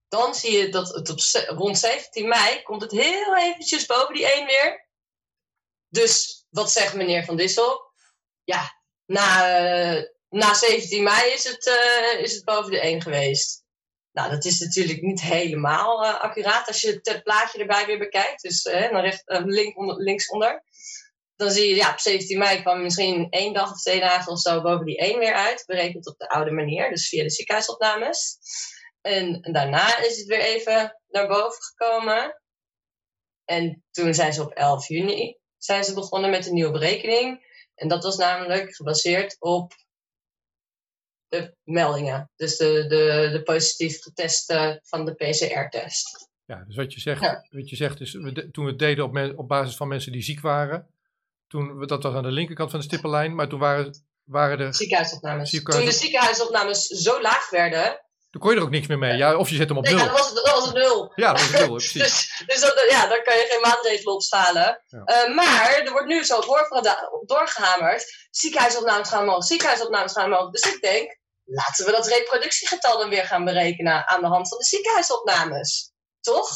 dan 0.09 0.35
zie 0.35 0.59
je 0.59 0.69
dat 0.69 0.89
het 0.89 1.11
op 1.11 1.19
rond 1.59 1.79
17 1.79 2.29
mei 2.29 2.63
komt 2.63 2.83
het 2.83 2.91
heel 2.91 3.37
eventjes 3.37 3.87
boven 3.87 4.15
die 4.15 4.33
1 4.33 4.47
weer. 4.47 4.87
Dus 5.89 6.45
wat 6.51 6.73
zegt 6.73 6.95
meneer 6.95 7.25
Van 7.25 7.37
Dissel? 7.37 7.93
Ja, 8.45 8.79
na, 9.07 9.59
eh, 9.59 10.03
na 10.29 10.55
17 10.55 11.03
mei 11.03 11.33
is 11.33 11.45
het, 11.45 11.67
eh, 11.67 12.21
is 12.21 12.35
het 12.35 12.45
boven 12.45 12.71
de 12.71 12.87
1 12.87 13.03
geweest. 13.03 13.67
Nou, 14.13 14.31
dat 14.31 14.45
is 14.45 14.59
natuurlijk 14.59 15.01
niet 15.01 15.21
helemaal 15.21 16.05
eh, 16.05 16.21
accuraat 16.21 16.67
als 16.67 16.81
je 16.81 17.01
het 17.03 17.23
plaatje 17.23 17.59
erbij 17.59 17.87
weer 17.87 17.99
bekijkt. 17.99 18.43
Dus 18.43 18.63
dan 18.63 19.01
recht, 19.01 19.23
link 19.27 19.79
onder, 19.79 19.97
linksonder. 19.97 20.63
Dan 21.37 21.51
zie 21.51 21.69
je, 21.69 21.75
ja, 21.75 21.91
op 21.91 21.99
17 21.99 22.39
mei 22.39 22.63
kwam 22.63 22.83
misschien 22.83 23.27
één 23.31 23.53
dag 23.53 23.71
of 23.71 23.81
twee 23.81 24.01
dagen 24.01 24.33
of 24.33 24.41
zo 24.41 24.63
boven 24.63 24.87
die 24.87 24.99
1 24.99 25.19
weer 25.19 25.35
uit. 25.35 25.63
Berekend 25.67 26.07
op 26.07 26.19
de 26.19 26.29
oude 26.29 26.51
manier, 26.51 26.91
dus 26.91 27.09
via 27.09 27.23
de 27.23 27.31
ziekenhuisopnames. 27.31 28.39
En, 29.01 29.41
daarna 29.53 29.99
is 29.99 30.19
het 30.19 30.27
weer 30.27 30.41
even 30.41 31.01
naar 31.09 31.27
boven 31.29 31.63
gekomen. 31.63 32.41
En 33.45 33.85
toen 33.91 34.15
zijn 34.15 34.33
ze 34.33 34.43
op 34.43 34.53
11 34.53 34.89
juni 34.89 35.37
zijn 35.57 35.85
ze 35.85 35.95
begonnen 35.95 36.31
met 36.31 36.47
een 36.47 36.55
nieuwe 36.55 36.73
berekening. 36.73 37.47
En 37.75 37.89
dat 37.89 38.03
was 38.05 38.17
namelijk 38.17 38.75
gebaseerd 38.75 39.37
op 39.39 39.73
de 41.29 41.55
meldingen. 41.65 42.31
Dus 42.37 42.57
de, 42.57 42.87
de, 42.89 43.29
de 43.33 43.43
positief 43.43 44.03
getesten 44.03 44.81
van 44.83 45.05
de 45.05 45.15
PCR-test. 45.15 46.29
Ja, 46.45 46.65
dus 46.67 46.77
wat 46.77 46.93
je 46.93 47.01
zegt, 47.01 47.21
Ja. 47.21 47.47
wat 47.51 47.69
je 47.69 47.77
zegt 47.77 48.01
is, 48.01 48.13
we 48.13 48.33
de- 48.33 48.51
toen 48.51 48.65
we 48.65 48.71
het 48.71 48.79
deden 48.79 49.05
op, 49.05 49.39
op 49.39 49.49
basis 49.49 49.77
van 49.77 49.89
mensen 49.89 50.13
die 50.13 50.23
ziek 50.23 50.41
waren, 50.41 50.95
toen, 51.47 51.87
dat 51.87 52.03
was 52.03 52.15
aan 52.15 52.23
de 52.23 52.31
linkerkant 52.31 52.71
van 52.71 52.79
de 52.81 52.85
stippenlijn, 52.87 53.35
maar 53.35 53.49
toen 53.49 53.59
waren, 53.59 54.05
waren 54.25 54.59
er, 54.59 54.75
Ziekenhuisopnames. 54.75 55.51
Ziekenhuis- 55.51 55.85
Toen 55.85 55.93
de 55.95 55.99
ziekenhuisopnames 56.01 56.87
zo 56.87 57.21
laag 57.21 57.51
werden. 57.51 58.05
Toen 58.31 58.41
kon 58.41 58.51
je 58.51 58.57
er 58.57 58.63
ook 58.63 58.71
niks 58.71 58.87
meer 58.87 58.99
mee. 58.99 59.17
Ja, 59.17 59.37
of 59.37 59.49
je 59.49 59.57
zet 59.57 59.69
hem 59.69 59.79
op 59.79 59.85
Nee, 59.85 59.95
ja, 59.95 59.99
nul. 59.99 60.09
dat, 60.09 60.19
was 60.19 60.27
het, 60.27 60.37
dat 60.45 60.55
was 60.55 60.65
het 60.65 60.75
nul. 60.75 61.13
Ja, 61.15 61.33
dat 61.33 61.41
is 61.41 61.51
nul, 61.51 61.69
precies. 61.71 61.93
Dus, 62.03 62.43
dus 62.47 62.61
dat, 62.61 62.85
ja, 62.91 63.07
dan 63.07 63.23
kan 63.23 63.37
je 63.37 63.47
geen 63.51 63.61
maatregelen 63.61 64.15
opschalen. 64.15 64.83
Ja. 64.87 65.03
Eh, 65.05 65.35
maar 65.35 65.83
er 65.85 65.91
wordt 65.93 66.07
nu 66.07 66.25
zo 66.25 66.41
doorgehamerd. 67.27 68.27
Ziekenhuisopnames 68.31 69.09
gaan 69.09 69.23
omhoog, 69.23 69.45
ziekenhuisopnames 69.45 70.13
gaan 70.13 70.33
omhoog. 70.33 70.51
Dus 70.51 70.75
ik 70.75 70.81
denk, 70.81 71.19
laten 71.45 71.85
we 71.87 71.91
dat 71.93 72.07
reproductiegetal 72.07 72.99
dan 72.99 73.09
weer 73.09 73.25
gaan 73.25 73.45
berekenen 73.45 74.09
aan 74.09 74.21
de 74.21 74.27
hand 74.27 74.49
van 74.49 74.59
de 74.59 74.65
ziekenhuisopnames. 74.65 75.93
Toch? 76.21 76.49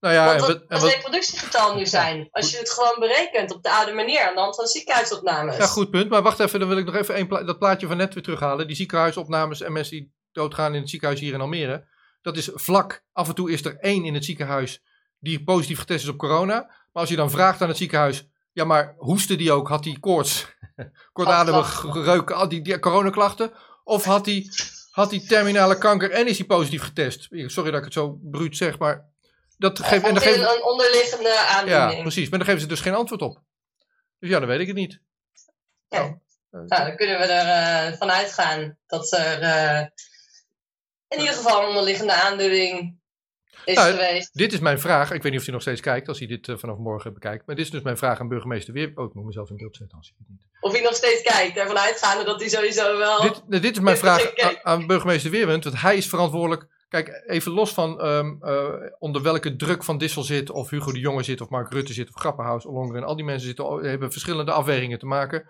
Nou 0.00 0.14
ja, 0.14 0.26
Want 0.26 0.40
wat, 0.40 0.50
en 0.50 0.64
het 0.68 0.80
wat, 0.82 0.90
reproductiegetal 0.92 1.74
nu 1.74 1.86
zijn. 1.86 2.28
Als 2.30 2.50
je 2.50 2.58
het 2.58 2.70
gewoon 2.70 2.94
berekent 2.98 3.52
op 3.54 3.62
de 3.62 3.70
oude 3.70 3.92
manier 3.92 4.20
aan 4.28 4.34
de 4.34 4.40
hand 4.40 4.54
van 4.56 4.66
ziekenhuisopnames. 4.66 5.56
ja, 5.56 5.66
goed 5.66 5.90
punt. 5.90 6.10
Maar 6.10 6.22
wacht 6.22 6.40
even, 6.40 6.58
dan 6.60 6.68
wil 6.68 6.78
ik 6.78 6.84
nog 6.84 6.94
even 6.94 7.18
een 7.18 7.28
pla- 7.28 7.42
dat 7.42 7.58
plaatje 7.58 7.86
van 7.86 7.96
net 7.96 8.14
weer 8.14 8.22
terughalen. 8.22 8.66
Die 8.66 8.76
ziekenhuisopnames 8.76 9.60
en 9.60 9.72
mensen 9.72 9.96
die 9.96 10.16
doodgaan 10.38 10.74
in 10.74 10.80
het 10.80 10.90
ziekenhuis 10.90 11.20
hier 11.20 11.34
in 11.34 11.40
Almere. 11.40 11.86
Dat 12.22 12.36
is 12.36 12.50
vlak. 12.54 13.04
Af 13.12 13.28
en 13.28 13.34
toe 13.34 13.50
is 13.50 13.64
er 13.64 13.76
één 13.78 14.04
in 14.04 14.14
het 14.14 14.24
ziekenhuis 14.24 14.82
die 15.18 15.44
positief 15.44 15.78
getest 15.78 16.02
is 16.02 16.10
op 16.10 16.18
corona. 16.18 16.54
Maar 16.92 17.02
als 17.02 17.08
je 17.08 17.16
dan 17.16 17.30
vraagt 17.30 17.62
aan 17.62 17.68
het 17.68 17.76
ziekenhuis, 17.76 18.26
ja, 18.52 18.64
maar 18.64 18.94
hoestte 18.96 19.36
die 19.36 19.52
ook? 19.52 19.68
Had 19.68 19.82
die 19.82 20.00
koorts, 20.00 20.46
kortademig 21.12 21.84
reuk, 21.92 22.30
al 22.30 22.48
die, 22.48 22.62
die 22.62 22.78
coronaklachten? 22.78 23.52
Of 23.84 24.04
had 24.04 24.24
die, 24.24 24.50
had 24.90 25.10
die 25.10 25.26
terminale 25.26 25.78
kanker 25.78 26.10
en 26.10 26.26
is 26.26 26.36
die 26.36 26.46
positief 26.46 26.82
getest? 26.82 27.28
Sorry 27.30 27.70
dat 27.70 27.78
ik 27.78 27.84
het 27.84 27.92
zo 27.92 28.18
bruut 28.22 28.56
zeg, 28.56 28.78
maar 28.78 29.06
dat 29.58 29.78
geeft... 29.78 30.04
en 30.04 30.14
dan 30.14 30.22
geeft 30.22 30.36
geven, 30.36 30.56
een 30.56 30.64
onderliggende 30.64 31.38
aandoening. 31.38 31.96
ja, 31.96 32.02
precies. 32.02 32.28
Maar 32.28 32.38
dan 32.38 32.48
geven 32.48 32.60
ze 32.62 32.66
dus 32.68 32.80
geen 32.80 32.94
antwoord 32.94 33.22
op. 33.22 33.42
Dus 34.18 34.30
ja, 34.30 34.38
dan 34.38 34.48
weet 34.48 34.60
ik 34.60 34.66
het 34.66 34.76
niet. 34.76 35.00
Nee. 35.88 36.02
Oh. 36.02 36.10
Nou, 36.50 36.66
dan 36.66 36.96
kunnen 36.96 37.18
we 37.18 37.24
er 37.24 37.90
uh, 37.90 37.98
van 37.98 38.10
uitgaan 38.10 38.78
dat 38.86 39.12
er 39.12 39.42
uh, 39.42 39.86
in 41.08 41.18
ieder 41.18 41.34
geval 41.34 41.62
een 41.62 41.68
onderliggende 41.68 42.12
aandoening 42.12 42.98
is 43.64 43.74
Nou, 43.74 43.90
geweest. 43.90 44.30
Dit 44.32 44.52
is 44.52 44.58
mijn 44.58 44.80
vraag. 44.80 45.12
Ik 45.12 45.22
weet 45.22 45.30
niet 45.30 45.40
of 45.40 45.46
hij 45.46 45.54
nog 45.54 45.62
steeds 45.62 45.80
kijkt 45.80 46.08
als 46.08 46.18
hij 46.18 46.26
dit 46.26 46.48
eh, 46.48 46.56
vanaf 46.56 46.78
morgen 46.78 47.12
bekijkt. 47.12 47.46
Maar 47.46 47.56
dit 47.56 47.64
is 47.64 47.70
dus 47.70 47.82
mijn 47.82 47.96
vraag 47.96 48.20
aan 48.20 48.28
burgemeester 48.28 48.72
Weer. 48.72 48.92
Oh, 48.94 49.04
ik 49.04 49.14
moet 49.14 49.24
mezelf 49.24 49.50
in 49.50 49.56
beeld 49.56 49.76
zetten 49.76 49.96
als 49.96 50.08
hij 50.08 50.16
het 50.18 50.28
niet. 50.28 50.46
Of 50.60 50.72
hij 50.72 50.82
nog 50.82 50.94
steeds 50.94 51.22
kijkt, 51.22 51.56
ervan 51.56 51.78
uitgaande 51.78 52.24
dat 52.24 52.40
hij 52.40 52.48
sowieso 52.48 52.98
wel... 52.98 53.20
Dit, 53.20 53.48
nou, 53.48 53.62
dit 53.62 53.76
is 53.76 53.82
mijn 53.82 53.96
vraag 53.96 54.36
aan, 54.36 54.56
aan 54.62 54.86
burgemeester 54.86 55.30
Weerwind. 55.30 55.64
Want 55.64 55.80
hij 55.80 55.96
is 55.96 56.08
verantwoordelijk. 56.08 56.66
Kijk, 56.88 57.22
even 57.26 57.52
los 57.52 57.72
van 57.72 58.00
ehm, 58.00 58.34
eh, 58.40 58.74
onder 58.98 59.22
welke 59.22 59.56
druk 59.56 59.84
Van 59.84 59.98
Dissel 59.98 60.22
zit, 60.22 60.50
of 60.50 60.70
Hugo 60.70 60.92
de 60.92 60.98
Jonge 60.98 61.22
zit, 61.22 61.40
of 61.40 61.48
Mark 61.48 61.72
Rutte 61.72 61.92
zit, 61.92 62.08
of 62.08 62.20
Grappenhaus, 62.20 62.66
Ollongren. 62.66 63.04
Al 63.04 63.16
die 63.16 63.24
mensen 63.24 63.46
zitten, 63.46 63.84
hebben 63.84 64.12
verschillende 64.12 64.52
afwegingen 64.52 64.98
te 64.98 65.06
maken 65.06 65.48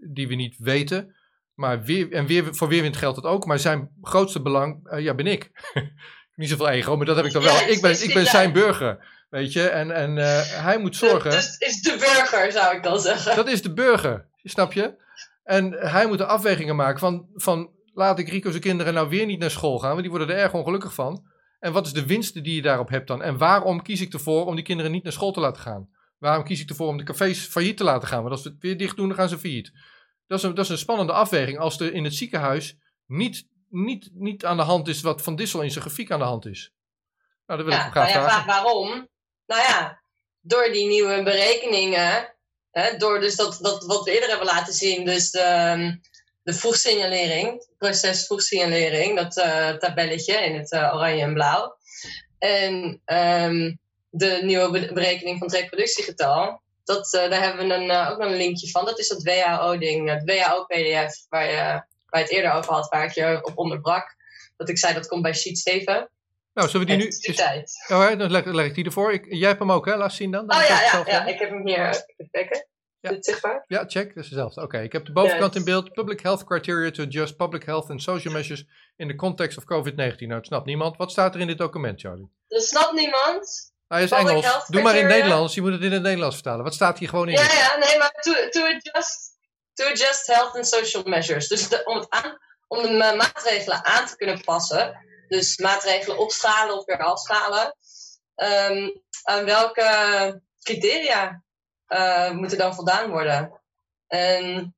die 0.00 0.28
we 0.28 0.34
niet 0.34 0.56
weten. 0.58 1.14
Maar 1.60 1.82
weer, 1.82 2.12
en 2.12 2.26
weer, 2.26 2.54
voor 2.54 2.68
Weerwind 2.68 2.96
geldt 2.96 3.16
het 3.16 3.24
ook. 3.24 3.46
Maar 3.46 3.58
zijn 3.58 3.90
grootste 4.02 4.42
belang, 4.42 4.88
eh, 4.88 5.02
ja, 5.02 5.14
ben 5.14 5.26
ik. 5.26 5.50
niet 6.36 6.48
zoveel 6.48 6.68
ego, 6.68 6.96
maar 6.96 7.06
dat 7.06 7.16
heb 7.16 7.24
ik 7.24 7.32
dan 7.32 7.42
wel. 7.42 7.54
Ja, 7.54 7.66
ik 7.66 7.80
ben, 7.80 8.02
ik 8.02 8.14
ben 8.14 8.26
zijn 8.26 8.52
burger, 8.52 9.06
weet 9.30 9.52
je. 9.52 9.68
En, 9.68 9.90
en 9.90 10.18
eh, 10.18 10.40
hij 10.62 10.78
moet 10.78 10.96
zorgen. 10.96 11.30
Dus 11.30 11.56
is 11.58 11.82
de 11.82 11.96
burger, 11.98 12.52
zou 12.52 12.76
ik 12.76 12.82
dan 12.82 13.00
zeggen. 13.00 13.36
Dat 13.36 13.48
is 13.48 13.62
de 13.62 13.72
burger, 13.72 14.28
snap 14.42 14.72
je? 14.72 14.94
En 15.44 15.72
hij 15.72 16.06
moet 16.06 16.18
de 16.18 16.26
afwegingen 16.26 16.76
maken 16.76 16.98
van, 16.98 17.28
van 17.34 17.70
laat 17.94 18.18
ik 18.18 18.28
Rico's 18.28 18.58
kinderen 18.58 18.94
nou 18.94 19.08
weer 19.08 19.26
niet 19.26 19.40
naar 19.40 19.50
school 19.50 19.78
gaan, 19.78 19.90
want 19.90 20.00
die 20.00 20.10
worden 20.10 20.28
er 20.28 20.42
erg 20.42 20.54
ongelukkig 20.54 20.94
van. 20.94 21.22
En 21.58 21.72
wat 21.72 21.86
is 21.86 21.92
de 21.92 22.06
winst 22.06 22.44
die 22.44 22.54
je 22.54 22.62
daarop 22.62 22.88
hebt 22.88 23.06
dan? 23.06 23.22
En 23.22 23.38
waarom 23.38 23.82
kies 23.82 24.00
ik 24.00 24.12
ervoor 24.12 24.46
om 24.46 24.54
die 24.54 24.64
kinderen 24.64 24.92
niet 24.92 25.02
naar 25.02 25.12
school 25.12 25.32
te 25.32 25.40
laten 25.40 25.62
gaan? 25.62 25.88
Waarom 26.18 26.44
kies 26.44 26.60
ik 26.60 26.68
ervoor 26.68 26.88
om 26.88 26.96
de 26.96 27.04
cafés 27.04 27.46
failliet 27.46 27.76
te 27.76 27.84
laten 27.84 28.08
gaan? 28.08 28.20
Want 28.20 28.30
als 28.30 28.42
we 28.42 28.48
het 28.48 28.60
weer 28.60 28.78
dicht 28.78 28.96
doen, 28.96 29.08
dan 29.08 29.16
gaan 29.16 29.28
ze 29.28 29.38
failliet. 29.38 29.72
Dat 30.30 30.38
is 30.38 30.44
een, 30.44 30.54
dat 30.54 30.64
is 30.64 30.70
een 30.70 30.78
spannende 30.78 31.12
afweging 31.12 31.58
als 31.58 31.80
er 31.80 31.94
in 31.94 32.04
het 32.04 32.14
ziekenhuis 32.14 32.76
niet, 33.06 33.46
niet, 33.68 34.08
niet 34.12 34.44
aan 34.44 34.56
de 34.56 34.62
hand 34.62 34.88
is 34.88 35.00
wat 35.00 35.22
Van 35.22 35.36
Dissel 35.36 35.62
in 35.62 35.70
zijn 35.70 35.84
grafiek 35.84 36.10
aan 36.10 36.18
de 36.18 36.24
hand 36.24 36.46
is. 36.46 36.72
Nou, 37.46 37.58
dat 37.62 37.68
wil 37.68 37.68
ik 37.68 37.72
Ja, 37.78 37.82
hem 37.82 37.90
graag 37.92 38.06
nou 38.12 38.18
ja, 38.18 38.24
vragen. 38.28 38.42
vraag 38.42 38.62
waarom? 38.62 39.08
Nou 39.46 39.62
ja, 39.62 40.02
door 40.40 40.64
die 40.72 40.86
nieuwe 40.88 41.22
berekeningen, 41.22 42.34
hè, 42.70 42.96
door 42.96 43.20
dus 43.20 43.36
dat, 43.36 43.58
dat 43.60 43.84
wat 43.84 44.04
we 44.04 44.12
eerder 44.12 44.28
hebben 44.28 44.46
laten 44.46 44.72
zien, 44.74 45.04
dus 45.04 45.30
de, 45.30 45.40
ehm, 45.40 45.96
de 46.42 46.52
vroegsignalering, 46.52 47.66
proces 47.78 48.26
vroegsignalering, 48.26 49.16
dat 49.16 49.36
eh, 49.38 49.68
tabelletje 49.70 50.34
in 50.36 50.54
het 50.58 50.72
eh, 50.72 50.90
oranje 50.94 51.22
en 51.22 51.34
blauw. 51.34 51.76
En 52.38 53.00
ehm, 53.04 53.74
de 54.10 54.38
nieuwe 54.42 54.70
be- 54.70 54.92
berekening 54.92 55.38
van 55.38 55.46
het 55.46 55.56
reproductiegetal, 55.56 56.62
dat, 56.84 57.14
eh, 57.14 57.30
daar 57.30 57.42
hebben 57.42 57.68
we 57.68 57.74
een, 57.74 57.90
eh, 57.90 58.10
ook 58.10 58.18
nog 58.18 58.30
een 58.30 58.36
linkje 58.36 58.70
van. 58.70 58.84
Dat 58.84 58.98
is 58.98 59.08
dat 59.08 59.22
WHO-ding, 59.22 60.08
het 60.08 60.24
WHO-PDF, 60.24 61.26
waar, 61.28 61.46
je, 61.50 61.56
waar 62.06 62.20
je 62.20 62.26
het 62.26 62.30
eerder 62.30 62.52
over 62.52 62.72
had, 62.72 62.88
waar 62.88 63.04
ik 63.04 63.12
je 63.12 63.38
op 63.42 63.58
onderbrak. 63.58 64.16
Dat 64.56 64.68
ik 64.68 64.78
zei, 64.78 64.94
dat 64.94 65.06
komt 65.06 65.22
bij 65.22 65.34
sheet 65.34 65.58
7. 65.58 66.10
Nou, 66.54 66.68
zullen 66.68 66.86
we 66.86 66.92
die 66.92 67.02
nu... 67.02 67.08
Is 67.08 67.36
tijd. 67.36 67.72
Oh, 67.88 68.18
dan 68.18 68.30
leg, 68.30 68.44
leg 68.44 68.66
ik 68.66 68.74
die 68.74 68.84
ervoor. 68.84 69.12
Ik, 69.12 69.26
jij 69.28 69.48
hebt 69.48 69.60
hem 69.60 69.72
ook, 69.72 69.86
hè? 69.86 69.96
Laat 69.96 70.12
zien 70.12 70.30
dan. 70.30 70.46
Dan 70.46 70.58
Oh 70.58 70.66
ja, 70.66 70.80
ja, 70.80 71.02
ja, 71.06 71.26
ik 71.26 71.38
heb 71.38 71.50
hem 71.50 71.66
hier. 71.66 71.88
Even 71.88 72.30
kijken. 72.30 72.66
Ja. 73.00 73.10
Is 73.10 73.16
het 73.16 73.24
zichtbaar? 73.24 73.64
Ja, 73.66 73.84
check. 73.86 74.14
Dat 74.14 74.24
is 74.24 74.30
dezelfde. 74.30 74.62
Oké, 74.62 74.80
ik 74.80 74.92
heb 74.92 75.06
de 75.06 75.12
bovenkant 75.12 75.56
in 75.56 75.64
beeld. 75.64 75.92
Public 75.92 76.20
health 76.20 76.44
criteria 76.44 76.90
to 76.90 77.02
adjust 77.02 77.36
public 77.36 77.64
health 77.64 77.90
and 77.90 78.02
social 78.02 78.32
measures 78.32 78.64
in 78.96 79.08
the 79.08 79.14
context 79.14 79.58
of 79.58 79.64
COVID-19. 79.64 79.94
Nou, 79.94 80.34
het 80.34 80.46
snapt 80.46 80.66
niemand. 80.66 80.96
Wat 80.96 81.10
staat 81.10 81.34
er 81.34 81.40
in 81.40 81.46
dit 81.46 81.58
document, 81.58 82.00
Charlie? 82.00 82.30
Dat 82.48 82.62
snapt 82.62 82.92
niemand. 82.92 83.72
Hij 83.90 84.02
is 84.02 84.10
Engels. 84.10 84.66
Doe 84.66 84.82
maar 84.82 84.94
in 84.96 85.04
het. 85.04 85.12
Nederlands. 85.12 85.54
Je 85.54 85.60
moet 85.60 85.72
het 85.72 85.82
in 85.82 85.92
het 85.92 86.02
Nederlands 86.02 86.34
vertalen. 86.34 86.64
Wat 86.64 86.74
staat 86.74 86.98
hier 86.98 87.08
gewoon 87.08 87.28
in? 87.28 87.34
Ja, 87.34 87.52
ja, 87.52 87.76
nee, 87.76 87.98
maar 87.98 88.10
to, 88.10 88.48
to, 88.48 88.64
adjust, 88.64 89.38
to 89.74 89.84
adjust 89.86 90.26
health 90.26 90.54
and 90.54 90.66
social 90.68 91.02
measures. 91.02 91.48
Dus 91.48 91.68
de, 91.68 91.84
om, 91.84 91.96
het 91.98 92.10
aan, 92.10 92.38
om 92.68 92.82
de 92.82 92.90
ma- 92.90 93.14
maatregelen 93.14 93.84
aan 93.84 94.06
te 94.06 94.16
kunnen 94.16 94.40
passen. 94.44 95.06
Dus 95.28 95.58
maatregelen 95.58 96.18
opschalen 96.18 96.76
of 96.78 96.84
weer 96.84 96.98
afschalen. 96.98 97.76
ehm, 98.34 98.88
aan 99.22 99.44
welke 99.44 100.42
criteria 100.62 101.42
eh, 101.86 102.30
moeten 102.30 102.58
dan 102.58 102.74
voldaan 102.74 103.10
worden? 103.10 103.60
En 104.06 104.74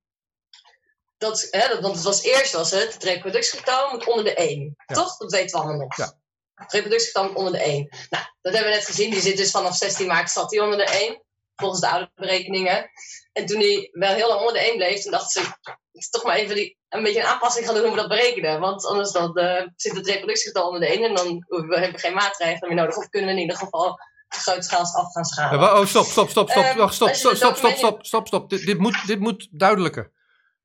dat, 1.18 1.48
hè, 1.50 1.68
dat, 1.68 1.80
want 1.80 1.94
het 1.94 2.04
was 2.04 2.22
eerst 2.22 2.52
was 2.52 2.70
het, 2.70 2.92
het 2.94 3.02
reproductiegetal 3.04 3.90
moet 3.90 4.06
onder 4.06 4.24
de 4.24 4.34
1. 4.34 4.74
Ja. 4.86 4.94
Toch? 4.94 5.16
Dat 5.16 5.30
weten 5.32 5.56
we 5.58 5.64
allemaal 5.64 5.80
nog. 5.86 5.96
Ja. 5.96 6.12
Moet 6.54 7.34
onder 7.34 7.52
de 7.52 7.58
1. 7.58 7.88
Nou, 8.10 8.24
dat 8.40 8.52
hebben 8.52 8.70
we 8.70 8.76
net 8.76 8.86
gezien. 8.86 9.10
Die 9.10 9.20
zit 9.20 9.36
dus 9.36 9.50
vanaf 9.50 9.76
16 9.76 10.06
maart 10.06 10.30
zat 10.30 10.50
hij 10.50 10.60
onder 10.60 10.78
de 10.78 10.84
1. 10.84 11.22
Volgens 11.56 11.80
de 11.80 11.88
oude 11.88 12.10
berekeningen. 12.14 12.90
En 13.32 13.46
toen 13.46 13.60
hij 13.60 13.88
wel 13.92 14.14
heel 14.14 14.28
lang 14.28 14.40
onder 14.40 14.54
de 14.54 14.60
1 14.60 14.76
bleef, 14.76 15.02
toen 15.02 15.12
dachten 15.12 15.42
ze, 15.42 15.48
ik 15.92 16.10
toch 16.10 16.24
maar 16.24 16.36
even 16.36 16.54
die, 16.54 16.76
een 16.88 17.02
beetje 17.02 17.20
een 17.20 17.26
aanpassing 17.26 17.66
gaan 17.66 17.74
doen 17.74 17.84
hoe 17.84 17.94
we 17.94 18.00
dat 18.00 18.08
berekenen. 18.08 18.60
Want 18.60 18.86
anders 18.86 19.12
dan, 19.12 19.36
eh, 19.36 19.66
zit 19.76 19.96
het 19.96 20.06
reproductiegetal 20.06 20.66
onder 20.66 20.80
de 20.80 20.92
1 20.92 21.04
en 21.04 21.14
dan 21.14 21.44
we 21.48 21.56
hebben 21.56 21.92
we 21.92 21.98
geen 21.98 22.14
maatregelen 22.14 22.68
meer 22.68 22.78
nodig. 22.78 22.96
Of 22.96 23.08
kunnen 23.08 23.28
we 23.28 23.36
in 23.36 23.42
ieder 23.42 23.56
geval 23.56 23.98
grootschaals 24.28 24.94
af 24.94 25.12
gaan 25.12 25.24
schalen. 25.24 25.60
oh, 25.60 25.86
stop, 25.86 26.04
stop, 26.04 26.28
stop, 26.28 26.50
stop. 26.50 26.64
Ehm, 26.64 26.88
stop, 26.88 27.14
stop, 27.14 27.34
stop, 27.34 27.56
stop, 27.56 28.04
stop, 28.06 28.26
stop. 28.26 28.50
Dit, 28.50 28.66
dit, 28.66 28.78
moet, 28.78 29.06
dit 29.06 29.18
moet 29.18 29.48
duidelijker. 29.50 30.12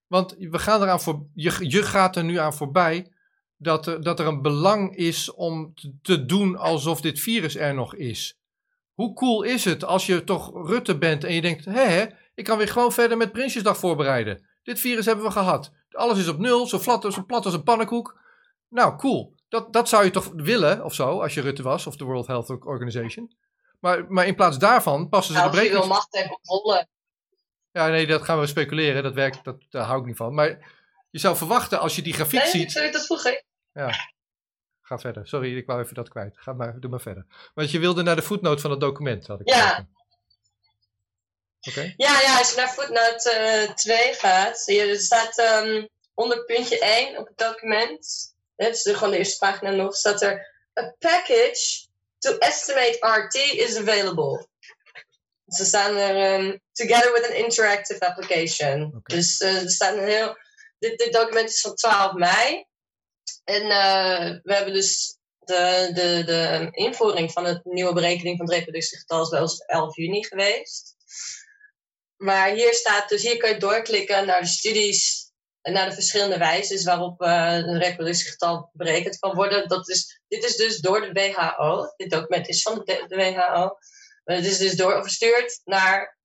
Want 0.08 0.36
we 0.38 0.60
gaan 0.60 0.82
eraan 0.82 1.02
voor, 1.02 1.26
je, 1.34 1.70
je 1.70 1.84
gaat 1.84 2.16
er 2.16 2.24
nu 2.24 2.38
aan 2.38 2.54
voorbij 2.54 3.12
dat 3.58 3.88
er, 3.88 4.04
dat 4.04 4.20
er 4.20 4.28
een 4.28 4.42
belang 4.42 4.96
is 4.96 5.34
om 5.34 5.74
te, 6.02 6.26
doen 6.26 6.58
alsof 6.58 7.02
dit 7.02 7.20
virus 7.20 7.56
er 7.56 7.74
nog 7.74 7.96
is. 7.96 8.38
Hoe 8.94 9.14
cool 9.14 9.44
is 9.44 9.66
het 9.66 9.84
als 9.84 10.06
je 10.06 10.24
toch 10.24 10.68
Rutte 10.68 10.98
bent 10.98 11.24
en 11.24 11.34
je 11.34 11.42
denkt, 11.42 11.66
hé, 11.66 11.88
hé, 11.88 12.06
ik 12.36 12.44
kan 12.44 12.58
weer 12.58 12.68
gewoon 12.68 12.92
verder 12.92 13.18
met 13.18 13.32
Prinsjesdag 13.32 13.78
voorbereiden. 13.78 14.48
Dit 14.64 14.80
virus 14.80 15.06
hebben 15.06 15.26
we 15.26 15.32
gehad. 15.32 15.72
Alles 15.92 16.20
is 16.20 16.28
op 16.28 16.40
nul, 16.40 16.68
zo, 16.68 16.80
flat, 16.80 17.14
zo 17.14 17.24
plat 17.26 17.46
als 17.46 17.54
een 17.54 17.64
pannenkoek. 17.64 18.20
Nou, 18.70 18.98
cool. 18.98 19.36
Dat, 19.50 19.74
dat 19.74 19.90
zou 19.90 20.04
je 20.04 20.12
toch 20.12 20.32
willen, 20.36 20.84
of 20.84 20.94
zo, 20.94 21.22
als 21.22 21.34
je 21.34 21.42
Rutte 21.42 21.64
was, 21.64 21.88
of 21.88 21.96
de 21.96 22.04
World 22.04 22.28
Health 22.28 22.66
Organization. 22.66 23.36
Maar, 23.80 24.06
maar 24.12 24.28
in 24.28 24.36
plaats 24.36 24.58
daarvan 24.58 25.10
passen 25.10 25.34
ze 25.34 25.40
Nou, 25.40 25.52
de 25.52 25.58
als 25.58 25.68
je 25.68 25.74
wil 25.74 25.88
macht 25.88 26.16
en 26.16 26.30
controle. 26.30 26.88
Ja, 27.72 27.88
nee, 27.88 28.08
dat 28.08 28.22
gaan 28.22 28.40
we 28.40 28.48
speculeren. 28.48 29.04
Dat 29.04 29.14
werkt, 29.14 29.44
dat, 29.44 29.56
daar 29.70 29.86
hou 29.86 30.00
ik 30.00 30.06
niet 30.06 30.18
van. 30.18 30.34
Maar 30.34 30.76
je 31.10 31.20
zou 31.20 31.36
verwachten 31.36 31.80
als 31.80 31.96
je 31.96 32.02
die 32.02 32.14
grafiek 32.14 32.40
Nee, 32.40 32.50
ziet... 32.50 32.72
sorry, 32.72 32.92
dat 32.92 33.06
vroeg 33.06 33.24
ik. 33.86 34.16
Ga 34.82 35.00
verder. 35.00 35.28
Sorry, 35.28 35.58
ik 35.58 35.66
wou 35.66 35.82
even 35.82 35.94
dat 35.96 36.10
kwijt. 36.10 36.38
Ga 36.38 36.54
maar, 36.54 36.80
doe 36.80 36.90
maar 36.90 37.02
verder. 37.02 37.26
Want 37.54 37.72
je 37.72 37.80
wilde 37.80 38.04
naar 38.04 38.16
de 38.16 38.22
voetnoot 38.22 38.62
van 38.62 38.72
het 38.72 38.80
document, 38.80 39.28
had 39.28 39.40
ik 39.40 39.50
Ja. 39.50 39.88
Oké. 41.70 41.94
Ja, 41.98 42.20
ja, 42.22 42.38
als 42.38 42.50
je 42.50 42.56
naar 42.58 42.68
footnote 42.70 43.30
eh 43.32 43.74
2 43.74 44.14
gaat, 44.14 44.60
zie 44.60 44.76
je, 44.76 44.86
er 44.90 45.00
staat 45.00 45.38
ehm, 45.38 45.86
onder 46.14 46.46
puntje 46.46 46.80
1 46.80 47.18
op 47.18 47.28
het 47.28 47.38
document, 47.38 48.34
dus 48.56 48.84
de- 48.84 48.94
gewoon 48.94 49.12
de 49.12 49.18
eerste 49.18 49.38
pagina 49.38 49.72
nog, 49.72 49.96
staat 49.96 50.22
er 50.22 50.56
A 50.80 50.96
package 51.00 51.86
to 52.18 52.38
estimate 52.38 52.98
RT 53.00 53.36
is 53.36 53.78
available. 53.78 54.48
Er 55.46 55.66
staan 55.66 55.96
er 55.96 56.16
ehm, 56.34 56.58
together 56.72 57.14
with 57.14 57.28
an 57.30 57.36
interactive 57.36 58.08
application. 58.08 59.00
Dus 59.04 59.38
eh, 59.40 59.62
er 59.64 59.70
staat 59.70 59.94
een 59.98 60.08
heel. 60.08 60.38
Dit, 60.80 60.98
dit 60.98 61.14
document 61.14 61.50
is 61.50 61.62
van 61.62 61.76
12 61.76 62.14
mei. 62.14 62.66
En 63.48 63.62
eh, 63.62 64.40
we 64.44 64.54
hebben 64.54 64.74
dus 64.74 65.18
de, 65.40 65.90
de, 65.94 66.24
de 66.26 66.68
invoering 66.72 67.32
van 67.32 67.44
de 67.44 67.60
nieuwe 67.64 67.94
berekening 67.94 68.38
van 68.38 68.46
het 68.46 68.56
reproductiegetal 68.56 69.22
is 69.22 69.30
bij 69.30 69.40
ons 69.40 69.62
op 69.62 69.68
11 69.68 69.96
juni 69.96 70.26
geweest. 70.26 70.96
Maar 72.18 72.50
hier 72.50 72.74
staat 72.74 73.10
dus, 73.10 73.22
hier 73.22 73.38
kan 73.38 73.50
je 73.50 73.58
doorklikken 73.58 74.26
naar 74.26 74.42
de 74.42 74.48
studies 74.48 75.32
en 75.62 75.74
naar 75.74 75.90
de 75.90 75.96
verschillende 75.96 76.38
wijzes 76.38 76.84
waarop 76.84 77.22
eh 77.22 77.54
een 77.54 77.80
reproductiegetal 77.80 78.70
berekend 78.74 79.20
kan 79.20 79.36
worden. 79.36 79.68
Dat 79.68 79.90
is, 79.90 80.22
dit 80.28 80.44
is 80.44 80.56
dus 80.56 80.80
door 80.80 81.02
de 81.02 81.12
WHO. 81.12 81.94
Dit 81.96 82.10
document 82.10 82.48
is 82.48 82.62
van 82.62 82.82
de, 82.84 83.06
WHO. 83.08 83.78
Maar 84.24 84.36
het 84.36 84.46
is 84.46 84.58
dus 84.58 84.76
doorverstuurd 84.76 85.62
naar 85.64 86.18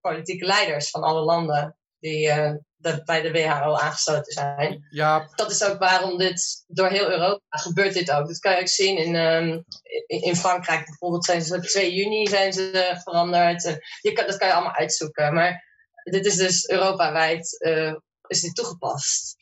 politieke 0.00 0.44
leiders 0.46 0.90
van 0.90 1.02
alle 1.02 1.20
landen 1.20 1.76
die 1.98 2.28
eh, 2.28 2.54
de- 2.80 3.02
bij 3.04 3.20
de 3.22 3.32
WHO 3.32 3.74
aangesloten 3.74 4.32
zijn 4.32 4.86
Ja, 4.90 5.28
dat 5.34 5.50
is 5.50 5.64
ook 5.64 5.78
waarom 5.78 6.18
dit 6.18 6.64
door 6.66 6.88
heel 6.88 7.10
Europa 7.10 7.56
gebeurt 7.58 7.94
dit 7.94 8.10
ook. 8.10 8.26
Dat 8.26 8.38
kan 8.38 8.52
je 8.52 8.60
ook 8.60 8.68
zien 8.68 8.96
in, 8.98 9.14
ehm, 9.16 9.60
in, 10.06 10.22
in 10.22 10.36
Frankrijk 10.36 10.84
bijvoorbeeld 10.84 11.24
zijn 11.24 11.42
ze 11.42 11.54
op 11.56 11.62
2 11.62 11.94
juni 11.94 12.26
zijn 12.26 12.52
ze 12.52 12.98
veranderd. 13.02 13.64
En 13.64 13.78
je 14.00 14.12
kan, 14.12 14.26
dat 14.26 14.36
kan 14.36 14.48
je 14.48 14.54
allemaal 14.54 14.74
uitzoeken. 14.74 15.34
Maar 15.34 15.64
dit 16.04 16.26
is 16.26 16.36
dus 16.36 16.68
Europa-wijd 16.68 17.60
eh, 17.62 17.94
is 18.26 18.40
dit 18.40 18.54
toegepast. 18.54 19.36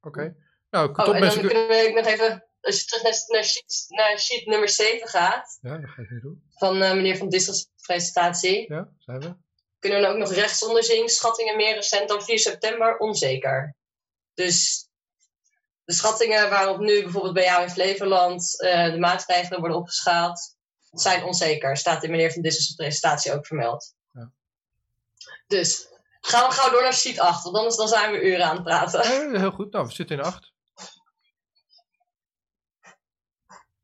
oké. 0.00 0.34
Nou, 0.70 0.88
Oh, 0.92 0.98
en 0.98 1.04
dan 1.12 1.20
mensen... 1.20 1.40
kunnen 1.46 1.68
we 1.68 1.92
nog 1.94 2.06
even 2.06 2.46
als 2.60 2.80
je 2.80 2.84
terug 2.86 3.02
naar, 3.02 3.12
naar, 3.28 3.44
sheet, 3.44 3.84
naar 3.88 4.18
sheet 4.18 4.46
nummer 4.46 4.68
7 4.68 5.08
gaat, 5.08 5.58
Ja, 5.60 5.78
dat 5.78 5.90
ga 5.90 6.02
ik 6.02 6.10
nu 6.10 6.20
doen. 6.20 6.42
van 6.50 6.82
eh, 6.82 6.92
meneer 6.94 7.16
Van 7.16 7.28
Dissel's 7.28 7.70
presentatie, 7.82 8.72
Ja, 8.72 8.88
zijn 8.98 9.20
we. 9.20 9.34
Kunnen 9.78 10.10
ook 10.10 10.16
nog 10.16 10.32
rechtsonder 10.32 10.84
zien, 10.84 11.08
schattingen 11.08 11.56
meer 11.56 11.74
recent 11.74 12.08
dan 12.08 12.22
4 12.22 12.38
september, 12.38 12.96
onzeker. 12.96 13.76
Dus 14.34 14.88
de 15.84 15.92
schattingen 15.92 16.50
waarop 16.50 16.78
nu 16.78 17.02
bijvoorbeeld 17.02 17.34
bij 17.34 17.44
jou 17.44 17.62
in 17.62 17.70
Flevoland 17.70 18.60
eh, 18.62 18.90
de 18.90 18.98
maatregelen 18.98 19.60
worden 19.60 19.78
opgeschaald, 19.78 20.56
zijn 20.90 21.24
onzeker. 21.24 21.76
Staat 21.76 22.04
in 22.04 22.10
meneer 22.10 22.32
Van 22.32 22.42
Dissel's 22.42 22.74
presentatie 22.74 23.32
ook 23.32 23.46
vermeld. 23.46 23.94
Ja. 24.12 24.30
Dus 25.46 25.88
gaan 26.20 26.48
we 26.48 26.54
gauw 26.54 26.70
door 26.70 26.82
naar 26.82 26.94
sheet 26.94 27.18
8, 27.18 27.42
want 27.42 27.56
anders 27.56 27.76
dan 27.76 27.88
zijn 27.88 28.12
we 28.12 28.22
uren 28.22 28.46
aan 28.46 28.54
het 28.54 28.64
praten. 28.64 29.32
Ja, 29.32 29.38
heel 29.38 29.50
goed. 29.50 29.72
Nou, 29.72 29.86
we 29.86 29.92
zitten 29.92 30.18
in 30.18 30.24
acht. 30.24 30.52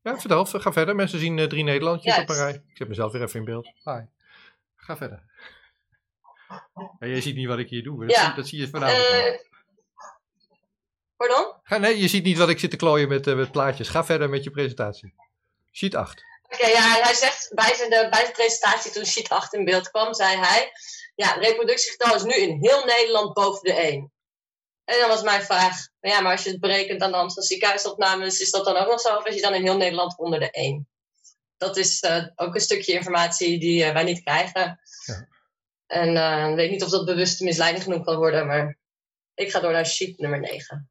Ja, 0.01 0.19
vertel. 0.19 0.45
Ga 0.45 0.73
verder. 0.73 0.95
Mensen 0.95 1.19
zien 1.19 1.39
eh, 1.39 1.47
drie 1.47 1.63
Nederlandjes 1.63 2.17
op 2.17 2.29
een 2.29 2.35
rij. 2.35 2.53
Ik 2.53 2.77
zet 2.77 2.87
mezelf 2.87 3.11
weer 3.11 3.21
even 3.21 3.39
in 3.39 3.45
beeld. 3.45 3.71
Hi. 3.83 4.01
Ga 4.75 4.97
verder. 4.97 5.23
Ja, 6.99 7.07
jij 7.07 7.21
ziet 7.21 7.35
niet 7.35 7.47
wat 7.47 7.59
ik 7.59 7.69
hier 7.69 7.83
doe. 7.83 8.05
Dat, 8.05 8.15
Ja. 8.15 8.25
zie, 8.25 8.33
dat 8.35 8.47
zie 8.47 8.59
je 8.59 8.67
vanavond. 8.67 9.05
Eh 9.05 9.33
pardon? 11.17 11.53
Ga, 11.63 11.77
nee, 11.77 11.99
je 12.01 12.07
ziet 12.07 12.23
niet 12.23 12.37
wat 12.37 12.49
ik 12.49 12.59
zit 12.59 12.69
te 12.69 12.75
klooien 12.75 13.07
met, 13.07 13.27
eh, 13.27 13.35
met 13.35 13.51
plaatjes. 13.51 13.89
Ga 13.89 14.05
verder 14.05 14.29
met 14.29 14.43
je 14.43 14.51
presentatie. 14.51 15.13
Sheet 15.71 15.95
8. 15.95 16.23
Oké, 16.49 16.67
ja, 16.67 17.01
hij 17.01 17.13
zegt 17.13 17.51
bij 17.53 17.75
zijn, 17.75 17.89
de, 17.89 18.07
bij 18.09 18.19
zijn 18.21 18.31
presentatie 18.33 18.91
toen 18.91 19.05
sheet 19.05 19.29
8 19.29 19.53
in 19.53 19.65
beeld 19.65 19.91
kwam, 19.91 20.13
zei 20.13 20.37
hij, 20.37 20.71
ja, 21.15 21.31
reproductiegetal 21.33 22.15
is 22.15 22.23
nu 22.23 22.33
in 22.33 22.57
heel 22.61 22.85
Nederland 22.85 23.33
boven 23.33 23.63
de 23.63 23.73
1. 23.73 24.13
En 24.85 24.99
dan 24.99 25.09
was 25.09 25.21
mijn 25.23 25.41
vraag, 25.43 25.87
ja, 25.99 26.21
maar 26.21 26.31
als 26.31 26.43
je 26.43 26.49
het 26.49 26.59
berekent 26.59 27.01
aan 27.01 27.11
de 27.11 27.17
hand 27.17 27.33
van 27.33 27.43
ziekenhuisopnames, 27.43 28.39
is 28.39 28.51
dat 28.51 28.65
dan 28.65 28.75
ook 28.77 28.87
nog 28.87 28.99
zo? 29.01 29.15
Of 29.15 29.25
is 29.25 29.35
je 29.35 29.41
dan 29.41 29.53
in 29.53 29.63
heel 29.63 29.77
Nederland 29.77 30.17
onder 30.17 30.39
de 30.39 30.51
1? 30.51 30.87
Dat 31.57 31.77
is 31.77 31.99
eh, 31.99 32.25
ook 32.35 32.55
een 32.55 32.61
stukje 32.61 32.93
informatie 32.93 33.59
die 33.59 33.83
eh, 33.83 33.93
wij 33.93 34.03
niet 34.03 34.23
krijgen. 34.23 34.79
Ja. 35.05 35.27
En 35.87 36.17
eh, 36.17 36.49
ik 36.49 36.55
weet 36.55 36.69
niet 36.71 36.83
of 36.83 36.89
dat 36.89 37.05
bewust 37.05 37.39
misleiding 37.39 37.83
genoeg 37.83 38.05
kan 38.05 38.15
worden, 38.17 38.47
maar 38.47 38.77
ik 39.33 39.51
ga 39.51 39.59
door 39.59 39.71
naar 39.71 39.85
sheet 39.85 40.17
nummer 40.19 40.39
9. 40.39 40.89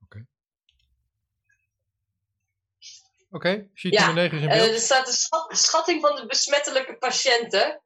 Oké, 3.30 3.68
sheet 3.74 3.92
Ja, 3.92 4.07
nummer 4.07 4.22
9 4.22 4.38
is 4.38 4.45
in 4.45 4.51
Eh, 4.51 4.59
beeld. 4.59 4.70
er 4.74 4.80
staat 4.80 5.09
schat- 5.14 5.57
schatting 5.59 6.01
van 6.07 6.16
de 6.16 6.26
besmettelijke 6.26 6.97
patiënten. 6.97 7.82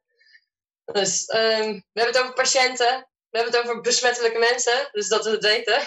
Dus 0.85 1.25
ehm, 1.25 1.63
we 1.71 1.99
hebben 1.99 2.13
het 2.13 2.19
over 2.21 2.33
patiënten, 2.33 3.07
we 3.29 3.37
hebben 3.37 3.53
het 3.59 3.63
over 3.69 3.81
besmettelijke 3.81 4.39
mensen, 4.39 4.89
dus 4.91 5.07
dat 5.07 5.23
we 5.25 5.31
het 5.31 5.43
weten. 5.43 5.81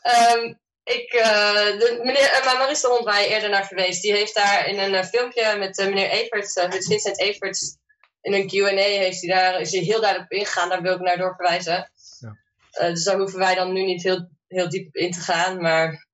Ehm, 0.00 0.54
ik, 0.84 1.12
eh, 1.12 1.54
de, 1.78 2.00
meneer, 2.02 2.40
uh, 2.44 2.58
Maurice 2.58 2.80
de 2.80 2.88
Hond, 2.92 3.04
waar 3.04 3.20
je 3.20 3.28
eerder 3.28 3.50
naar 3.50 3.66
verwees, 3.66 4.00
die 4.00 4.12
heeft 4.12 4.34
daar 4.34 4.66
in 4.68 4.78
een 4.78 4.94
eh, 4.94 5.04
filmpje 5.04 5.56
met 5.56 5.78
eh, 5.78 5.86
meneer 5.86 6.10
Everts, 6.10 6.52
eh, 6.54 6.68
met 6.68 6.86
Vincent 6.86 7.18
Everts, 7.20 7.76
in 8.26 8.32
een 8.32 8.46
Q&A 8.46 8.82
heeft 8.82 9.20
hij 9.20 9.30
daar, 9.30 9.60
is 9.60 9.70
hij 9.72 9.80
heel 9.80 10.00
duidelijk 10.00 10.32
op 10.32 10.38
ingegaan, 10.38 10.68
daar 10.68 10.82
wil 10.82 10.94
ik 10.94 11.00
naar 11.00 11.16
doorverwijzen. 11.16 11.90
Ja. 12.18 12.38
Eh, 12.70 12.88
dus 12.88 13.04
daar 13.04 13.18
hoeven 13.18 13.38
wij 13.38 13.54
dan 13.54 13.72
nu 13.72 13.84
niet 13.84 14.02
heel, 14.02 14.28
heel 14.48 14.68
diep 14.68 14.86
op 14.86 14.94
in 14.94 15.12
te 15.12 15.20
gaan, 15.20 15.60
maar 15.60 16.06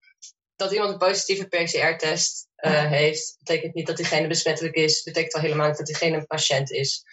dat 0.56 0.72
iemand 0.72 0.90
een 0.90 0.98
positieve 0.98 1.46
PCR-test 1.46 2.48
eh, 2.56 2.90
heeft, 2.90 3.36
betekent 3.38 3.74
niet 3.74 3.86
dat 3.86 3.96
diegene 3.96 4.28
besmettelijk 4.28 4.74
is. 4.74 5.02
Betekent 5.02 5.34
al 5.34 5.40
helemaal 5.40 5.68
niet 5.68 5.76
dat 5.76 5.86
diegene 5.86 6.16
een 6.16 6.26
patiënt 6.26 6.70
is. 6.70 7.04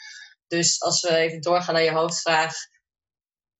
Dus 0.47 0.82
als 0.82 1.02
we 1.02 1.16
even 1.16 1.41
doorgaan 1.41 1.74
naar 1.74 1.84
je 1.84 1.91
hoofdvraag. 1.91 2.56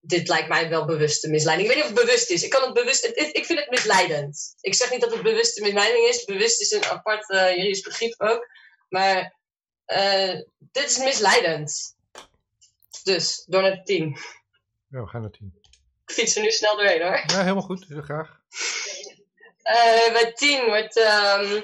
Dit 0.02 0.28
lijkt 0.28 0.48
mij 0.48 0.70
wel 0.70 0.86
bewuste 0.86 1.30
misleiding. 1.30 1.70
Ik 1.70 1.76
weet 1.76 1.84
niet 1.84 1.94
of 1.94 2.00
het 2.00 2.08
bewust 2.08 2.30
is. 2.30 2.44
Ik, 2.44 2.50
kan 2.50 2.64
het 2.64 2.74
bewust, 2.74 3.06
ik 3.06 3.46
vind 3.46 3.60
het 3.60 3.70
misleidend. 3.70 4.56
Ik 4.62 4.74
zeg 4.74 4.92
niet 4.92 5.02
dat 5.02 5.12
het 5.12 5.22
bewuste 5.22 5.62
misleiding 5.62 6.08
is. 6.08 6.26
Bewust 6.26 6.62
is 6.62 6.72
een 6.72 6.86
apart 6.86 7.30
eh, 7.30 7.56
juridisch 7.56 7.82
begrip 7.82 8.22
ook. 8.22 8.48
Maar 8.90 9.39
eh, 9.90 10.42
dit 10.72 10.86
is 10.90 10.98
misleidend. 10.98 11.96
Dus, 13.04 13.44
door 13.48 13.62
naar 13.62 13.72
de 13.72 13.84
10. 13.84 14.18
Ja, 14.90 15.02
we 15.02 15.08
gaan 15.08 15.22
naar 15.22 15.32
10. 15.32 15.54
Ik 16.06 16.14
fiets 16.14 16.36
er 16.36 16.42
nu 16.42 16.52
snel 16.52 16.76
doorheen 16.76 17.02
hoor. 17.02 17.24
Ja, 17.28 17.40
helemaal 17.42 17.62
goed. 17.64 17.86
Heel 17.88 18.02
graag. 18.02 18.40
Eh, 19.62 20.12
bij 20.14 20.32
10 20.36 20.66
wordt, 20.66 20.98
ehm, 20.98 21.62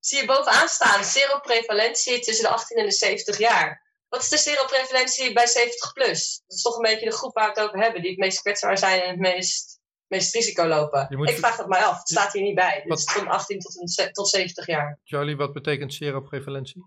zie 0.00 0.20
je 0.20 0.26
bovenaan 0.26 0.68
staan 0.68 1.04
seroprevalentie 1.04 2.20
tussen 2.20 2.44
de 2.44 2.50
18 2.50 2.76
en 2.76 2.84
de 2.84 2.92
70 2.92 3.38
jaar. 3.38 3.82
Wat 4.08 4.22
is 4.22 4.28
de 4.28 4.36
seroprevalentie 4.36 5.32
bij 5.32 5.46
70 5.46 5.92
plus? 5.92 6.42
Dat 6.46 6.56
is 6.56 6.62
toch 6.62 6.76
een 6.76 6.82
beetje 6.82 7.08
de 7.10 7.16
groep 7.16 7.34
waar 7.34 7.52
we 7.54 7.60
het 7.60 7.68
over 7.68 7.80
hebben, 7.82 8.00
die 8.02 8.10
het 8.10 8.20
meest 8.20 8.40
kwetsbaar 8.40 8.78
zijn 8.78 9.00
en 9.02 9.08
het 9.08 9.18
meest, 9.18 9.78
meest 10.06 10.34
risico 10.34 10.66
lopen. 10.66 11.06
Moet- 11.10 11.30
Ik 11.30 11.36
vraag 11.38 11.56
dat 11.56 11.68
mij 11.68 11.82
af, 11.82 11.98
het 11.98 12.08
staat 12.08 12.32
hier 12.32 12.42
niet 12.42 12.54
bij. 12.54 12.82
Het 12.86 12.98
is 12.98 13.04
van 13.04 13.28
18 13.28 13.58
tot, 13.60 13.76
een 13.96 14.12
tot 14.12 14.28
70 14.28 14.66
jaar. 14.66 14.98
Charlie, 15.04 15.36
wat 15.36 15.52
betekent 15.52 15.94
seroprevalentie? 15.94 16.84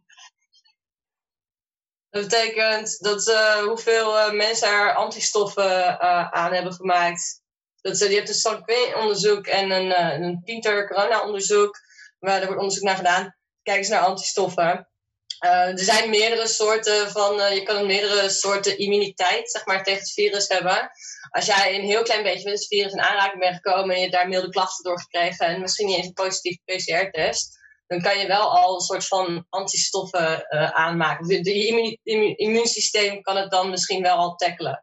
Dat 2.12 2.22
betekent 2.22 3.00
dat 3.00 3.28
eh, 3.28 3.56
hoeveel 3.56 4.20
eh, 4.20 4.32
mensen 4.32 4.68
er 4.68 4.96
antistoffen 4.96 6.00
eh, 6.00 6.32
aan 6.32 6.54
hebben 6.54 6.74
gemaakt. 6.74 7.42
Dat, 7.82 8.00
je 8.00 8.16
hebt 8.16 8.30
een 8.30 8.36
sanguin 8.36 8.96
onderzoek 8.96 9.48
en 9.48 9.72
een, 9.72 10.00
een 10.24 10.42
Pinter 10.44 10.88
corona 10.88 11.26
onderzoek. 11.26 11.80
Waar 12.20 12.40
er 12.40 12.46
wordt 12.46 12.62
onderzoek 12.62 12.84
naar 12.84 12.96
gedaan. 12.96 13.36
Kijk 13.64 13.78
eens 13.78 13.88
naar 13.88 14.06
antistoffen. 14.06 14.86
Er 15.40 15.80
zijn 15.80 16.10
meerdere 16.10 16.48
soorten 16.48 17.12
van, 17.12 17.54
je 17.54 17.64
kan 17.64 17.86
meerdere 17.86 18.30
soorten 18.30 18.78
immuniteit 18.78 19.52
zeg 19.52 19.66
maar, 19.66 19.84
tegen 19.84 20.00
het 20.00 20.12
virus 20.12 20.48
hebben. 20.48 20.92
Als 21.30 21.46
jij 21.46 21.76
een 21.76 21.86
heel 21.86 22.04
klein 22.04 22.24
beetje 22.24 22.50
met 22.50 22.60
het 22.60 22.68
virus 22.68 22.92
in 22.92 23.02
aanraking 23.02 23.40
bent 23.40 23.56
gekomen 23.56 23.90
en 23.90 23.96
je 23.96 24.02
hebt 24.02 24.14
daar 24.14 24.28
milde 24.28 24.50
klachten 24.50 24.84
door 24.84 25.00
gekregen 25.00 25.46
en 25.46 25.62
misschien 25.62 25.88
niet 25.88 25.98
eens 25.98 26.06
een 26.06 26.14
positieve 26.14 26.60
PCR-test, 26.66 27.61
dan 27.92 28.02
kan 28.02 28.20
je 28.20 28.28
wel 28.28 28.60
al 28.60 28.76
een 28.76 28.82
soort 28.82 29.08
van 29.08 29.46
antistoffen 29.50 30.48
eh, 30.48 30.70
aanmaken. 30.70 31.44
Immu- 31.44 32.34
immuunsysteem 32.36 33.22
kan 33.22 33.38
het 33.38 33.52
dan 33.52 33.70
misschien 33.70 34.02
wel 34.02 34.16
al 34.16 34.36
tackelen. 34.36 34.80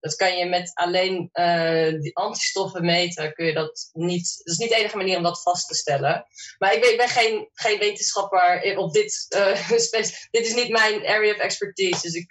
Dat 0.00 0.14
kan 0.14 0.36
je 0.36 0.46
met 0.46 0.70
alleen 0.74 1.28
eh, 1.32 2.00
die 2.00 2.16
antistoffen 2.16 2.84
meten, 2.84 3.32
kun 3.32 3.46
je 3.46 3.52
dat 3.52 3.90
niet. 3.92 4.40
Dat 4.44 4.54
is 4.54 4.58
niet 4.58 4.68
de 4.68 4.76
enige 4.76 4.96
manier 4.96 5.16
om 5.16 5.22
dat 5.22 5.42
vast 5.42 5.68
te 5.68 5.74
stellen. 5.74 6.26
Maar 6.58 6.74
ik 6.74 6.80
ben, 6.80 6.90
ik 6.90 6.96
ben 6.96 7.08
geen, 7.08 7.48
geen 7.52 7.78
wetenschapper 7.78 8.76
op 8.76 8.92
dit. 8.92 9.12
spe- 9.86 10.28
dit 10.30 10.46
is 10.46 10.54
niet 10.54 10.68
mijn 10.68 11.06
area 11.06 11.34
of 11.34 11.38
expertise. 11.38 12.00
Dus 12.00 12.14
ik 12.14 12.28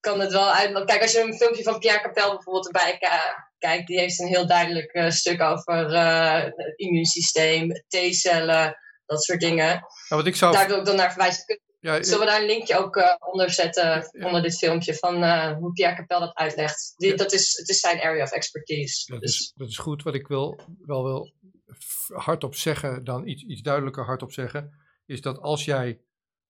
kan 0.00 0.20
het 0.20 0.32
wel 0.32 0.52
uit. 0.52 0.84
Kijk, 0.84 1.02
als 1.02 1.12
je 1.12 1.20
een 1.20 1.36
filmpje 1.36 1.62
van 1.62 1.78
Pierre 1.78 2.00
Capel 2.00 2.34
bijvoorbeeld 2.34 2.66
erbij 2.66 2.98
kijkt, 3.58 3.86
die 3.86 3.98
heeft 3.98 4.20
een 4.20 4.26
heel 4.26 4.46
duidelijk 4.46 5.12
stuk 5.12 5.40
over 5.40 5.94
het 5.94 6.72
immuunsysteem, 6.76 7.72
T-cellen, 7.88 8.76
dat 9.06 9.24
soort 9.24 9.40
dingen. 9.40 9.86
Wat 10.08 10.26
ik 10.26 10.36
zou... 10.36 10.52
Daar 10.52 10.68
wil 10.68 10.78
ik 10.78 10.84
dan 10.84 10.96
naar 10.96 11.10
verwijzen. 11.12 11.60
Ja, 11.80 12.02
Zullen 12.02 12.20
we 12.20 12.26
daar 12.26 12.40
een 12.40 12.46
linkje 12.46 12.78
ook 12.78 12.96
eh, 12.96 13.14
onder 13.20 13.50
zetten, 13.50 14.08
Ja. 14.10 14.26
onder 14.26 14.42
dit 14.42 14.58
filmpje, 14.58 14.94
van 14.94 15.22
eh, 15.22 15.56
hoe 15.56 15.72
Pierre 15.72 15.96
Capel 15.96 16.20
dat 16.20 16.34
uitlegt? 16.34 16.94
Die, 16.96 17.10
Ja. 17.10 17.16
dat 17.16 17.32
is, 17.32 17.56
het 17.58 17.68
is 17.68 17.80
zijn 17.80 18.00
area 18.00 18.22
of 18.22 18.30
expertise. 18.32 19.12
Dat 19.12 19.20
Dus, 19.20 19.40
is, 19.40 19.52
dat 19.56 19.68
is 19.68 19.78
goed. 19.78 20.02
Wat 20.02 20.14
ik 20.14 20.26
wil, 20.26 20.60
wel 20.86 21.04
wil 21.04 21.32
hardop 22.08 22.54
zeggen, 22.54 23.04
dan 23.04 23.26
iets, 23.26 23.42
iets 23.42 23.60
duidelijker 23.62 24.04
hardop 24.04 24.32
zeggen, 24.32 24.78
is 25.06 25.20
dat 25.20 25.38
als 25.38 25.64
jij 25.64 26.00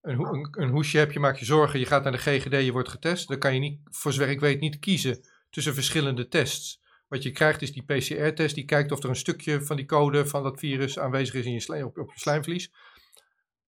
een, 0.00 0.20
een, 0.20 0.48
een 0.50 0.70
hoesje 0.70 0.98
hebt, 0.98 1.12
je 1.12 1.18
maakt 1.20 1.38
je 1.38 1.44
zorgen, 1.44 1.78
je 1.78 1.86
gaat 1.86 2.02
naar 2.02 2.12
de 2.12 2.18
GGD, 2.18 2.64
je 2.64 2.72
wordt 2.72 2.88
getest, 2.88 3.28
dan 3.28 3.38
kan 3.38 3.55
je 3.55 3.61
niet, 3.61 3.80
voor 3.90 4.12
zover 4.12 4.30
ik 4.30 4.40
weet, 4.40 4.61
niet 4.61 4.78
kiezen 4.78 5.28
tussen 5.50 5.74
verschillende 5.74 6.28
tests. 6.28 6.80
Wat 7.09 7.22
je 7.22 7.30
krijgt 7.30 7.62
is 7.62 7.72
die 7.72 7.82
PCR-test, 7.84 8.55
die 8.55 8.64
kijkt 8.64 8.92
of 8.92 9.02
er 9.02 9.09
een 9.09 9.16
stukje 9.16 9.62
van 9.62 9.76
die 9.76 9.86
code 9.86 10.26
van 10.26 10.42
dat 10.42 10.59
virus 10.59 10.98
aanwezig 10.98 11.34
is 11.34 11.44
in 11.44 11.52
je 11.52 11.61
slijm, 11.61 11.84
op, 11.84 11.98
op 11.98 12.12
je 12.14 12.20
slijmvlies. 12.20 12.70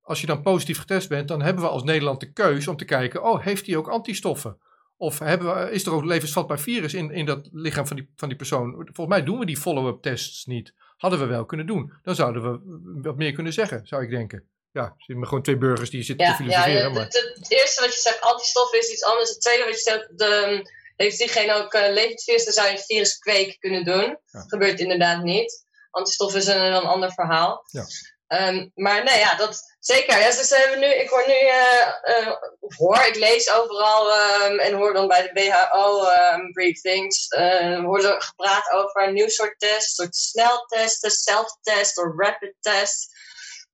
Als 0.03 0.21
je 0.21 0.27
dan 0.27 0.43
positief 0.43 0.79
getest 0.79 1.09
bent, 1.09 1.29
dan 1.29 1.43
hebben 1.43 1.63
we 1.63 1.69
als 1.71 1.83
Nederland 1.83 2.21
de 2.21 2.33
keus 2.33 2.69
om 2.69 2.77
te 2.77 2.85
kijken, 2.85 3.23
oh, 3.25 3.45
heeft 3.45 3.67
hij 3.67 3.77
ook 3.77 3.89
antistoffen? 3.89 4.59
Of 4.97 5.19
hebben 5.19 5.55
we, 5.55 5.71
is 5.71 5.87
er 5.87 5.93
ook 5.93 6.05
levensvatbaar 6.05 6.61
virus 6.61 6.95
in, 6.95 7.11
in 7.11 7.27
dat 7.27 7.49
lichaam 7.53 7.87
van 7.87 7.97
die, 7.97 8.11
van 8.17 8.29
die 8.29 8.37
persoon? 8.37 8.73
Volgens 8.75 9.17
mij 9.17 9.23
doen 9.25 9.39
we 9.39 9.47
die 9.47 9.57
follow-up 9.57 10.03
tests 10.03 10.45
niet. 10.47 10.73
Hadden 10.97 11.19
we 11.21 11.27
wel 11.27 11.45
kunnen 11.45 11.67
doen. 11.67 11.93
Dan 12.03 12.15
zouden 12.15 12.43
we 12.43 12.59
wat 13.03 13.17
meer 13.17 13.33
kunnen 13.33 13.53
zeggen, 13.53 13.87
zou 13.87 14.03
ik 14.03 14.11
denken. 14.11 14.49
Ja, 14.73 14.83
er 14.83 14.95
zitten 14.97 15.27
gewoon 15.27 15.43
twee 15.43 15.57
burgers 15.59 15.91
die 15.91 16.03
zitten 16.03 16.27
te 16.27 16.33
ja, 16.33 16.39
ja, 16.39 16.45
filosoferen. 16.45 16.85
het, 16.85 16.93
maar... 16.95 17.05
het- 17.05 17.33
het 17.35 17.51
eerste 17.53 17.81
wat 17.83 17.95
je 17.95 18.01
zegt, 18.01 18.21
antistoffen, 18.21 18.79
is 18.79 18.93
iets 18.93 19.05
anders. 19.05 19.29
Het 19.31 19.41
tweede 19.41 19.65
wat 19.65 19.75
je 19.75 19.81
zegt, 19.91 20.19
de, 20.19 20.71
heeft 20.97 21.19
diegene 21.19 21.55
ook 21.55 21.73
eh, 21.73 21.93
levend 21.93 22.23
virus, 22.23 22.45
dan 22.45 22.53
zou 22.53 22.67
je 22.67 22.73
een 22.73 22.83
viruskweek 22.83 23.61
kunnen 23.61 23.85
doen. 23.85 24.19
Ja. 24.27 24.45
Gebeurt 24.47 24.81
inderdaad 24.81 25.23
niet. 25.23 25.65
Antistoffen 25.91 26.43
zijn 26.43 26.61
een, 26.61 26.73
een 26.73 26.87
ander 26.87 27.13
verhaal. 27.13 27.65
Ja. 27.67 27.85
Ehm, 28.27 28.69
maar 28.75 29.05
nee, 29.05 29.19
ja, 29.19 29.35
dat 29.35 29.77
zeker. 29.79 30.19
Ja, 30.19 30.27
dus, 30.27 30.51
hebben 30.51 30.81
nu, 30.81 30.87
ik 30.87 31.09
hoor 31.09 31.25
nu, 31.27 31.35
eh, 31.35 31.81
eh, 32.03 32.33
of 32.61 32.77
hoor, 32.77 33.05
ik 33.05 33.17
lees 33.17 33.51
overal 33.51 34.13
ehm, 34.13 34.59
en 34.59 34.75
hoor 34.75 34.93
dan 34.93 35.07
bij 35.09 35.23
de 35.23 35.41
WHO 35.41 36.05
ehm, 36.05 36.51
briefings, 36.53 37.29
eh 37.29 37.81
wordt 37.81 38.05
er 38.05 38.23
gepraat 38.23 38.71
over 38.71 39.03
een 39.03 39.15
nieuw 39.15 39.29
soort 39.29 39.59
test, 39.59 39.95
soort 39.95 40.17
sneltesten, 40.17 41.11
self-test 41.11 41.99
of 41.99 42.13
rapid 42.17 42.55
test. 42.61 43.15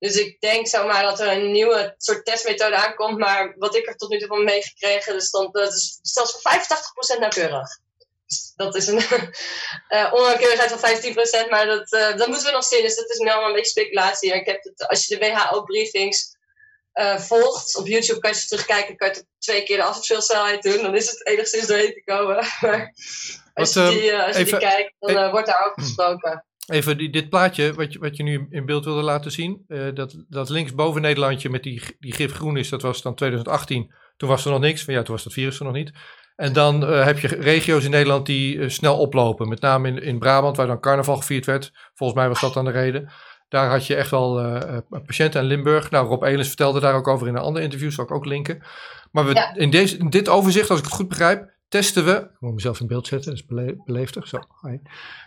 Dus 0.03 0.17
ik 0.17 0.41
denk 0.41 0.67
zomaar 0.67 1.03
dat 1.03 1.21
er 1.21 1.29
een 1.29 1.53
nieuwe 1.53 1.95
soort 1.99 2.25
testmethode 2.25 2.77
aankomt, 2.77 3.19
maar 3.19 3.55
wat 3.59 3.77
ik 3.77 3.87
er 3.87 3.97
tot 3.97 4.11
nu 4.11 4.19
toe 4.19 4.29
van 4.29 4.45
meegekregen, 4.45 5.13
dus 5.13 5.31
dan, 5.31 5.49
dat 5.53 5.75
is 5.75 5.99
zelfs 6.03 6.33
voor 6.33 6.53
85% 7.17 7.19
nauwkeurig. 7.19 7.69
Dat 8.57 8.75
is 8.75 8.87
een 8.87 9.03
uh, 9.89 10.13
onnauwkeurigheid 10.17 10.73
van 10.73 11.47
15%, 11.47 11.51
maar 11.51 11.67
dat, 11.67 11.93
uh, 11.93 12.17
dat 12.17 12.29
moeten 12.29 12.47
we 12.47 12.53
nog 12.53 12.65
zien. 12.65 12.83
Dus 12.83 12.97
dat 12.97 13.11
is 13.11 13.19
nu 13.19 13.29
allemaal 13.29 13.49
een 13.49 13.55
beetje 13.55 13.81
speculatie. 13.81 14.35
Ik 14.35 14.47
heb 14.47 14.63
het, 14.63 14.89
als 14.89 15.07
je 15.07 15.19
de 15.19 15.27
WHO-briefings 15.27 16.37
uh, 16.95 17.19
volgt, 17.19 17.77
op 17.77 17.87
YouTube 17.87 18.21
kan 18.21 18.31
je 18.31 18.37
ze 18.37 18.47
terugkijken, 18.47 18.97
kan 18.97 19.09
je 19.09 19.15
het 19.15 19.27
twee 19.39 19.63
keer 19.63 19.77
de 19.77 19.83
afspeelsnelheid 19.83 20.63
doen. 20.63 20.83
Dan 20.83 20.97
is 20.97 21.11
het 21.11 21.27
enigszins 21.27 21.67
doorheen 21.67 21.93
te 21.93 22.03
komen. 22.05 22.37
maar 22.61 22.93
als 23.55 23.73
je, 23.73 23.89
die, 23.89 24.17
als 24.17 24.37
je 24.37 24.45
die 24.45 24.59
kijkt, 24.59 24.95
dan 24.99 25.31
wordt 25.31 25.47
daar 25.47 25.67
ook 25.67 25.81
gesproken. 25.81 26.45
Even 26.67 26.99
die, 26.99 27.11
dit 27.11 27.29
plaatje 27.29 27.75
wat 27.75 27.93
je, 27.93 27.99
wat 27.99 28.17
je 28.17 28.23
nu 28.23 28.47
in 28.51 28.67
beeld 28.67 28.85
wilde 28.85 29.03
laten 29.03 29.33
zien. 29.33 29.65
Uh, 29.69 29.95
dat, 29.95 30.25
dat 30.29 30.49
linksboven 30.49 31.03
Nederlandje 31.03 31.51
met 31.51 31.63
die, 31.63 31.83
die 32.01 32.13
gif 32.13 32.33
groen 32.33 32.57
is, 32.57 32.69
dat 32.69 32.83
was 32.83 33.03
dan 33.03 33.15
2018. 33.15 33.93
Toen 34.17 34.29
was 34.29 34.45
er 34.45 34.51
nog 34.51 34.61
niks. 34.61 34.85
Van 34.85 34.95
ja, 34.95 35.03
toen 35.03 35.15
was 35.15 35.25
dat 35.25 35.33
virus 35.33 35.59
er 35.59 35.65
nog 35.65 35.75
niet. 35.75 35.93
En 36.37 36.53
dan 36.53 36.83
uh, 36.83 37.05
heb 37.05 37.19
je 37.19 37.29
regio's 37.29 37.85
in 37.85 37.91
Nederland 37.91 38.27
die 38.27 38.57
uh, 38.57 38.69
snel 38.69 38.99
oplopen. 38.99 39.49
Met 39.49 39.61
name 39.61 39.89
in, 39.89 40.03
in 40.03 40.19
Brabant, 40.19 40.57
waar 40.57 40.67
dan 40.67 40.81
carnaval 40.81 41.17
gevierd 41.17 41.47
werd. 41.47 41.73
Volgens 41.95 42.19
mij 42.19 42.29
was 42.29 42.41
dat 42.41 42.55
dan 42.55 42.65
de 42.65 42.71
reden. 42.71 43.13
Daar 43.49 43.71
had 43.71 43.87
je 43.87 43.95
echt 43.95 44.11
wel 44.11 44.35
patiënten 45.07 45.41
in 45.41 45.47
Limburg. 45.47 45.91
Nou, 45.91 46.07
Rob 46.07 46.23
Elens 46.23 46.49
vertelde 46.49 46.81
daar 46.81 46.95
ook 46.95 47.09
over 47.09 47.29
in 47.29 47.35
een 47.35 47.43
ander 47.43 47.63
interview. 47.63 47.91
Zal 47.91 48.05
ik 48.05 48.11
ook 48.11 48.27
linken. 48.27 48.63
Maar 49.11 49.27
we, 49.27 49.35
ja. 49.35 49.55
in, 49.55 49.71
deze, 49.71 49.97
in 49.97 50.11
dit 50.11 50.29
overzicht, 50.29 50.71
als 50.71 50.79
ik 50.79 50.85
het 50.85 50.95
goed 50.95 51.09
begrijp, 51.09 51.51
testen 51.73 52.05
we, 52.05 52.17
ik 52.17 52.41
moet 52.41 52.55
mezelf 52.55 52.81
in 52.81 52.87
beeld 52.87 53.07
zetten, 53.07 53.31
dat 53.31 53.41
is 53.41 53.47
bele 53.47 53.83
beleefdig. 53.85 54.29
Zo, 54.29 54.39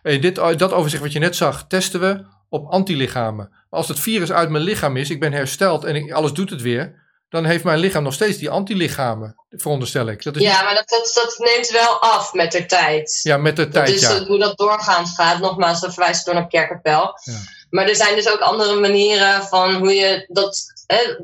hey, 0.01 0.19
dit, 0.19 0.35
dat 0.35 0.73
overzicht 0.73 1.03
wat 1.03 1.11
je 1.11 1.19
net 1.19 1.35
zag, 1.35 1.67
testen 1.67 1.99
we 1.99 2.25
op 2.49 2.71
antilichamen. 2.71 3.51
Als 3.69 3.87
het 3.87 3.99
virus 3.99 4.31
uit 4.31 4.49
mijn 4.49 4.63
lichaam 4.63 4.97
is, 4.97 5.09
ik 5.09 5.19
ben 5.19 5.33
hersteld 5.33 5.83
en 5.83 5.95
ik, 5.95 6.11
alles 6.11 6.33
doet 6.33 6.49
het 6.49 6.61
weer, 6.61 7.03
dan 7.29 7.45
heeft 7.45 7.63
mijn 7.63 7.79
lichaam 7.79 8.03
nog 8.03 8.13
steeds 8.13 8.37
die 8.37 8.49
antilichamen, 8.49 9.35
veronderstel 9.49 10.07
ik. 10.07 10.23
Dat 10.23 10.35
is 10.35 10.41
ja, 10.41 10.63
maar 10.63 10.73
dat, 10.73 10.89
dat, 10.89 11.11
dat, 11.13 11.37
neemt 11.37 11.71
wel 11.71 12.01
af 12.01 12.33
met 12.33 12.51
de 12.51 12.65
tijd. 12.65 13.19
Ja, 13.23 13.37
met 13.37 13.55
de 13.55 13.67
tijd, 13.67 13.87
dat 13.87 13.95
is 13.95 14.01
ja. 14.01 14.25
hoe 14.25 14.39
dat 14.39 14.57
doorgaans 14.57 15.15
gaat. 15.15 15.39
Nogmaals, 15.39 15.79
we 15.79 15.91
verwijzen 15.91 16.25
door 16.25 16.33
naar 16.33 16.47
Kerkerpel. 16.47 17.19
Ja. 17.23 17.37
Maar 17.69 17.87
er 17.87 17.95
zijn 17.95 18.15
dus 18.15 18.29
ook 18.29 18.39
andere 18.39 18.79
manieren 18.79 19.43
van 19.43 19.73
hoe 19.73 19.93
je 19.93 20.25
dat 20.27 20.74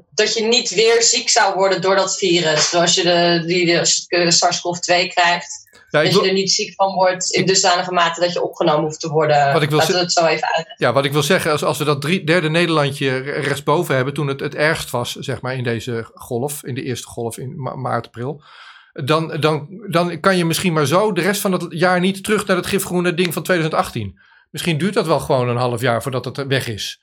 dat 0.09 0.33
je 0.33 0.43
niet 0.43 0.69
weer 0.69 1.03
ziek 1.03 1.29
zou 1.29 1.55
worden 1.55 1.81
door 1.81 1.95
dat 1.95 2.17
virus. 2.17 2.69
Zoals 2.69 2.95
je 2.95 3.03
de, 3.03 3.43
die, 3.45 3.65
de 4.07 4.31
SARS-CoV-2 4.31 5.07
krijgt. 5.07 5.69
Ja, 5.89 6.03
dat 6.03 6.13
je 6.13 6.27
er 6.27 6.33
niet 6.33 6.51
ziek 6.51 6.73
van 6.75 6.93
wordt 6.93 7.31
in 7.31 7.45
dusdanige 7.45 7.91
mate 7.91 8.19
dat 8.19 8.33
je 8.33 8.43
opgenomen 8.43 8.83
hoeft 8.83 8.99
te 8.99 9.09
worden. 9.09 9.53
Wat 9.53 9.61
ik 9.61 9.69
wil 9.69 9.77
Laten 9.77 9.93
we 9.93 9.99
het 9.99 10.11
zo 10.11 10.25
even 10.25 10.47
uit. 10.53 10.73
Ja, 10.77 10.93
wat 10.93 11.05
ik 11.05 11.11
wil 11.11 11.23
zeggen, 11.23 11.51
als, 11.51 11.63
als 11.63 11.77
we 11.77 11.83
dat 11.83 12.01
drie, 12.01 12.23
derde 12.23 12.49
Nederlandje 12.49 13.17
rechtsboven 13.19 13.95
hebben, 13.95 14.13
toen 14.13 14.27
het 14.27 14.39
het 14.39 14.55
ergst 14.55 14.89
was, 14.89 15.15
zeg 15.15 15.41
maar, 15.41 15.55
in 15.55 15.63
deze 15.63 16.09
golf, 16.13 16.63
in 16.63 16.75
de 16.75 16.83
eerste 16.83 17.07
golf 17.07 17.37
in 17.37 17.61
maart, 17.81 18.05
april. 18.05 18.43
Dan, 18.93 19.39
dan, 19.39 19.67
dan 19.87 20.19
kan 20.19 20.37
je 20.37 20.45
misschien 20.45 20.73
maar 20.73 20.85
zo 20.85 21.11
de 21.11 21.21
rest 21.21 21.41
van 21.41 21.51
het 21.51 21.65
jaar 21.69 21.99
niet 21.99 22.23
terug 22.23 22.45
naar 22.45 22.57
het 22.57 22.65
gifgroene 22.65 23.13
ding 23.13 23.33
van 23.33 23.43
2018. 23.43 24.19
Misschien 24.49 24.77
duurt 24.77 24.93
dat 24.93 25.05
wel 25.05 25.19
gewoon 25.19 25.49
een 25.49 25.57
half 25.57 25.81
jaar 25.81 26.01
voordat 26.01 26.25
het 26.25 26.47
weg 26.47 26.67
is. 26.67 27.01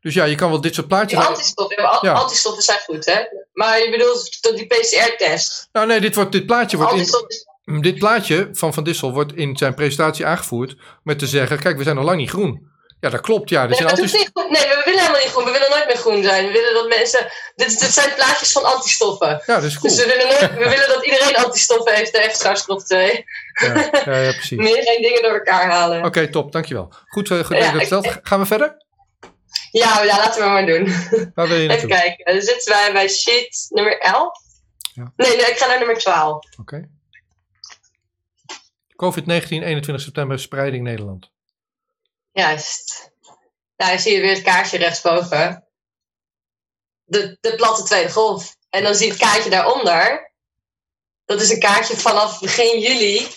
Dus 0.00 0.14
ja, 0.14 0.24
je 0.24 0.34
kan 0.34 0.50
wel 0.50 0.60
dit 0.60 0.74
soort 0.74 0.88
plaatjes... 0.88 1.18
Die 1.20 1.28
antistoffen, 1.28 1.88
ja. 2.00 2.12
antistoffen 2.12 2.62
zijn 2.62 2.78
goed, 2.78 3.06
hè? 3.06 3.20
Maar 3.52 3.78
je 3.78 3.90
bedoelt 3.90 4.56
die 4.56 4.66
PCR-test? 4.66 5.68
Nou 5.72 5.86
nee, 5.86 6.00
dit, 6.00 6.14
wordt, 6.14 6.32
dit 6.32 6.46
plaatje 6.46 6.76
wordt... 6.76 7.38
In, 7.64 7.80
dit 7.80 7.98
plaatje 7.98 8.48
van 8.52 8.74
Van 8.74 8.84
Dissel 8.84 9.12
wordt 9.12 9.34
in 9.34 9.56
zijn 9.56 9.74
presentatie 9.74 10.26
aangevoerd 10.26 10.76
met 11.02 11.18
te 11.18 11.26
zeggen... 11.26 11.58
Kijk, 11.58 11.76
we 11.76 11.82
zijn 11.82 11.96
nog 11.96 12.04
lang 12.04 12.18
niet 12.18 12.30
groen. 12.30 12.68
Ja, 13.00 13.08
dat 13.08 13.20
klopt. 13.20 13.48
Ja, 13.48 13.66
nee, 13.66 13.74
zijn 13.74 14.00
niet 14.00 14.12
nee, 14.12 14.22
we 14.50 14.82
willen 14.84 15.00
helemaal 15.00 15.20
niet 15.20 15.30
groen. 15.30 15.44
We 15.44 15.50
willen 15.50 15.70
nooit 15.70 15.86
meer 15.86 15.96
groen 15.96 16.22
zijn. 16.22 16.46
We 16.46 16.52
willen 16.52 16.74
dat 16.74 16.88
mensen... 16.88 17.32
Dit, 17.56 17.80
dit 17.80 17.92
zijn 17.92 18.14
plaatjes 18.14 18.52
van 18.52 18.64
antistoffen. 18.64 19.42
Ja, 19.46 19.54
dat 19.54 19.62
is 19.62 19.76
goed. 19.76 19.90
Dus 19.90 19.98
we 19.98 20.06
willen, 20.06 20.26
nooit, 20.26 20.54
we 20.58 20.68
willen 20.68 20.88
dat 20.88 21.04
iedereen 21.04 21.36
antistoffen 21.36 21.94
heeft 21.94 22.12
tegen 22.12 22.36
SARS-CoV-2. 22.36 22.96
Ja, 23.52 23.90
ja, 24.04 24.18
ja, 24.18 24.32
precies. 24.32 24.58
Meer 24.68 24.82
geen 24.82 25.02
dingen 25.02 25.22
door 25.22 25.32
elkaar 25.32 25.70
halen. 25.70 25.98
Oké, 25.98 26.06
okay, 26.06 26.28
top. 26.28 26.52
Dankjewel. 26.52 26.92
Goed, 27.06 27.30
uh, 27.30 27.44
goed 27.44 27.56
ja, 27.56 27.84
dat. 27.88 28.18
Gaan 28.22 28.40
we 28.40 28.46
verder? 28.46 28.88
Ja, 29.70 30.02
ja, 30.02 30.16
laten 30.16 30.42
we 30.42 30.48
maar 30.48 30.66
doen. 30.66 30.84
Waar 31.34 31.48
wil 31.48 31.56
je 31.56 31.68
Even 31.68 31.88
kijken. 31.88 32.34
Dan 32.34 32.42
zitten 32.42 32.72
wij 32.72 32.92
bij 32.92 33.08
sheet 33.08 33.66
nummer 33.68 33.98
11. 33.98 34.38
Ja. 34.92 35.12
Nee, 35.16 35.36
nee, 35.36 35.46
ik 35.46 35.58
ga 35.58 35.66
naar 35.66 35.78
nummer 35.78 35.98
12. 35.98 36.34
Oké. 36.34 36.60
Okay. 36.60 36.88
COVID-19, 39.00 39.48
21 39.48 40.00
september, 40.00 40.38
spreiding 40.38 40.84
Nederland. 40.84 41.30
Juist. 42.32 43.10
Daar 43.76 43.98
zie 43.98 44.12
je 44.12 44.20
weer 44.20 44.34
het 44.34 44.42
kaartje 44.42 44.78
rechtsboven. 44.78 45.64
De, 47.04 47.38
de 47.40 47.54
platte 47.54 47.82
tweede 47.82 48.10
golf. 48.10 48.56
En 48.70 48.82
dan 48.82 48.94
zie 48.94 49.06
je 49.06 49.12
het 49.12 49.20
kaartje 49.22 49.50
daaronder. 49.50 50.32
Dat 51.24 51.40
is 51.40 51.50
een 51.50 51.60
kaartje 51.60 51.96
vanaf 51.96 52.40
begin 52.40 52.80
juli. 52.80 53.28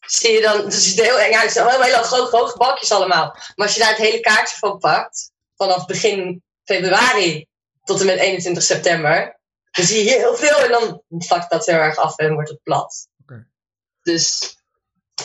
Zie 0.00 0.32
je 0.32 0.40
dan, 0.40 0.64
het 0.64 0.74
ziet 0.74 0.98
er 0.98 1.04
heel 1.04 1.18
eng 1.18 1.32
uit. 1.32 1.42
Het 1.42 1.52
zijn 1.52 1.82
hele 1.82 1.96
grote, 1.96 2.36
hoge 2.36 2.56
balkjes 2.56 2.92
allemaal. 2.92 3.24
Maar 3.54 3.66
als 3.66 3.74
je 3.74 3.80
daar 3.80 3.88
het 3.88 3.98
hele 3.98 4.20
kaartje 4.20 4.56
van 4.56 4.78
pakt, 4.78 5.32
vanaf 5.56 5.86
begin 5.86 6.42
februari 6.64 7.46
tot 7.84 8.00
en 8.00 8.06
met 8.06 8.18
21 8.18 8.62
september, 8.62 9.38
dan 9.70 9.84
zie 9.84 10.04
je 10.04 10.10
heel 10.10 10.36
veel 10.36 10.58
en 10.58 10.70
dan 10.70 11.02
vlakt 11.18 11.50
dat 11.50 11.66
heel 11.66 11.74
erg 11.74 11.96
af 11.96 12.16
en 12.16 12.34
wordt 12.34 12.48
het 12.48 12.62
plat. 12.62 13.08
Okay. 13.22 13.46
Dus 14.02 14.56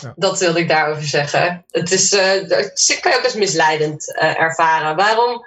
ja. 0.01 0.13
dat 0.15 0.39
wilde 0.39 0.59
ik 0.59 0.67
daarover 0.67 1.03
zeggen. 1.03 1.65
Het 1.67 1.91
is, 1.91 2.13
uh, 2.13 2.47
dat 2.47 2.97
kan 3.01 3.11
je 3.11 3.17
ook 3.17 3.23
als 3.23 3.33
misleidend 3.33 4.09
uh, 4.09 4.39
ervaren. 4.39 4.95
Waarom, 4.95 5.45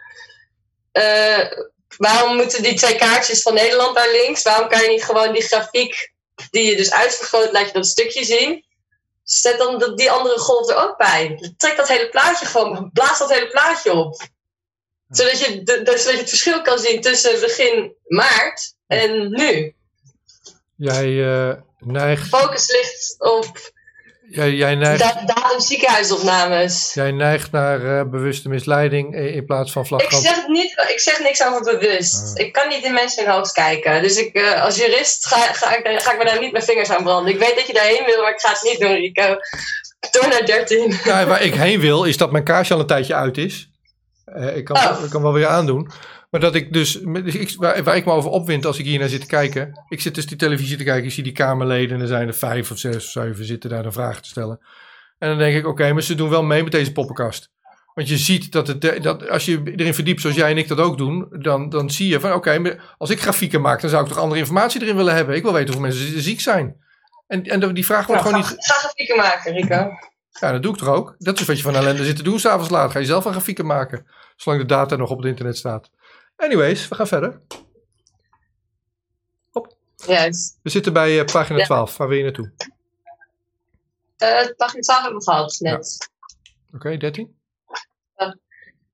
uh, 0.93 1.51
waarom 1.97 2.37
moeten 2.37 2.63
die 2.63 2.75
twee 2.75 2.97
kaartjes 2.97 3.43
van 3.43 3.55
Nederland 3.55 3.95
daar 3.95 4.11
links? 4.11 4.43
Waarom 4.43 4.69
kan 4.69 4.83
je 4.83 4.89
niet 4.89 5.05
gewoon 5.05 5.33
die 5.33 5.43
grafiek 5.43 6.13
die 6.51 6.71
je 6.71 6.77
dus 6.77 6.93
uitvergroot, 6.93 7.53
laat 7.53 7.67
je 7.67 7.73
dat 7.73 7.87
stukje 7.87 8.25
zien? 8.25 8.65
Zet 9.23 9.59
dan 9.59 9.95
die 9.95 10.11
andere 10.11 10.39
golf 10.39 10.71
er 10.71 10.77
ook 10.77 10.97
bij. 10.97 11.53
Trek 11.57 11.77
dat 11.77 11.89
hele 11.89 12.09
plaatje 12.09 12.47
gewoon, 12.47 12.91
blaas 12.93 13.19
dat 13.19 13.33
hele 13.33 13.49
plaatje 13.49 13.93
op 13.93 14.23
zodat 15.17 15.39
je, 15.39 15.63
de, 15.63 15.83
zodat 15.85 16.11
je 16.11 16.17
het 16.17 16.29
verschil 16.29 16.63
kan 16.63 16.79
zien 16.79 17.01
tussen 17.01 17.41
begin 17.41 17.95
maart 18.07 18.75
en 18.87 19.31
nu. 19.31 19.75
Jij 20.77 21.07
uh, 21.07 21.53
neigt. 21.79 22.29
Focus 22.29 22.73
ligt 22.73 23.15
op. 23.19 23.73
Jij, 24.29 24.51
jij 24.51 24.75
neigt. 24.75 24.99
datum 25.01 25.61
ziekenhuisopnames. 25.61 26.91
Jij 26.95 27.11
neigt 27.11 27.51
naar 27.51 27.81
uh, 27.81 28.11
bewuste 28.11 28.49
misleiding 28.49 29.17
in 29.17 29.45
plaats 29.45 29.73
van 29.73 29.87
flagrant. 29.87 30.25
Ik 30.25 30.31
zeg, 30.31 30.47
niet, 30.47 30.87
ik 30.89 31.01
zeg 31.01 31.21
niks 31.21 31.45
over 31.45 31.79
bewust. 31.79 32.39
Ah. 32.39 32.45
Ik 32.45 32.53
kan 32.53 32.69
niet 32.69 32.85
in 32.85 32.93
mensen 32.93 33.25
in 33.25 33.31
hoofd 33.31 33.53
kijken. 33.53 34.03
Dus 34.03 34.17
ik, 34.17 34.35
uh, 34.37 34.63
als 34.63 34.77
jurist 34.77 35.27
ga, 35.27 35.37
ga, 35.37 35.77
ik, 35.77 36.01
ga 36.01 36.13
ik 36.13 36.19
me 36.19 36.25
daar 36.25 36.41
niet 36.41 36.53
mijn 36.53 36.65
vingers 36.65 36.91
aan 36.91 37.03
branden. 37.03 37.33
Ik 37.33 37.39
weet 37.39 37.55
dat 37.55 37.67
je 37.67 37.73
daarheen 37.73 38.05
wil, 38.05 38.23
maar 38.23 38.33
ik 38.33 38.41
ga 38.41 38.51
het 38.51 38.63
niet 38.63 38.81
doen, 38.81 38.95
Rico. 38.95 39.37
Door 40.11 40.29
naar 40.29 40.47
13. 40.47 41.01
Ja, 41.05 41.27
waar 41.27 41.43
ik 41.43 41.55
heen 41.55 41.81
wil, 41.81 42.05
is 42.05 42.17
dat 42.17 42.33
mijn 42.33 42.45
kaarsje 42.45 42.75
al 42.75 42.81
een 42.81 42.87
tijdje 42.87 43.15
uit 43.15 43.39
is. 43.39 43.69
Uh, 44.35 44.57
ik, 44.57 44.65
kan, 44.65 44.77
oh. 44.77 45.01
ik 45.05 45.11
kan 45.11 45.23
wel 45.23 45.33
weer 45.33 45.47
aandoen. 45.47 45.91
Maar 46.31 46.41
dat 46.41 46.55
ik 46.55 46.73
dus, 46.73 47.01
ik, 47.25 47.55
waar, 47.59 47.83
waar, 47.83 47.97
ik 47.97 48.05
me 48.05 48.13
over 48.13 48.31
opwind 48.31 48.67
als 48.67 48.79
ik 48.79 48.85
hier 48.85 48.99
naar 48.99 49.09
zit 49.09 49.21
te 49.21 49.27
kijken. 49.27 49.85
Ik 49.89 50.01
zit 50.01 50.15
dus 50.15 50.27
die 50.27 50.37
televisie 50.37 50.77
te 50.77 50.85
kijken, 50.85 51.05
ik 51.05 51.13
zie 51.13 51.23
die 51.23 51.33
Kamerleden 51.33 51.97
en 51.97 52.03
er 52.03 52.09
zijn 52.09 52.29
er 52.29 52.35
vijf 52.35 52.71
of 52.71 52.79
zes 52.79 52.97
of 52.97 53.03
zeven 53.03 53.45
zitten 53.45 53.71
daar 53.71 53.85
een 53.85 53.93
vraag 53.93 54.21
te 54.21 54.29
stellen. 54.29 54.61
En 55.19 55.29
dan 55.29 55.39
denk 55.39 55.57
ik, 55.57 55.67
oké, 55.67 55.93
maar 55.93 56.03
ze 56.03 56.15
doen 56.15 56.29
wel 56.29 56.43
mee 56.43 56.63
met 56.63 56.73
deze 56.73 56.93
poppenkast. 56.93 57.51
Want 57.95 58.09
je 58.09 58.17
ziet 58.17 58.53
dat, 58.53 58.67
het, 58.67 59.03
dat 59.03 59.29
als 59.29 59.45
je 59.45 59.63
erin 59.77 59.95
verdiept 59.95 60.21
zoals 60.21 60.37
jij 60.37 60.51
en 60.51 60.59
ik 60.59 60.69
dat 60.69 60.79
ook 60.79 60.99
doen, 60.99 61.27
dan, 61.31 61.69
dan 61.69 61.91
zie 61.91 62.09
je 62.09 62.21
van 62.21 62.33
oké, 62.33 62.79
als 62.99 63.11
ik 63.11 63.21
grafieken 63.21 63.61
maak, 63.61 63.81
dan 63.81 63.91
zou 63.91 64.03
ik 64.03 64.09
toch 64.09 64.19
andere 64.19 64.41
informatie 64.41 64.83
erin 64.83 64.97
willen 64.97 65.15
hebben. 65.15 65.37
Ik 65.37 65.43
wil 65.43 65.53
weten 65.53 65.75
hoeveel 65.75 65.91
mensen 65.91 66.23
ziek 66.23 66.41
zijn. 66.41 66.77
En, 67.27 67.43
en 67.43 67.75
die 67.75 67.85
vraag 67.85 68.07
wordt 68.07 68.23
gewoon 68.23 68.37
niet... 68.37 68.47
Ga 68.47 68.75
grafieken 68.75 69.17
maken, 69.17 69.53
Rico. 69.53 69.91
Ja, 70.41 70.53
dat 70.53 70.63
doe 70.63 70.73
ik 70.73 70.79
toch 70.79 70.89
ook. 70.89 71.15
Dat 71.19 71.41
is 71.41 71.47
wat 71.47 71.57
je 71.57 71.63
van 71.63 71.77
ellende 71.77 72.05
zit 72.05 72.17
te 72.17 72.23
doen 72.23 72.39
s'avonds 72.39 72.71
laat. 72.71 72.91
Ga 72.91 72.99
je 72.99 73.05
zelf 73.05 73.25
een 73.25 73.33
grafieken 73.33 73.67
maken. 73.67 74.07
Zolang 74.37 74.63
de 74.63 74.69
data 74.69 74.97
nog 74.97 75.11
op 75.11 75.17
het 75.17 75.27
internet 75.27 75.57
staat. 75.57 75.91
Anyways, 76.37 76.89
we 76.89 76.95
gaan 76.95 77.07
verder. 77.07 77.41
Hop. 79.51 79.77
Yes. 80.07 80.59
We 80.63 80.71
zitten 80.71 80.93
bij 80.93 81.19
uh, 81.19 81.25
pagina 81.25 81.59
ja. 81.59 81.65
12. 81.65 81.97
Waar 81.97 82.09
wil 82.09 82.17
je 82.17 82.23
naartoe? 82.23 82.53
Uh, 84.19 84.57
pagina 84.57 84.81
12 84.81 85.03
hebben 85.03 85.19
we 85.19 85.25
gehad 85.25 85.57
net. 85.61 85.97
Ja. 85.99 86.09
Oké, 86.67 86.77
okay, 86.77 86.97
13? 86.97 87.37
Uh, 88.17 88.33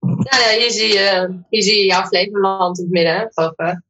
ja, 0.00 0.38
ja, 0.38 0.58
hier 0.58 0.70
zie 0.70 0.92
je, 0.92 1.38
hier 1.48 1.62
zie 1.62 1.76
je 1.76 1.84
jouw 1.84 2.06
Flevoland 2.06 2.78
in 2.78 2.84
het 2.84 2.92
midden. 2.92 3.30
Boven. 3.34 3.84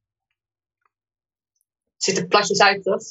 Ziet 1.96 2.18
er 2.18 2.26
platjes 2.26 2.60
uit, 2.62 2.82
toch? 2.82 3.02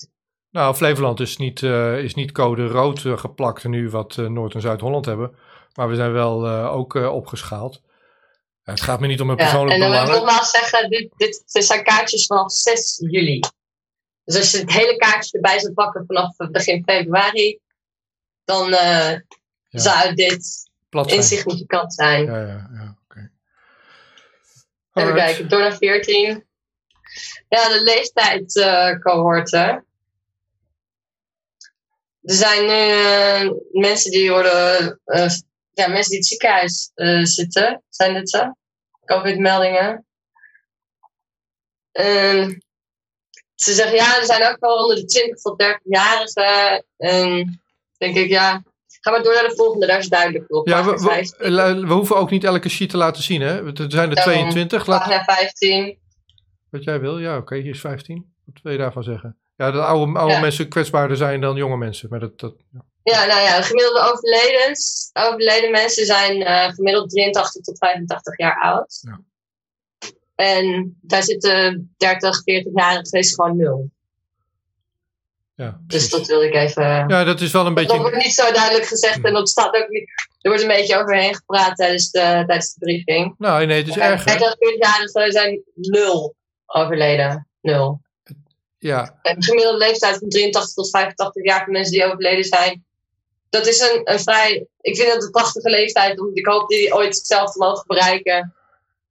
Nou, 0.50 0.76
Flevoland 0.76 1.20
is 1.20 1.38
niet, 1.38 1.64
is 1.64 2.14
niet 2.14 2.32
code 2.32 2.68
rood 2.68 3.00
geplakt 3.00 3.64
nu 3.64 3.90
wat 3.90 4.16
Noord- 4.18 4.54
en 4.54 4.62
Zuid-Holland 4.62 5.06
hebben. 5.06 5.36
Maar 5.74 5.90
we 5.90 5.96
zijn 5.96 6.12
wel 6.12 6.48
ook 6.50 6.94
opgeschaald. 6.94 7.82
Het 8.70 8.82
gaat 8.82 9.00
me 9.00 9.08
niet 9.08 9.22
om 9.22 9.30
een 9.30 9.36
persoonlijk 9.36 9.78
ja, 9.78 9.86
en 9.86 9.90
belang. 9.90 10.00
En 10.00 10.06
dan 10.06 10.16
wil 10.16 10.16
ik 10.16 10.22
nogmaals 10.28 10.52
zeggen, 10.52 10.90
dit, 10.90 11.10
dit, 11.18 11.42
zijn 11.46 11.84
kaartjes 11.84 12.26
vanaf 12.26 12.52
6 12.52 12.98
juli. 13.10 13.40
Dus 14.24 14.36
als 14.36 14.52
je 14.52 14.58
het 14.58 14.72
hele 14.72 14.96
kaartje 14.96 15.32
erbij 15.32 15.60
zou 15.60 15.74
pakken 15.74 16.04
vanaf 16.08 16.36
begin 16.52 16.84
februari, 16.84 17.60
dan 18.44 18.70
ja. 18.70 19.22
zou 19.70 20.14
dit 20.14 20.70
Plat 20.90 21.12
insignificant 21.12 21.94
zijn. 21.94 22.26
Ja, 22.26 22.42
ja, 22.42 22.70
ja. 22.74 22.98
oké. 23.04 23.32
Okay. 24.90 25.04
Even 25.04 25.16
kijken, 25.16 25.50
door 25.50 25.60
naar 25.60 25.78
14. 25.78 26.48
Ja, 27.50 27.70
de 27.70 27.84
leeftijdscohorten 27.84 29.84
er 32.30 32.36
zijn 32.36 32.66
nu 32.66 32.72
eh, 32.72 33.52
mensen 33.72 34.12
die 34.12 34.30
worden, 34.30 35.00
eh, 35.06 35.30
ja, 35.80 35.88
mensen 35.88 36.10
die 36.12 36.14
in 36.14 36.20
het 36.20 36.28
ziekenhuis 36.28 36.92
eh, 36.94 37.24
zitten, 37.24 37.84
zijn 37.90 38.14
dit 38.14 38.30
zo? 38.30 38.54
COVID-meldingen. 39.06 40.06
Ehm, 41.92 42.50
ze 43.56 43.74
zeggen 43.74 43.96
ja, 43.96 44.18
er 44.20 44.26
zijn 44.26 44.48
ook 44.52 44.60
wel 44.60 44.78
onder 44.78 44.96
de 44.96 45.06
20 45.06 45.42
tot 45.42 45.64
30-jarigen. 45.64 46.84
En 46.98 47.62
denk 47.98 48.16
ik, 48.16 48.30
ja, 48.30 48.64
ga 49.02 49.12
maar 49.12 49.24
door 49.24 49.34
naar 49.34 49.48
de 49.50 49.56
volgende, 49.56 49.86
daar 49.88 50.00
is 50.00 50.08
duidelijk 50.10 50.54
op. 50.54 50.68
Ja, 50.68 50.84
we, 50.84 50.92
Pagina 50.92 51.10
we, 51.10 51.14
15. 51.16 51.52
lu- 51.54 51.88
we 51.88 51.94
hoeven 51.94 52.16
ook 52.18 52.30
niet 52.30 52.44
elke 52.44 52.70
sheet 52.70 52.90
te 52.90 52.98
laten 52.98 53.24
zien, 53.24 53.42
hè? 53.42 53.66
Er 53.66 53.72
zijn 53.92 54.10
er 54.10 54.16
Daarom. 54.16 54.16
22. 54.16 54.86
Laat, 54.86 55.00
Pagina 55.00 55.24
15. 55.24 56.00
wat 56.70 56.84
jij 56.84 57.00
wil, 57.00 57.20
ja, 57.20 57.38
oké, 57.38 57.56
hier 57.56 57.74
is 57.74 57.80
15. 57.80 58.34
Wat 58.46 58.62
wil 58.64 58.72
je 58.72 58.78
daarvan 58.78 59.04
zeggen? 59.04 59.38
Ja, 59.56 59.72
dat 59.72 59.84
oude, 59.84 60.20
oude 60.20 60.34
Ja. 60.34 60.40
mensen 60.40 60.70
kwetsbaarder 60.70 61.18
zijn 61.18 61.42
dan 61.42 61.56
jonge 61.56 61.78
mensen. 61.78 62.10
Maar 62.10 62.20
dat, 62.20 62.40
dat, 62.40 62.56
ja. 62.72 62.86
Ja, 63.04 63.26
nou 63.26 63.42
ja, 63.42 63.58
de 63.58 63.64
gemiddelde 63.64 64.00
overledens, 64.12 65.10
overleden 65.14 65.72
mensen 65.72 66.06
zijn 66.06 66.42
eh, 66.42 66.70
gemiddeld 66.74 67.10
83 67.10 67.62
tot 67.62 67.78
85 67.78 68.38
jaar 68.38 68.60
oud. 68.62 69.00
Ja. 69.02 69.22
En 70.36 70.98
daar 71.02 71.24
zitten 71.24 71.94
30, 71.98 72.40
40-jarigen 72.40 73.20
is 73.20 73.34
gewoon 73.34 73.58
nul. 73.58 73.90
ja, 75.56 75.80
Dus 75.88 76.10
dat 76.10 76.28
wil 76.28 76.42
ik 76.44 76.54
even. 76.54 76.84
ja, 76.84 77.24
dat 77.24 77.42
is 77.42 77.52
wel 77.52 77.66
een 77.66 77.74
Dat 77.74 77.86
beetje... 77.88 78.02
wordt 78.02 78.16
niet 78.16 78.34
zo 78.34 78.52
duidelijk 78.52 78.86
gezegd 78.86 79.24
en 79.24 79.34
dat 79.34 79.50
staat 79.50 79.76
ook 79.76 79.90
niet. 79.90 80.10
Er 80.42 80.50
wordt 80.50 80.62
een 80.62 80.68
beetje 80.70 80.98
overheen 80.98 81.36
gepraat 81.36 81.76
tijdens 81.76 82.12
de, 82.12 82.20
tijdens 82.20 82.74
de 82.74 82.80
briefing. 82.80 83.36
Nou, 83.38 83.66
nee, 83.66 83.78
het 83.78 83.88
is 83.88 83.98
erg, 83.98 84.24
hè? 84.26 84.38
30, 84.38 84.56
40-jarigen 84.56 85.32
zijn 85.32 85.62
nul 85.74 86.36
overleden. 86.66 87.48
Nul. 87.62 88.02
Ja, 88.78 89.20
En 89.22 89.40
de 89.40 89.46
gemiddelde 89.46 89.78
leeftijd 89.78 90.18
van 90.18 90.30
83 90.30 90.74
tot 90.74 90.90
85 90.90 91.44
jaar 91.44 91.64
van 91.64 91.74
mensen 91.74 91.94
die 91.94 92.06
overleden 92.06 92.44
zijn. 92.44 92.86
Dat 93.50 93.68
is 93.68 93.80
een, 93.80 94.02
een 94.04 94.20
vrij. 94.20 94.68
Ik 94.82 94.96
vind 94.96 95.14
dat 95.14 95.24
een 95.24 95.32
prachtige 95.32 95.70
leeftijd. 95.70 96.20
Want 96.20 96.38
ik 96.38 96.46
hoop 96.46 96.68
die 96.68 96.96
ooit 96.96 97.16
hetzelfde 97.16 97.60
mogen 97.60 97.84
bereiken. 97.88 98.54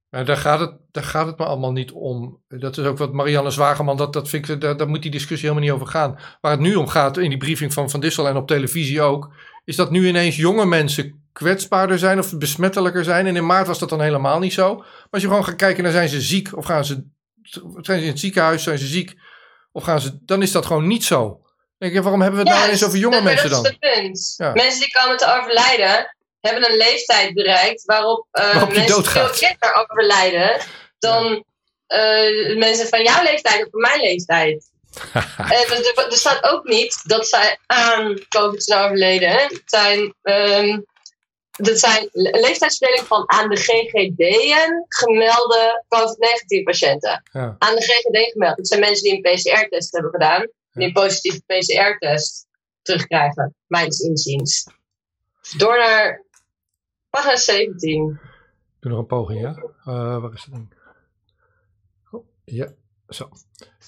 maar 0.09 0.25
daar 0.25 0.37
gaat, 0.37 0.59
het, 0.59 0.73
daar 0.91 1.03
gaat 1.03 1.25
het 1.25 1.37
me 1.37 1.45
allemaal 1.45 1.71
niet 1.71 1.91
om. 1.91 2.41
Dat 2.47 2.77
is 2.77 2.85
ook 2.85 2.97
wat 2.97 3.13
Marianne 3.13 3.49
Zwageman, 3.49 3.97
dat, 3.97 4.13
dat 4.13 4.29
vind 4.29 4.49
ik, 4.49 4.61
daar, 4.61 4.89
moet 4.89 5.01
die 5.01 5.11
discussie 5.11 5.49
helemaal 5.49 5.69
niet 5.69 5.81
over 5.81 5.93
gaan. 5.93 6.19
Waar 6.41 6.51
het 6.51 6.59
nu 6.59 6.75
om 6.75 6.87
gaat, 6.87 7.17
in 7.17 7.29
die 7.29 7.37
briefing 7.37 7.73
van 7.73 7.89
Van 7.89 7.99
Dissel 7.99 8.27
en 8.27 8.37
op 8.37 8.47
televisie 8.47 9.01
ook, 9.01 9.33
is 9.65 9.75
dat 9.75 9.91
nu 9.91 10.07
ineens 10.07 10.35
jonge 10.35 10.65
mensen 10.65 11.27
kwetsbaarder 11.33 11.99
zijn 11.99 12.19
of 12.19 12.37
besmettelijker 12.37 13.03
zijn. 13.03 13.27
En 13.27 13.35
in 13.35 13.45
maart 13.45 13.67
was 13.67 13.79
dat 13.79 13.89
dan 13.89 14.01
helemaal 14.01 14.39
niet 14.39 14.53
zo. 14.53 14.75
Maar 14.75 15.07
als 15.09 15.21
je 15.21 15.27
gewoon 15.27 15.45
gaat 15.45 15.55
kijken 15.55 15.83
naar 15.83 15.91
zijn 15.91 16.09
ze 16.09 16.21
ziek 16.21 16.57
of 16.57 16.65
gaan 16.65 16.85
ze, 16.85 17.03
zijn 17.81 17.99
ze 17.99 18.05
in 18.05 18.11
het 18.11 18.19
ziekenhuis, 18.19 18.63
zijn 18.63 18.77
ze 18.77 18.87
ziek 18.87 19.15
of 19.71 19.83
gaan 19.83 20.01
ze, 20.01 20.19
dan 20.21 20.41
is 20.41 20.51
dat 20.51 20.65
gewoon 20.65 20.87
niet 20.87 21.03
zo. 21.03 21.41
Dan 21.79 21.87
denk 21.89 21.93
je, 21.93 22.01
waarom 22.01 22.21
hebben 22.21 22.39
we 22.39 22.45
het 22.45 22.55
nou 22.55 22.67
ineens 22.67 22.83
over 22.85 22.97
jonge 22.99 23.15
dat, 23.15 23.23
mensen 23.23 23.49
dat 23.49 23.63
dan? 23.63 23.71
is 23.71 23.77
het 23.79 24.01
punt. 24.01 24.33
Ja. 24.37 24.51
Mensen 24.53 24.79
die 24.79 24.91
komen 24.91 25.17
te 25.17 25.35
overlijden, 25.37 26.15
hebben 26.41 26.71
een 26.71 26.77
leeftijd 26.77 27.33
bereikt 27.33 27.85
waarop, 27.85 28.27
eh, 28.31 28.43
Waarop 28.51 28.69
mensen 28.73 28.87
doodgaat. 28.95 29.37
veel 29.37 29.47
eerder 29.49 29.73
overlijden 29.75 30.61
dan 30.99 31.43
eh, 31.87 32.57
mensen 32.57 32.87
van 32.87 33.03
jouw 33.03 33.23
leeftijd 33.23 33.63
of 33.65 33.67
van 33.71 33.81
mijn 33.81 33.99
leeftijd. 33.99 34.69
en 35.37 35.49
er, 35.69 36.05
er 36.07 36.11
staat 36.17 36.43
ook 36.43 36.63
niet 36.63 36.99
dat 37.03 37.27
zij 37.27 37.57
aan 37.65 38.19
COVID 38.29 38.63
zijn 38.63 38.83
overleden. 38.83 39.29
Het 39.31 39.61
zijn, 39.65 40.13
ehm, 40.21 40.79
dat 41.51 41.79
zijn 41.79 42.09
le- 42.11 42.29
leeftijdsverdeling 42.39 43.07
van 43.07 43.23
aan 43.29 43.49
de 43.49 43.55
GGD'en 43.55 44.85
gemelde 44.87 45.83
COVID-19 45.87 46.63
patiënten. 46.63 47.23
Ja. 47.31 47.55
Aan 47.59 47.75
de 47.75 47.81
GGD 47.81 48.31
gemeld. 48.31 48.57
Dat 48.57 48.67
zijn 48.67 48.79
mensen 48.79 49.03
die 49.03 49.13
een 49.13 49.21
PCR-test 49.33 49.91
hebben 49.91 50.11
gedaan. 50.11 50.47
Een 50.81 50.93
positieve 50.93 51.41
PCR-test 51.45 52.47
terugkrijgen. 52.81 53.55
Mijns 53.67 53.99
inziens. 53.99 54.67
Door 55.57 55.77
naar 55.77 56.25
pagina 57.09 57.35
17. 57.35 58.09
Ik 58.11 58.19
doe 58.79 58.91
nog 58.91 58.99
een 58.99 59.05
poging, 59.05 59.41
ja. 59.41 59.55
Eh, 59.85 60.21
waar 60.21 60.33
is 60.33 60.43
het 60.43 60.53
ding? 60.53 60.73
Oh, 62.11 62.25
ja, 62.45 62.67
zo. 63.09 63.29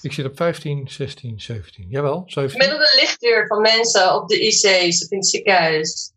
Ik 0.02 0.12
zit 0.12 0.26
op 0.26 0.36
15, 0.36 0.88
16, 0.88 1.40
17. 1.40 1.88
Jawel, 1.88 2.22
17. 2.26 2.60
Gemiddelde 2.60 2.92
lichtduur 3.00 3.46
van 3.46 3.60
mensen 3.60 4.14
op 4.14 4.28
de 4.28 4.40
IC's 4.46 5.04
of 5.04 5.10
in 5.10 5.18
het 5.18 5.26
ziekenhuis. 5.28 6.12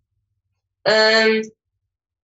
Ehm, 0.81 1.43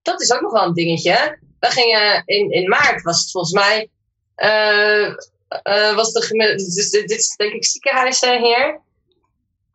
dat 0.02 0.22
is 0.22 0.34
ook 0.34 0.42
nog 0.42 0.52
wel 0.52 0.66
een 0.66 0.74
dingetje. 0.74 1.40
We 1.60 1.68
gingen 1.68 2.24
in, 2.26 2.52
in 2.52 2.70
maart, 2.70 3.02
was 3.02 3.22
het 3.22 3.32
volgens 3.32 3.54
mij. 3.54 3.90
eh, 4.36 5.16
eh, 5.64 5.96
was 5.96 6.12
de 6.12 6.22
gemiddelde. 6.22 6.64
Dus 6.64 6.90
dit, 6.90 7.08
dit 7.08 7.20
is 7.20 7.36
denk 7.36 7.54
ik 7.54 7.66
ziekenhuis 7.66 8.20
eh, 8.20 8.42
hier. 8.42 8.82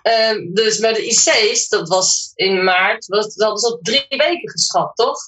Ehm, 0.03 0.53
dus 0.53 0.79
bij 0.79 0.93
de 0.93 1.07
IC's, 1.07 1.69
dat 1.69 1.89
was 1.89 2.33
in 2.35 2.65
maart, 2.65 3.07
was, 3.07 3.35
dat 3.35 3.51
was 3.51 3.73
op 3.73 3.85
drie 3.85 4.07
weken 4.09 4.51
geschat, 4.51 4.93
toch? 4.95 5.19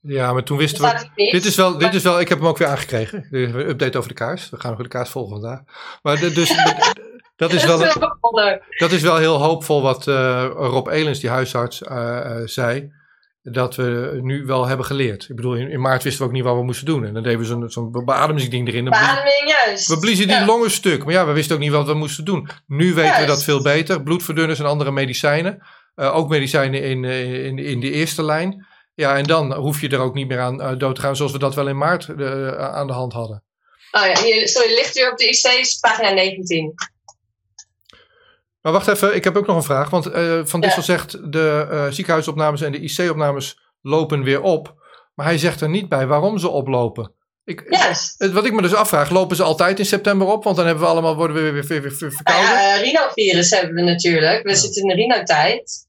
Ja, 0.00 0.32
maar 0.32 0.42
toen 0.44 0.58
Dat 0.58 0.66
wisten 0.70 1.10
we... 1.14 1.30
Dit 1.30 1.44
is, 1.44 1.54
wel, 1.54 1.78
dit 1.78 1.94
is 1.94 2.02
wel, 2.02 2.20
ik 2.20 2.28
heb 2.28 2.38
hem 2.38 2.46
ook 2.46 2.58
weer 2.58 2.68
aangekregen. 2.68 3.28
Een 3.30 3.68
update 3.68 3.98
over 3.98 4.10
de 4.10 4.14
kaars. 4.14 4.50
We 4.50 4.60
gaan 4.60 4.70
nog 4.70 4.82
de 4.82 4.88
kaars 4.88 5.10
volgen 5.10 5.32
vandaag. 5.32 5.60
Maar 6.02 6.18
de- 6.20 6.32
dus, 6.32 6.48
dat, 7.36 7.52
is 7.52 7.64
wel, 7.64 7.78
Dat 8.78 8.92
is 8.92 9.02
wel 9.02 9.16
heel 9.16 9.36
hoopvol 9.42 9.82
wat 9.82 10.06
eh, 10.06 10.50
Rob 10.54 10.88
Elens, 10.88 11.20
die 11.20 11.30
huisarts, 11.30 11.82
eh, 11.82 12.18
eh, 12.18 12.46
zei. 12.46 12.92
Dat 13.52 13.76
we 13.76 14.18
nu 14.22 14.44
wel 14.46 14.66
hebben 14.66 14.86
geleerd. 14.86 15.26
Ik 15.28 15.36
bedoel, 15.36 15.54
in, 15.54 15.70
in 15.70 15.80
maart 15.80 16.02
wisten 16.02 16.22
we 16.22 16.28
ook 16.28 16.34
niet 16.34 16.44
wat 16.44 16.56
we 16.56 16.62
moesten 16.64 16.86
doen. 16.86 17.04
En 17.04 17.14
dan 17.14 17.22
deden 17.22 17.38
we 17.38 17.44
zo'n 17.44 17.70
zo'n 17.70 18.04
beademingsding 18.04 18.68
erin. 18.68 18.84
Beademing, 18.84 19.54
juist. 19.64 19.88
We 19.88 19.98
bliezen 19.98 20.26
die 20.26 20.36
Ja. 20.36 20.44
longen 20.44 20.70
stuk. 20.70 21.04
Maar 21.04 21.12
ja, 21.12 21.26
we 21.26 21.32
wisten 21.32 21.54
ook 21.54 21.62
niet 21.62 21.70
wat 21.70 21.86
we 21.86 21.94
moesten 21.94 22.24
doen. 22.24 22.48
Nu 22.66 22.94
weten 22.94 23.20
we 23.20 23.26
dat 23.26 23.44
veel 23.44 23.62
beter. 23.62 24.02
Bloedverdunners 24.02 24.58
en 24.58 24.66
andere 24.66 24.90
medicijnen. 24.90 25.66
Eh, 25.94 26.16
ook 26.16 26.28
medicijnen 26.28 26.82
in, 26.82 27.04
eh, 27.04 27.44
in, 27.44 27.58
in 27.58 27.80
de 27.80 27.90
eerste 27.90 28.22
lijn. 28.22 28.66
Ja, 28.94 29.16
en 29.16 29.24
dan 29.24 29.54
hoef 29.54 29.80
je 29.80 29.88
er 29.88 29.98
ook 29.98 30.14
niet 30.14 30.28
meer 30.28 30.40
aan 30.40 30.60
eh, 30.62 30.78
dood 30.78 30.94
te 30.94 31.00
gaan 31.00 31.16
zoals 31.16 31.32
we 31.32 31.38
dat 31.38 31.54
wel 31.54 31.68
in 31.68 31.78
maart 31.78 32.08
aan 32.58 32.86
de 32.86 32.92
hand 32.92 33.12
hadden. 33.12 33.44
Oh 33.92 34.06
ja, 34.06 34.22
hier, 34.22 34.48
sorry, 34.48 34.74
ligt 34.74 34.98
u 34.98 35.02
op 35.10 35.16
de 35.18 35.28
IC's, 35.28 35.78
pagina 35.80 36.10
19. 36.10 36.74
Maar 38.66 38.74
wacht 38.74 38.88
even, 38.88 39.14
ik 39.14 39.24
heb 39.24 39.36
ook 39.36 39.46
nog 39.46 39.56
een 39.56 39.62
vraag. 39.62 39.90
Want 39.90 40.06
eh, 40.06 40.40
Van 40.44 40.60
Ja. 40.60 40.66
Dissel 40.66 40.82
zegt 40.82 41.32
de 41.32 41.66
eh, 41.70 41.86
ziekenhuisopnames 41.90 42.60
en 42.60 42.72
de 42.72 42.78
IC-opnames 42.80 43.58
lopen 43.82 44.22
weer 44.22 44.42
op. 44.42 44.74
Maar 45.14 45.26
hij 45.26 45.38
zegt 45.38 45.60
er 45.60 45.68
niet 45.68 45.88
bij 45.88 46.06
waarom 46.06 46.38
ze 46.38 46.48
oplopen. 46.48 47.12
Ik, 47.44 47.62
het- 48.18 48.32
wat 48.32 48.46
ik 48.46 48.52
me 48.52 48.62
dus 48.62 48.74
afvraag, 48.74 49.10
lopen 49.10 49.36
ze 49.36 49.42
altijd 49.42 49.78
in 49.78 49.86
september 49.86 50.26
op? 50.26 50.44
Want 50.44 50.56
dan 50.56 50.66
hebben 50.66 50.84
we 50.84 50.90
allemaal, 50.90 51.16
worden 51.16 51.36
we 51.36 51.42
weer, 51.42 51.52
weer, 51.52 51.66
weer, 51.66 51.80
weer 51.98 52.12
verkouden. 52.12 52.50
ja, 52.50 52.74
eh, 52.74 52.80
rhinovirus 52.82 53.50
hebben 53.50 53.74
we 53.74 53.82
natuurlijk. 53.82 54.42
We 54.42 54.48
Ja. 54.48 54.54
zitten 54.54 54.82
in 54.82 54.88
de 54.88 54.94
rhinotijd. 54.94 55.85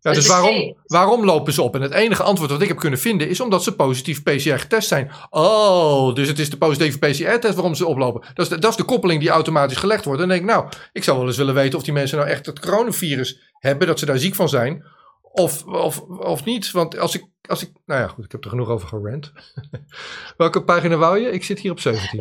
Ja, 0.00 0.12
dus 0.12 0.26
waarom, 0.26 0.76
waarom 0.86 1.24
lopen 1.24 1.52
ze 1.52 1.62
op? 1.62 1.74
En 1.74 1.82
het 1.82 1.92
enige 1.92 2.22
antwoord 2.22 2.50
wat 2.50 2.62
ik 2.62 2.68
heb 2.68 2.78
kunnen 2.78 2.98
vinden 2.98 3.28
is 3.28 3.40
omdat 3.40 3.62
ze 3.62 3.74
positief 3.74 4.22
PCR 4.22 4.58
getest 4.58 4.88
zijn. 4.88 5.10
Oh, 5.30 6.14
dus 6.14 6.28
het 6.28 6.38
is 6.38 6.50
de 6.50 6.56
positieve 6.56 6.98
PCR-test 6.98 7.54
waarom 7.54 7.74
ze 7.74 7.86
oplopen. 7.86 8.20
Dat 8.34 8.44
is, 8.44 8.48
de, 8.48 8.58
dat 8.58 8.70
is 8.70 8.76
de 8.76 8.84
koppeling 8.84 9.20
die 9.20 9.28
automatisch 9.28 9.76
gelegd 9.76 10.04
wordt. 10.04 10.22
En 10.22 10.28
dan 10.28 10.38
denk 10.38 10.50
ik, 10.50 10.56
nou, 10.56 10.72
ik 10.92 11.04
zou 11.04 11.18
wel 11.18 11.26
eens 11.26 11.36
willen 11.36 11.54
weten 11.54 11.78
of 11.78 11.84
die 11.84 11.92
mensen 11.92 12.18
nou 12.18 12.30
echt 12.30 12.46
het 12.46 12.60
coronavirus 12.60 13.40
hebben, 13.58 13.86
dat 13.86 13.98
ze 13.98 14.06
daar 14.06 14.18
ziek 14.18 14.34
van 14.34 14.48
zijn. 14.48 14.84
Of, 15.22 15.64
of, 15.64 16.00
of 16.00 16.44
niet. 16.44 16.70
Want 16.70 16.98
als 16.98 17.14
ik, 17.14 17.24
als 17.48 17.62
ik. 17.62 17.70
Nou 17.86 18.00
ja, 18.00 18.06
goed, 18.06 18.24
ik 18.24 18.32
heb 18.32 18.44
er 18.44 18.50
genoeg 18.50 18.68
over 18.68 18.88
gerant. 18.88 19.32
Welke 20.36 20.64
pagina 20.64 20.96
wou 20.96 21.18
je? 21.18 21.30
Ik 21.30 21.44
zit 21.44 21.58
hier 21.58 21.70
op 21.70 21.80
17. 21.80 22.20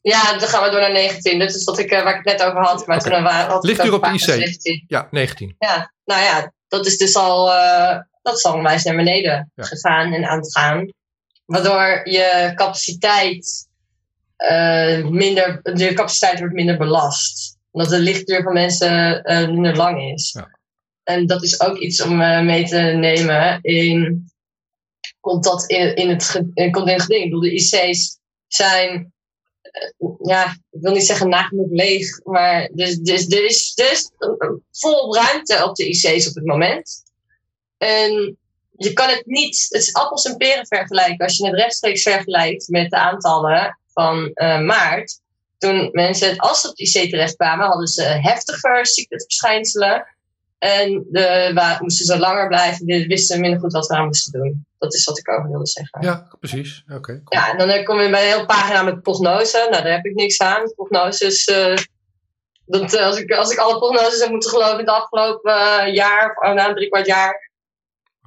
Ja, 0.00 0.38
dan 0.38 0.48
gaan 0.48 0.64
we 0.64 0.70
door 0.70 0.80
naar 0.80 0.92
19. 0.92 1.38
Dat 1.38 1.48
is 1.48 1.64
wat 1.64 1.78
ik, 1.78 1.90
eh, 1.90 2.02
waar 2.02 2.18
ik 2.18 2.24
het 2.24 2.38
net 2.38 2.48
over 2.48 2.60
had. 2.60 2.86
Maar 2.86 3.00
toen 3.00 3.22
waren 3.22 3.50
had 3.50 3.64
ik 3.64 3.70
Ligt 3.70 3.84
u 3.84 3.90
op 3.90 4.04
de 4.04 4.10
IC? 4.10 4.18
17. 4.18 4.84
Ja, 4.86 5.08
19. 5.10 5.56
Ja, 5.58 5.92
nou 6.04 6.22
ja, 6.22 6.52
dat 6.76 6.86
is 6.86 6.96
dus 6.96 7.16
al, 7.16 7.52
eh, 7.52 7.98
dat 8.22 8.36
is 8.36 8.44
al 8.44 8.54
onwijs 8.54 8.84
naar 8.84 8.96
beneden 8.96 9.50
Ja. 9.54 9.64
gegaan 9.64 10.12
en 10.12 10.24
aan 10.24 10.38
het 10.38 10.52
gaan. 10.52 10.92
Waardoor 11.44 12.08
je 12.08 12.52
capaciteit 12.54 13.68
eh, 14.36 15.04
minder, 15.04 15.60
de 15.62 15.92
capaciteit 15.92 16.38
wordt 16.38 16.54
minder 16.54 16.76
belast. 16.76 17.56
Omdat 17.70 17.90
de 17.90 17.98
lichtduur 17.98 18.42
van 18.42 18.52
mensen 18.52 19.22
eh, 19.22 19.48
minder 19.48 19.76
lang 19.76 20.12
is. 20.12 20.32
Ja. 20.32 20.58
En 21.02 21.26
dat 21.26 21.42
is 21.42 21.60
ook 21.60 21.78
iets 21.78 22.02
om 22.02 22.16
mee 22.44 22.64
te 22.64 22.78
nemen 22.78 23.58
in, 23.62 24.24
komt 25.20 25.44
dat 25.44 25.70
in, 25.70 25.94
in, 25.94 26.08
het, 26.08 26.42
in, 26.54 26.70
komt 26.70 26.86
in 26.88 26.92
het 26.92 27.02
geding. 27.02 27.24
Ik 27.24 27.30
bedoel, 27.30 27.40
de 27.40 27.54
IC's 27.54 28.18
zijn, 28.46 29.12
ja, 30.22 30.44
ik 30.70 30.80
wil 30.80 30.92
niet 30.92 31.06
zeggen 31.06 31.28
nagenoeg 31.28 31.70
leeg, 31.70 32.24
maar 32.24 32.70
dus, 32.72 32.96
dus, 32.96 33.26
er 33.26 33.44
is, 33.44 33.74
is 33.74 34.10
vol 34.70 35.14
ruimte 35.14 35.64
op 35.64 35.74
de 35.74 35.88
IC's 35.88 36.28
op 36.28 36.34
het 36.34 36.44
moment. 36.44 37.02
En 37.78 38.36
je 38.76 38.92
kan 38.92 39.08
het 39.08 39.26
niet, 39.26 39.66
het 39.68 39.82
is 39.82 39.92
appels 39.92 40.24
en 40.24 40.36
peren 40.36 40.66
vergelijken. 40.66 41.26
Als 41.26 41.36
je 41.36 41.46
het 41.46 41.54
rechtstreeks 41.54 42.02
vergelijkt 42.02 42.68
met 42.68 42.90
de 42.90 42.96
aantallen 42.96 43.78
van 43.92 44.30
eh, 44.34 44.60
maart. 44.60 45.20
Toen 45.58 45.88
mensen, 45.92 46.36
als 46.36 46.60
ze 46.60 46.68
op 46.68 46.76
de 46.76 46.82
IC 46.82 47.10
terechtkwamen, 47.10 47.66
hadden 47.66 47.86
ze 47.86 48.02
heftiger 48.02 48.86
ziekteverschijnselen. 48.86 50.15
En 50.58 51.06
de, 51.10 51.50
wa- 51.54 51.78
moesten 51.80 52.06
ze 52.06 52.18
langer 52.18 52.48
blijven, 52.48 52.86
dus 52.86 53.06
wisten 53.06 53.34
ze 53.34 53.40
minder 53.40 53.60
goed 53.60 53.72
wat 53.72 53.86
we 53.86 53.94
aan 53.94 54.04
moesten 54.06 54.40
doen. 54.40 54.66
Dat 54.78 54.94
is 54.94 55.04
wat 55.04 55.18
ik 55.18 55.30
over 55.30 55.48
wilde 55.50 55.66
zeggen. 55.66 56.02
Ja, 56.02 56.28
precies. 56.40 56.84
Oké. 56.88 57.00
cool. 57.00 57.20
Ja, 57.24 57.50
en 57.58 57.68
dan 57.68 57.84
kom 57.84 58.00
je 58.00 58.10
bij 58.10 58.22
een 58.26 58.32
hele 58.32 58.46
pagina 58.46 58.82
met 58.82 59.02
prognose. 59.02 59.66
Nou, 59.70 59.82
daar 59.82 59.92
heb 59.92 60.04
ik 60.04 60.14
niks 60.14 60.38
aan. 60.38 60.72
Prognoses, 60.74 61.44
eh, 61.44 61.74
Dat, 62.66 62.94
eh, 62.94 63.04
als, 63.06 63.18
ik, 63.18 63.32
als 63.32 63.50
ik 63.52 63.58
alle 63.58 63.78
prognoses 63.78 64.20
heb 64.20 64.30
moeten 64.30 64.50
geloven 64.50 64.72
in 64.72 64.78
het 64.78 64.88
afgelopen 64.88 65.54
eh, 65.54 65.94
jaar, 65.94 66.36
of 66.40 66.54
na 66.54 66.74
drie 66.74 66.88
kwart 66.88 67.06
jaar, 67.06 67.50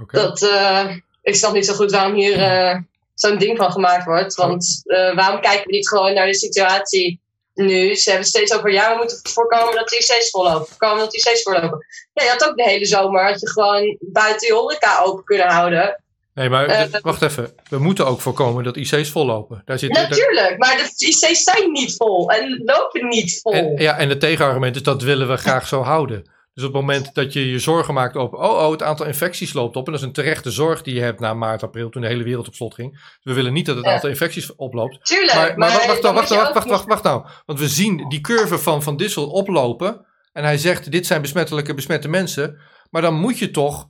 Oké. 0.01 0.17
dat, 0.19 0.41
eh, 0.41 0.95
ik 1.21 1.35
snap 1.35 1.53
niet 1.53 1.65
zo 1.65 1.73
goed 1.73 1.91
waarom 1.91 2.13
hier 2.13 2.39
eh, 2.39 2.77
zo'n 3.13 3.37
ding 3.37 3.57
van 3.57 3.71
gemaakt 3.71 4.05
wordt. 4.05 4.35
Want 4.35 4.81
eh, 4.83 5.15
waarom 5.15 5.41
kijken 5.41 5.65
we 5.65 5.71
niet 5.71 5.87
gewoon 5.89 6.13
naar 6.13 6.25
de 6.27 6.33
situatie 6.35 7.19
nu? 7.65 7.95
Ze 7.95 8.09
hebben 8.09 8.27
steeds 8.27 8.53
over, 8.53 8.71
ja, 8.71 8.91
we 8.91 8.97
moeten 8.97 9.19
voorkomen 9.23 9.75
dat 9.75 9.89
de 9.89 9.95
IC's 9.95 10.29
vollopen. 10.29 10.67
Voorkomen 10.67 10.97
dat 10.97 11.11
de 11.11 11.17
IC's 11.17 11.41
vollopen. 11.41 11.85
Ja, 12.13 12.23
je 12.23 12.29
had 12.29 12.45
ook 12.49 12.57
de 12.57 12.63
hele 12.63 12.85
zomer, 12.85 13.23
had 13.25 13.39
je 13.39 13.49
gewoon 13.49 13.97
buiten 13.99 14.47
je 14.47 14.53
horeca 14.53 15.01
open 15.03 15.23
kunnen 15.23 15.47
houden. 15.47 16.03
Nee, 16.33 16.49
maar 16.49 16.65
Eh, 16.65 16.91
dit- 16.91 17.01
wacht 17.01 17.21
even. 17.21 17.53
We 17.69 17.77
moeten 17.79 18.05
ook 18.07 18.21
voorkomen 18.21 18.63
dat 18.63 18.75
IC's 18.77 19.09
vollopen. 19.09 19.61
Daar 19.65 19.79
zit, 19.79 19.93
daar- 19.93 20.09
Natuurlijk, 20.09 20.57
maar 20.57 20.77
de 20.77 21.05
IC's 21.05 21.43
zijn 21.43 21.71
niet 21.71 21.95
vol 21.95 22.29
en 22.31 22.61
lopen 22.65 23.07
niet 23.07 23.39
vol. 23.41 23.53
en, 23.53 23.77
ja, 23.77 23.97
en 23.97 24.09
het 24.09 24.19
tegenargument 24.19 24.75
is 24.75 24.83
dat 24.83 25.01
willen 25.01 25.27
we 25.29 25.37
graag 25.37 25.67
zo 25.67 25.81
houden. 25.81 26.31
Dus 26.59 26.67
op 26.67 26.73
het 26.73 26.81
moment 26.85 27.13
dat 27.13 27.33
je 27.33 27.51
je 27.51 27.59
zorgen 27.59 27.93
maakt 27.93 28.15
op, 28.15 28.33
oh, 28.33 28.41
oh, 28.41 28.71
het 28.71 28.83
aantal 28.83 29.05
infecties 29.05 29.53
loopt 29.53 29.75
op. 29.75 29.85
En 29.85 29.91
dat 29.91 30.01
is 30.01 30.07
een 30.07 30.13
terechte 30.13 30.51
zorg 30.51 30.81
die 30.81 30.93
je 30.95 31.01
hebt 31.01 31.19
na 31.19 31.33
maart, 31.33 31.63
april, 31.63 31.89
toen 31.89 32.01
de 32.01 32.07
hele 32.07 32.23
wereld 32.23 32.47
op 32.47 32.53
slot 32.53 32.73
ging. 32.73 33.17
We 33.23 33.33
willen 33.33 33.53
niet 33.53 33.65
dat 33.65 33.75
het 33.75 33.85
Ja. 33.85 33.91
aantal 33.93 34.09
infecties 34.09 34.55
oploopt. 34.55 35.05
Tuurlijk, 35.05 35.33
Maar, 35.33 35.57
maar 35.57 35.71
wacht, 35.71 35.85
wacht, 35.87 36.01
dan 36.01 36.13
wacht, 36.13 36.29
wacht, 36.29 36.53
wacht, 36.53 36.67
wacht, 36.69 36.85
wacht 36.85 37.03
nou. 37.03 37.25
Want 37.45 37.59
we 37.59 37.67
zien 37.67 38.05
die 38.09 38.21
curve 38.21 38.57
van 38.57 38.83
Van 38.83 38.97
Dissel 38.97 39.27
oplopen. 39.29 40.05
En 40.31 40.43
hij 40.43 40.57
zegt, 40.57 40.91
dit 40.91 41.05
zijn 41.07 41.21
besmettelijke 41.21 41.73
besmette 41.73 42.07
mensen. 42.09 42.59
Maar 42.89 43.01
dan 43.01 43.13
moet 43.13 43.37
je 43.39 43.51
toch 43.51 43.87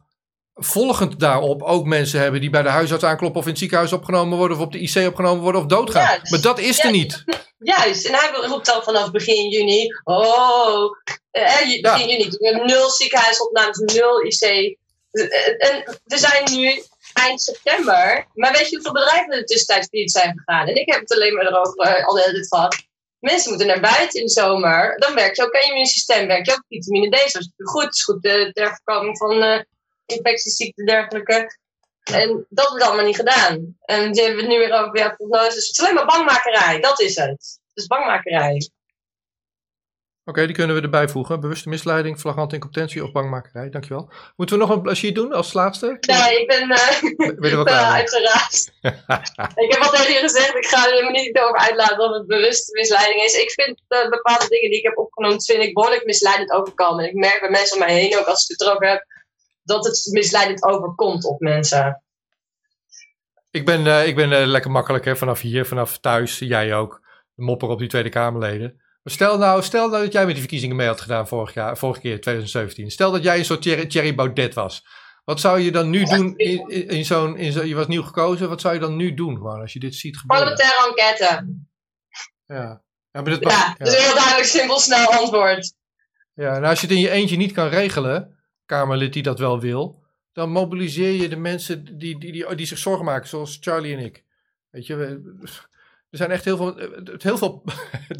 volgend 0.54 1.20
daarop 1.20 1.62
ook 1.62 1.86
mensen 1.86 2.20
hebben 2.20 2.42
die 2.42 2.50
bij 2.50 2.62
de 2.62 2.70
huisarts 2.70 3.04
aankloppen 3.04 3.40
of 3.40 3.44
in 3.46 3.52
het 3.52 3.60
ziekenhuis 3.60 3.94
opgenomen 3.94 4.38
worden 4.38 4.58
of 4.58 4.64
op 4.64 4.72
de 4.72 4.80
IC 4.80 5.08
opgenomen 5.08 5.42
worden 5.44 5.62
of 5.62 5.68
doodgaan. 5.68 6.20
Maar 6.30 6.42
dat 6.42 6.60
is 6.60 6.80
er 6.80 6.86
Ja, 6.86 6.92
niet. 6.92 7.24
Juist, 7.60 8.06
en 8.06 8.14
hij 8.14 8.32
roept 8.32 8.66
dan 8.66 8.84
vanaf 8.84 9.12
begin 9.12 9.50
juni, 9.50 9.88
oh, 10.04 10.96
eh, 11.32 11.80
Ja. 11.82 11.92
begin 11.94 12.10
juni, 12.10 12.30
we 12.30 12.48
hebben 12.48 12.68
nul 12.68 12.90
ziekenhuisopnames, 12.90 13.78
nul 13.78 14.22
IC. 14.26 14.42
Eh, 14.42 15.70
En 15.70 16.00
we 16.04 16.18
zijn 16.18 16.52
nu 16.52 16.84
eind 17.14 17.42
september, 17.42 18.28
maar 18.34 18.52
weet 18.52 18.70
je 18.70 18.76
hoeveel 18.76 18.92
bedrijven 18.94 19.32
er 19.34 19.46
tussentijds 19.46 19.88
failliet 19.88 20.12
zijn 20.12 20.38
gegaan? 20.38 20.68
En 20.68 20.76
ik 20.76 20.92
heb 20.92 21.00
het 21.00 21.14
alleen 21.14 21.34
maar 21.34 21.46
erover 21.46 21.78
eh, 21.78 22.08
al 22.08 22.14
de 22.14 22.22
hele 22.22 22.34
tijd 22.34 22.48
gehad. 22.48 22.76
Mensen 23.20 23.50
moeten 23.50 23.68
naar 23.68 23.80
buiten 23.80 24.20
in 24.20 24.26
de 24.26 24.32
zomer. 24.32 24.98
Dan 24.98 25.16
werk 25.16 25.36
je 25.36 25.44
ook 25.44 25.56
aan 25.56 25.62
je 25.62 25.68
immuunsysteem, 25.68 26.28
werk 26.28 26.46
je 26.46 26.52
ook 26.52 26.64
vitamine 26.68 27.10
D. 27.10 27.34
Dat 27.34 27.42
is 27.42 27.50
goed, 27.58 27.94
is 27.96 28.04
goed 28.04 28.26
eh, 28.26 28.50
ter 28.52 28.80
voorkoming 28.84 29.18
van 29.18 29.44
eh 29.44 29.60
infectieziekten 30.06 30.86
en 30.86 30.94
dergelijke. 30.96 31.58
En 32.12 32.46
dat 32.50 32.70
wordt 32.70 32.84
allemaal 32.84 33.06
niet 33.06 33.16
gedaan. 33.16 33.78
En 33.82 34.12
die 34.12 34.24
hebben 34.24 34.40
we 34.40 34.50
het 34.50 34.52
nu 34.52 34.58
weer 34.58 34.84
over 34.84 34.98
ja, 34.98 35.10
prognoses. 35.10 35.68
Het 35.68 35.78
is 35.78 35.80
alleen 35.80 35.94
maar 35.94 36.06
bangmakerij, 36.06 36.80
dat 36.80 37.00
is 37.00 37.16
het. 37.16 37.60
Het 37.68 37.78
is 37.84 37.88
bangmakerij. 37.88 38.70
Oké, 40.30 40.46
die 40.46 40.56
kunnen 40.56 40.76
we 40.76 40.82
erbij 40.82 41.08
voegen. 41.08 41.40
Bewuste 41.40 41.70
misleiding, 41.70 42.20
flagrante 42.20 42.56
incompetentie 42.56 43.04
of 43.04 43.12
bangmakerij. 43.12 43.70
Dankjewel. 43.70 44.10
Moeten 44.36 44.58
we 44.60 44.66
nog 44.66 44.84
een 44.84 44.96
sheet 44.96 45.16
doen 45.16 45.34
als 45.34 45.54
laatste? 45.54 45.98
Nee, 46.00 46.42
ik 46.42 46.48
ben, 46.48 46.70
eh 46.70 47.02
Ben 47.40 47.56
wel 47.56 47.64
klaar 47.64 47.92
mee? 47.92 48.02
uitgeraasd. 48.02 48.72
ik 49.66 49.74
heb 49.74 49.82
al 49.82 49.90
tegen 49.90 50.14
je 50.14 50.20
gezegd, 50.20 50.56
ik 50.56 50.66
ga 50.66 50.92
er 50.92 51.12
niet 51.12 51.40
over 51.40 51.58
uitlaten 51.58 52.00
of 52.00 52.14
het 52.14 52.28
bewuste 52.28 52.72
misleiding 52.72 53.24
is. 53.24 53.34
Ik 53.34 53.52
vind 53.52 53.82
eh, 53.88 54.10
bepaalde 54.10 54.48
dingen 54.48 54.70
die 54.70 54.80
ik 54.80 54.86
heb 54.86 54.98
opgenoemd, 54.98 55.46
vind 55.46 55.64
ik 55.64 55.74
behoorlijk 55.74 56.06
misleidend 56.06 56.52
overkomen. 56.52 57.04
En 57.04 57.10
ik 57.10 57.16
merk 57.16 57.40
bij 57.40 57.50
mensen 57.50 57.78
om 57.80 57.86
mij 57.86 57.94
heen, 57.94 58.20
ook 58.20 58.26
als 58.26 58.44
ik 58.44 58.50
het 58.58 58.68
erover 58.68 58.88
heb, 58.88 59.06
dat 59.70 59.86
het 59.86 60.08
misleidend 60.12 60.64
overkomt 60.64 61.26
op 61.26 61.40
mensen. 61.40 62.04
Ik 63.52 63.66
ben, 63.66 63.88
eh, 63.88 64.08
ik 64.08 64.16
ben 64.16 64.32
eh, 64.32 64.46
lekker 64.46 64.72
makkelijk 64.72 65.06
hè, 65.06 65.16
vanaf 65.16 65.42
hier, 65.42 65.66
vanaf 65.66 65.98
thuis. 65.98 66.40
Jij 66.40 66.76
ook. 66.76 67.08
De 67.34 67.44
mopper 67.44 67.70
op 67.70 67.80
die 67.80 67.88
Tweede 67.88 68.10
Kamerleden. 68.10 68.74
Maar 69.04 69.14
stel 69.14 69.38
nou, 69.38 69.64
stel 69.64 69.90
nou 69.90 70.04
dat 70.04 70.12
jij 70.12 70.22
met 70.22 70.32
die 70.32 70.42
verkiezingen 70.42 70.76
mee 70.76 70.88
had 70.88 71.02
gedaan 71.02 71.28
vorig 71.28 71.54
jaar, 71.54 71.78
vorige 71.78 72.00
keer, 72.00 72.22
2017. 72.22 72.92
Stel 72.92 73.12
dat 73.12 73.24
jij 73.24 73.38
een 73.38 73.46
soort 73.46 73.62
Thierry, 73.62 73.86
Thierry 73.86 74.16
Baudet 74.16 74.54
was. 74.54 74.86
Wat 75.24 75.40
zou 75.40 75.60
je 75.60 75.72
dan 75.72 75.90
nu 75.90 76.04
doen 76.04 76.34
in, 76.38 76.70
in, 76.88 77.06
zo'n... 77.06 77.38
In 77.38 77.52
zo, 77.52 77.64
je 77.64 77.76
was 77.76 77.88
nieuw 77.88 78.04
gekozen. 78.04 78.50
Wat 78.50 78.62
zou 78.62 78.74
je 78.74 78.80
dan 78.80 78.96
nu 78.96 79.14
doen 79.14 79.36
gewoon 79.36 79.62
als 79.62 79.74
je 79.74 79.80
dit 79.80 79.96
ziet 79.96 80.18
gebeuren? 80.18 80.56
Parlementaire 80.56 80.88
enquête. 80.88 81.48
Ja. 82.46 82.82
Ja, 83.12 83.22
maar 83.22 83.40
dat, 83.40 83.52
Ja, 83.52 83.76
ja. 83.78 83.86
een 83.86 84.02
heel 84.02 84.14
duidelijk, 84.14 84.46
simpel, 84.46 84.80
snel 84.80 85.08
antwoord. 85.12 85.74
Ja, 86.34 86.52
nou 86.52 86.66
als 86.66 86.82
je 86.82 86.88
het 86.88 86.96
in 86.96 87.02
je 87.02 87.10
eentje 87.10 87.38
niet 87.38 87.52
kan 87.52 87.68
regelen, 87.68 88.39
Kamerlid 88.70 89.14
die 89.14 89.24
dat 89.24 89.40
wel 89.40 89.60
wil, 89.60 90.04
dan 90.34 90.50
mobiliseer 90.50 91.12
je 91.12 91.30
de 91.30 91.36
mensen 91.36 91.98
die, 91.98 92.20
die, 92.20 92.32
die, 92.32 92.56
die 92.56 92.66
zich 92.66 92.78
zorgen 92.78 93.06
maken, 93.06 93.30
zoals 93.30 93.58
Charlie 93.62 93.96
en 93.98 94.04
ik. 94.04 94.24
Weet 94.70 94.86
je, 94.86 94.96
we- 94.96 95.38
er 96.10 96.18
zijn 96.18 96.32
echt 96.32 96.46
heel 96.46 96.58
veel, 96.58 96.80
eh, 96.80 97.14
heel 97.18 97.38
veel 97.38 97.64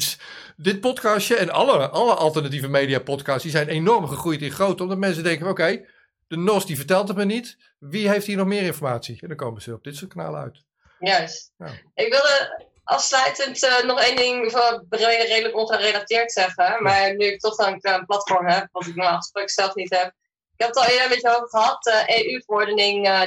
dit 0.56 0.80
podcastje 0.80 1.36
en 1.36 1.50
alle, 1.50 1.88
alle 1.88 2.14
alternatieve 2.14 2.68
media 2.68 2.98
podcasts, 2.98 3.42
die 3.42 3.50
zijn 3.52 3.68
enorm 3.68 4.06
gegroeid 4.08 4.42
in 4.42 4.50
grootte, 4.50 4.82
omdat 4.82 4.98
mensen 4.98 5.22
denken, 5.24 5.48
oké, 5.48 5.86
de 6.26 6.36
NOS 6.36 6.66
die 6.66 6.76
vertelt 6.76 7.08
het 7.08 7.16
me 7.16 7.24
niet, 7.24 7.56
wie 7.78 8.08
heeft 8.08 8.26
hier 8.26 8.36
nog 8.36 8.46
meer 8.46 8.62
informatie? 8.62 9.18
En 9.20 9.28
dan 9.28 9.36
komen 9.36 9.62
ze 9.62 9.74
op 9.74 9.84
dit 9.84 9.96
soort 9.96 10.12
kanalen 10.14 10.40
uit. 10.40 10.62
Juist. 10.98 11.52
Ja. 11.58 11.66
Ik 11.94 12.10
wilde 12.12 12.64
afsluitend 12.84 13.62
eh, 13.64 13.84
nog 13.84 14.00
één 14.00 14.16
ding 14.16 14.50
van 14.50 14.86
re- 14.90 15.24
redelijk 15.28 15.56
ongerelateerd 15.56 16.32
zeggen. 16.32 16.82
Maar 16.82 17.16
nu 17.16 17.24
ik 17.24 17.40
toch 17.40 17.58
een, 17.58 17.78
een 17.80 18.06
platform 18.06 18.46
heb, 18.46 18.68
wat 18.72 18.86
ik 18.86 18.94
normaal 18.94 19.16
gesproken 19.16 19.50
zelf 19.50 19.74
niet 19.74 19.90
heb. 19.96 20.14
Ik 20.60 20.66
heb 20.66 20.74
het 20.74 20.84
al 20.84 20.90
eerder 20.90 21.04
een 21.04 21.10
beetje 21.12 21.36
over 21.36 21.48
gehad. 21.48 21.86
eh, 21.86 22.18
EU-verordening 22.18 23.06
eh 23.06 23.20
2020-1043. 23.20 23.24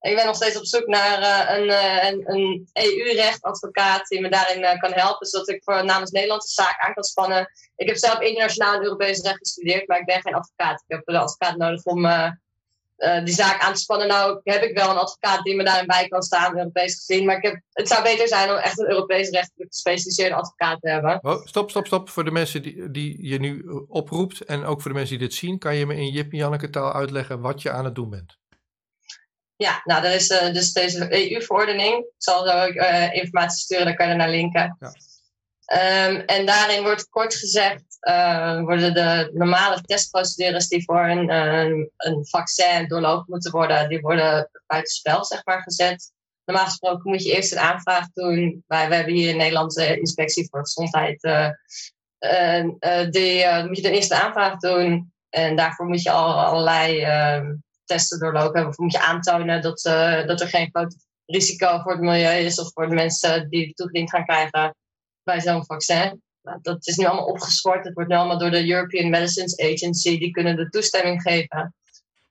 Ik 0.00 0.16
ben 0.16 0.26
nog 0.26 0.34
steeds 0.34 0.56
op 0.56 0.64
zoek 0.64 0.86
naar 0.86 1.18
eh, 1.18 1.58
een, 1.58 1.70
eh, 1.70 2.10
een, 2.10 2.30
een 2.30 2.68
EU-rechtadvocaat 2.72 4.08
die 4.08 4.20
me 4.20 4.28
daarin 4.28 4.64
eh, 4.64 4.80
kan 4.80 4.92
helpen. 4.92 5.26
Zodat 5.26 5.48
ik 5.48 5.62
voor 5.64 5.84
namens 5.84 6.10
Nederlandse 6.10 6.52
zaak 6.52 6.78
aan 6.78 6.94
kan 6.94 7.04
spannen. 7.04 7.50
Ik 7.76 7.86
heb 7.86 7.96
zelf 7.96 8.20
internationaal 8.20 8.74
en 8.74 8.82
Europees 8.82 9.20
recht 9.20 9.38
gestudeerd, 9.38 9.88
maar 9.88 9.98
ik 9.98 10.06
ben 10.06 10.20
geen 10.20 10.34
advocaat. 10.34 10.84
Ik 10.86 10.96
heb 10.96 11.08
een 11.08 11.16
advocaat 11.16 11.56
nodig 11.56 11.84
om 11.84 12.04
eh, 13.00 13.24
die 13.24 13.34
zaak 13.34 13.62
aan 13.62 13.74
te 13.74 13.80
spannen. 13.80 14.08
Nou 14.08 14.40
heb 14.44 14.62
ik 14.62 14.76
wel 14.76 14.90
een 14.90 14.96
advocaat 14.96 15.42
die 15.42 15.56
me 15.56 15.64
daarin 15.64 15.86
bij 15.86 16.08
kan 16.08 16.22
staan, 16.22 16.58
Europees 16.58 16.94
gezien. 16.94 17.24
Maar 17.26 17.36
ik 17.36 17.42
heb, 17.42 17.60
het 17.72 17.88
zou 17.88 18.02
beter 18.02 18.28
zijn 18.28 18.50
om 18.50 18.56
echt 18.56 18.78
een 18.78 18.90
Europees 18.90 19.28
rechtelijk 19.28 19.72
gespecialiseerde 19.72 20.34
advocaat 20.34 20.80
te 20.80 20.88
hebben. 20.88 21.18
Oh, 21.22 21.46
stop, 21.46 21.70
stop, 21.70 21.86
stop. 21.86 22.08
Voor 22.08 22.24
de 22.24 22.30
mensen 22.30 22.62
die, 22.62 22.90
die 22.90 23.28
je 23.28 23.38
nu 23.38 23.64
eh, 23.66 23.74
oproept 23.88 24.44
en 24.44 24.64
ook 24.64 24.82
voor 24.82 24.90
de 24.90 24.96
mensen 24.96 25.18
die 25.18 25.28
dit 25.28 25.36
zien, 25.36 25.58
kan 25.58 25.76
je 25.76 25.86
me 25.86 25.96
in 25.96 26.10
Jip 26.10 26.32
en 26.32 26.38
Janneke 26.38 26.70
taal 26.70 26.92
uitleggen 26.92 27.40
wat 27.40 27.62
je 27.62 27.70
aan 27.70 27.84
het 27.84 27.94
doen 27.94 28.10
bent. 28.10 28.38
Ja, 29.56 29.80
nou, 29.84 30.04
er 30.04 30.14
is 30.14 30.28
eh, 30.28 30.52
dus 30.52 30.72
deze 30.72 31.30
EU-verordening. 31.32 31.98
Ik 31.98 32.14
zal 32.16 32.46
zo 32.46 32.52
ook 32.52 32.74
informatie 33.12 33.58
sturen, 33.58 33.84
daar 33.84 33.96
kan 33.96 34.08
je 34.08 34.14
naar 34.14 34.30
linken. 34.30 34.76
Ja. 34.80 34.92
Ehm, 35.70 36.14
en 36.26 36.46
daarin 36.46 36.82
wordt 36.82 37.08
kort 37.08 37.34
gezegd, 37.34 37.96
eh, 38.00 38.60
worden 38.60 38.94
de 38.94 39.30
normale 39.32 39.80
testprocedures 39.80 40.68
die 40.68 40.84
voor 40.84 41.08
een, 41.08 41.30
eh, 41.30 41.86
een 41.96 42.26
vaccin 42.26 42.88
doorlopen 42.88 43.24
moeten 43.28 43.50
worden, 43.50 43.88
die 43.88 44.00
worden 44.00 44.50
buitenspel, 44.66 45.24
zeg 45.24 45.44
maar, 45.44 45.62
gezet. 45.62 46.12
Normaal 46.44 46.64
gesproken 46.64 47.10
moet 47.10 47.22
je 47.22 47.32
eerst 47.32 47.52
een 47.52 47.58
aanvraag 47.58 48.06
doen. 48.12 48.64
Wij, 48.66 48.88
we 48.88 48.94
hebben 48.94 49.14
hier 49.14 49.28
in 49.28 49.36
Nederland 49.36 49.74
de 49.74 49.98
inspectie 49.98 50.48
voor 50.50 50.60
gezondheid. 50.60 51.22
eh, 51.22 51.48
eh, 52.78 53.10
die 53.10 53.42
eh, 53.42 53.64
moet 53.64 53.76
je 53.76 53.82
dan 53.82 53.92
eerst 53.92 54.10
een 54.10 54.18
aanvraag 54.18 54.58
doen. 54.58 55.12
En 55.28 55.56
daarvoor 55.56 55.86
moet 55.86 56.02
je 56.02 56.10
al 56.10 56.44
allerlei 56.44 57.00
ehm, 57.00 57.54
testen 57.84 58.18
doorlopen. 58.18 58.66
Of 58.66 58.78
moet 58.78 58.92
je 58.92 59.00
aantonen 59.00 59.62
dat, 59.62 59.84
eh, 59.84 60.26
dat 60.26 60.40
er 60.40 60.48
geen 60.48 60.68
groot 60.72 60.96
risico 61.26 61.80
voor 61.82 61.92
het 61.92 62.00
milieu 62.00 62.44
is 62.44 62.60
of 62.60 62.72
voor 62.72 62.88
de 62.88 62.94
mensen 62.94 63.48
die 63.48 63.74
toegediend 63.74 64.10
gaan 64.10 64.24
krijgen 64.24 64.74
bij 65.22 65.40
zo'n 65.40 65.64
vaccin. 65.64 66.22
Nou, 66.42 66.58
dat 66.62 66.86
is 66.86 66.96
nu 66.96 67.04
allemaal 67.04 67.26
opgeschort. 67.26 67.84
Het 67.84 67.94
wordt 67.94 68.10
nu 68.10 68.16
allemaal 68.16 68.38
door 68.38 68.50
de 68.50 68.70
European 68.70 69.10
Medicines 69.10 69.58
Agency. 69.58 70.18
Die 70.18 70.30
kunnen 70.30 70.56
de 70.56 70.68
toestemming 70.68 71.22
geven. 71.22 71.74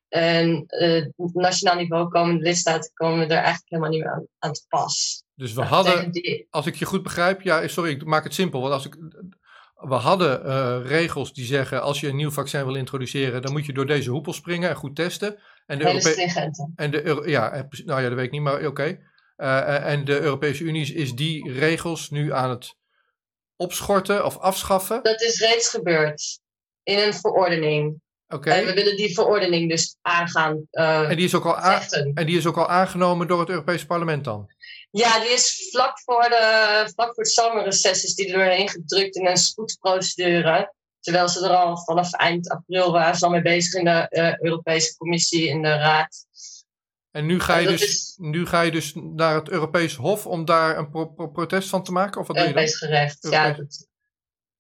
En 0.10 0.64
eh, 0.68 1.06
op 1.16 1.34
nationaal 1.34 1.76
niveau 1.76 2.08
komen 2.08 2.38
de 2.38 2.44
lidstaten 2.44 2.92
komen 2.94 3.24
er 3.24 3.32
eigenlijk 3.32 3.70
helemaal 3.70 3.92
niet 3.92 4.00
meer 4.00 4.12
aan, 4.12 4.28
aan 4.40 4.54
te 4.54 4.66
pas. 4.68 5.24
Dus 5.36 5.54
we 5.54 5.62
hadden, 5.62 6.12
als 6.50 6.66
ik 6.66 6.76
je 6.76 6.86
goed 6.86 7.04
begrijp, 7.04 7.42
ja, 7.42 7.68
sorry, 7.68 7.92
ik 7.92 8.06
maak 8.06 8.24
het 8.24 8.34
simpel. 8.34 8.62
Want 8.62 8.74
als 8.74 8.86
ik, 8.86 8.96
we 9.76 9.94
hadden 9.94 10.46
eh, 10.46 10.80
regels 10.84 11.34
die 11.34 11.46
zeggen, 11.46 11.82
als 11.82 12.00
je 12.00 12.08
een 12.08 12.16
nieuw 12.16 12.32
vaccin 12.32 12.66
wil 12.66 12.76
introduceren, 12.76 13.42
dan 13.42 13.52
moet 13.52 13.66
je 13.66 13.74
door 13.74 13.86
deze 13.86 14.10
hoepel 14.10 14.34
springen 14.34 14.70
en 14.70 14.76
goed 14.76 14.96
testen. 14.96 15.40
En 15.66 15.80
de, 15.80 16.72
en 16.76 16.92
de 16.92 17.06
Euro- 17.06 17.28
ja, 17.28 17.52
eh, 17.52 17.62
nou 17.86 18.02
ja, 18.02 18.08
dat 18.08 18.18
weet 18.18 18.26
ik 18.26 18.32
niet, 18.32 18.42
maar 18.42 18.66
oké. 18.66 19.00
Eh, 19.36 19.60
eh, 19.60 19.92
en 19.92 20.06
de 20.06 20.20
Europese 20.20 20.64
Unie 20.64 20.94
is 20.94 21.16
die 21.16 21.52
regels 21.52 22.10
nu 22.10 22.34
aan 22.34 22.50
het 22.50 22.76
opschorten 23.60 24.26
of 24.26 24.38
afschaffen. 24.38 25.04
Dat 25.04 25.22
is 25.22 25.40
reeds 25.40 25.70
gebeurd 25.70 26.40
in 26.84 27.00
een 27.00 27.14
verordening. 27.14 28.02
Oké. 28.28 28.50
En 28.50 28.66
we 28.66 28.74
willen 28.74 28.98
die 28.98 29.14
verordening 29.14 29.70
dus 29.70 29.98
aangaan 30.02 30.68
eh 30.72 31.10
En 31.10 31.16
die 31.16 31.26
is 31.26 31.36
ook 31.36 31.46
al 31.46 31.56
aan- 31.58 31.82
en 32.14 32.26
die 32.26 32.38
is 32.38 32.46
ook 32.46 32.58
al 32.58 32.68
aangenomen 32.70 33.28
door 33.28 33.40
het 33.40 33.50
Europese 33.50 33.86
parlement 33.86 34.24
dan. 34.24 34.48
Ja, 34.92 35.20
die 35.20 35.30
is 35.30 35.68
vlak 35.72 36.00
voor, 36.00 36.22
de, 36.22 36.92
vlak 36.94 37.14
voor 37.14 37.24
het 37.24 37.34
zomerreces 37.34 38.04
is 38.04 38.16
die 38.16 38.28
er 38.28 38.34
doorheen 38.34 38.70
gedrukt 38.70 39.16
in 39.16 39.28
een 39.28 39.38
spoedprocedure. 39.38 40.74
Terwijl 41.00 41.30
ze 41.30 41.46
er 41.46 41.56
al 41.56 41.78
vanaf 41.78 42.14
eind 42.14 42.50
april 42.50 42.92
waren 42.92 43.16
ze 43.16 43.26
al 43.26 43.32
mee 43.32 43.42
bezig 43.42 43.74
in 43.74 43.86
de 43.86 44.08
eh, 44.10 44.40
Europese 44.40 44.98
Commissie, 44.98 45.48
in 45.48 45.62
de 45.62 45.76
Raad. 45.78 46.26
En 47.12 47.26
nu 47.26 47.40
ga, 47.40 47.58
je 47.58 47.68
dat 47.68 47.78
dus, 47.80 47.88
is- 47.90 48.16
nu 48.18 48.46
ga 48.46 48.62
je 48.62 48.72
dus 48.72 48.94
naar 48.96 49.36
het 49.36 49.50
Europees 49.50 49.96
Hof 49.96 50.26
om 50.26 50.46
daar 50.46 50.78
een 50.78 50.90
pro- 50.90 51.06
pro- 51.06 51.28
protest 51.28 51.70
van 51.70 51.84
te 51.84 51.92
maken? 51.92 52.22
Of 52.22 52.28
wat? 52.28 52.38
Europees 52.38 52.78
gerecht. 52.78 53.18
Ja, 53.30 53.44
Europees. 53.46 53.78
dat, 53.78 53.88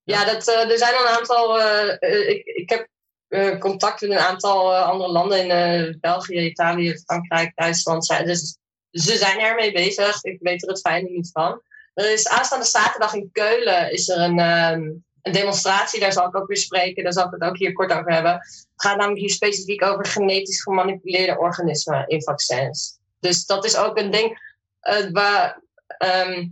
ja 0.03 0.25
dat, 0.25 0.47
eh, 0.47 0.71
er 0.71 0.77
zijn 0.77 0.93
een 0.93 1.07
aantal. 1.17 1.59
eh, 1.59 1.95
eh, 1.99 2.29
ik, 2.29 2.45
ik 2.45 2.69
heb 2.69 2.87
eh, 3.27 3.59
contact 3.59 4.01
met 4.01 4.09
een 4.11 4.17
aantal 4.17 4.75
andere 4.75 5.11
landen 5.11 5.49
in 5.49 5.97
België, 6.01 6.39
Italië, 6.39 6.97
Frankrijk, 6.97 7.51
Duitsland. 7.55 8.05
Zijn, 8.05 8.25
dus 8.25 8.57
ze 8.91 9.17
zijn 9.17 9.39
ermee 9.39 9.71
bezig. 9.71 10.23
Ik 10.23 10.37
weet 10.41 10.63
er 10.63 10.69
het 10.69 10.79
fijne 10.79 11.09
niet 11.09 11.29
van. 11.31 11.61
Er 11.93 12.11
is 12.11 12.27
aanstaande 12.27 12.65
zaterdag 12.65 13.13
in 13.13 13.29
Keulen 13.31 13.91
is 13.91 14.09
er 14.09 14.19
een, 14.19 14.39
ehm, 14.39 14.81
een 15.21 15.31
demonstratie. 15.31 15.99
Daar 15.99 16.13
zal 16.13 16.27
ik 16.27 16.35
ook 16.35 16.47
weer 16.47 16.57
spreken. 16.57 17.03
Daar 17.03 17.13
zal 17.13 17.25
ik 17.25 17.31
het 17.31 17.41
ook 17.41 17.57
hier 17.57 17.73
kort 17.73 17.91
over 17.91 18.13
hebben. 18.13 18.31
Het 18.33 18.67
gaat 18.75 18.97
namelijk 18.97 19.19
hier 19.21 19.29
specifiek 19.29 19.83
over 19.83 20.05
genetisch 20.05 20.61
gemanipuleerde 20.61 21.37
organismen 21.39 22.07
in 22.07 22.23
vaccins. 22.23 22.97
Dus 23.19 23.45
dat 23.45 23.65
is 23.65 23.77
ook 23.77 23.97
een 23.97 24.11
ding 24.11 24.57
eh, 24.79 25.09
waar. 25.11 25.61
ehm, 25.87 26.47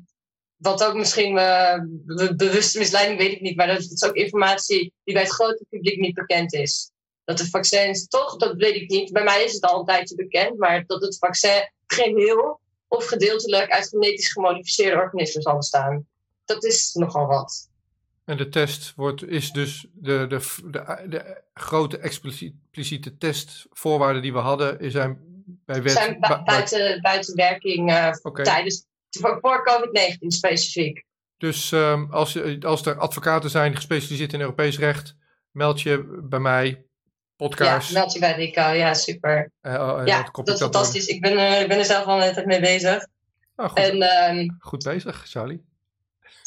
wat 0.57 0.83
ook 0.83 0.93
misschien 0.95 1.37
eh, 1.37 1.79
be- 2.05 2.35
bewuste 2.35 2.77
misleiding, 2.79 3.19
weet 3.19 3.31
ik 3.31 3.41
niet. 3.41 3.55
Maar 3.55 3.67
dat 3.67 3.79
is 3.79 4.03
ook 4.03 4.15
informatie 4.15 4.93
die 5.03 5.13
bij 5.13 5.23
het 5.23 5.31
grote 5.31 5.65
publiek 5.69 5.99
niet 5.99 6.13
bekend 6.15 6.53
is. 6.53 6.91
Dat 7.23 7.37
de 7.37 7.49
vaccins 7.49 8.07
toch, 8.07 8.35
dat 8.37 8.55
weet 8.55 8.75
ik 8.75 8.89
niet. 8.89 9.11
Bij 9.11 9.23
mij 9.23 9.43
is 9.43 9.53
het 9.53 9.63
al 9.63 9.79
een 9.79 9.85
tijdje 9.85 10.15
bekend. 10.15 10.57
Maar 10.57 10.83
dat 10.85 11.01
het 11.01 11.17
vaccin 11.17 11.71
geheel 11.87 12.59
of 12.87 13.05
gedeeltelijk 13.05 13.71
uit 13.71 13.87
genetisch 13.87 14.31
gemodificeerde 14.31 14.97
organismen 15.01 15.41
zal 15.41 15.57
bestaan. 15.57 16.07
Dat 16.45 16.63
is 16.63 16.93
nogal 16.93 17.25
wat. 17.27 17.69
En 18.27 18.37
de 18.37 18.49
test 18.49 18.93
wordt, 18.95 19.27
is 19.27 19.51
dus 19.51 19.87
de, 19.93 20.25
de, 20.27 20.39
de, 20.71 21.05
de 21.09 21.41
grote 21.53 21.97
expliciete 21.97 23.17
testvoorwaarden 23.17 24.21
die 24.21 24.33
we 24.33 24.39
hadden, 24.39 24.91
zijn 24.91 25.17
bij 25.65 25.81
wet. 25.81 25.91
zijn 25.91 26.19
bu- 26.19 26.27
bu- 26.27 26.43
buiten, 26.43 27.01
buiten 27.01 27.35
werking 27.35 27.89
eh, 27.91 28.11
tijdens, 28.43 28.85
voor 29.09 29.37
voor 29.41 29.63
COVID-19 29.67 30.17
specifiek. 30.27 31.03
Dus 31.37 31.71
ehm, 31.71 32.05
als, 32.11 32.33
je- 32.33 32.57
als 32.61 32.85
er 32.85 32.97
advocaten 32.97 33.49
zijn 33.49 33.75
gespecialiseerd 33.75 34.33
in 34.33 34.39
Europees 34.41 34.77
recht, 34.79 35.15
meld 35.51 35.81
je 35.81 36.19
bij 36.23 36.39
mij, 36.39 36.85
podcast. 37.35 37.91
Ja, 37.91 37.99
meld 37.99 38.13
je 38.13 38.19
bij 38.19 38.33
Rico. 38.35 38.61
Ja, 38.61 38.93
super. 38.93 39.51
eh, 39.61 39.73
oh, 39.73 40.01
ja, 40.05 40.17
dat 40.23 40.39
ik 40.39 40.47
is 40.53 40.59
fantastisch. 40.61 41.05
Ik 41.05 41.21
ben, 41.21 41.37
er- 41.37 41.61
ik 41.61 41.67
ben 41.67 41.77
er 41.77 41.85
zelf 41.85 42.05
al 42.05 42.23
een 42.23 42.33
tijd 42.33 42.45
mee 42.45 42.59
bezig. 42.59 43.07
Ah, 43.55 43.69
goed, 43.69 43.77
En 43.77 44.01
ehm, 44.01 44.47
goed 44.59 44.83
bezig, 44.83 45.23
Charlie. 45.27 45.65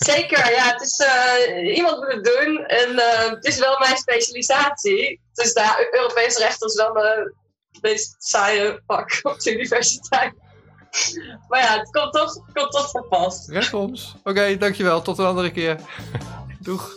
Zeker, 0.01 0.51
ja. 0.51 0.72
Het 0.72 0.80
is, 0.80 0.98
eh, 0.98 1.76
iemand 1.76 1.96
moet 1.96 2.12
het 2.12 2.24
doen. 2.24 2.64
En 2.66 2.98
eh, 2.98 3.30
het 3.30 3.44
is 3.44 3.59
wel 3.59 3.78
mijn 3.78 3.96
specialisatie. 3.96 5.20
Dus 5.32 5.53
daar, 5.53 5.88
Europees 5.90 6.36
recht 6.36 6.64
is 6.64 6.74
wel 6.74 6.92
de 6.92 7.34
meest 7.80 8.14
saaie 8.18 8.82
vak 8.86 9.20
op 9.22 9.40
de 9.40 9.53
universiteit. 9.53 10.32
Maar 11.48 11.61
ja, 11.61 11.78
het 11.78 11.90
komt 11.90 12.12
toch, 12.12 12.34
het 12.34 12.53
komt 12.53 12.70
toch 12.70 12.90
van 12.90 13.09
pas. 13.09 13.46
Rechtsoms. 13.48 14.14
Oké, 14.24 14.57
dankjewel. 14.57 15.03
Tot 15.03 15.18
een 15.18 15.26
andere 15.26 15.51
keer. 15.51 15.80
Doeg. 16.61 16.94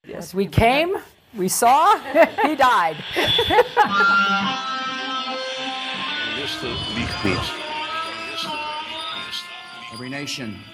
Yes, 0.00 0.32
we 0.32 0.48
came, 0.48 1.00
we 1.30 1.48
saw, 1.48 1.96
he 2.46 2.56
died. 2.56 2.96
Every 9.92 10.08
nation 10.08 10.73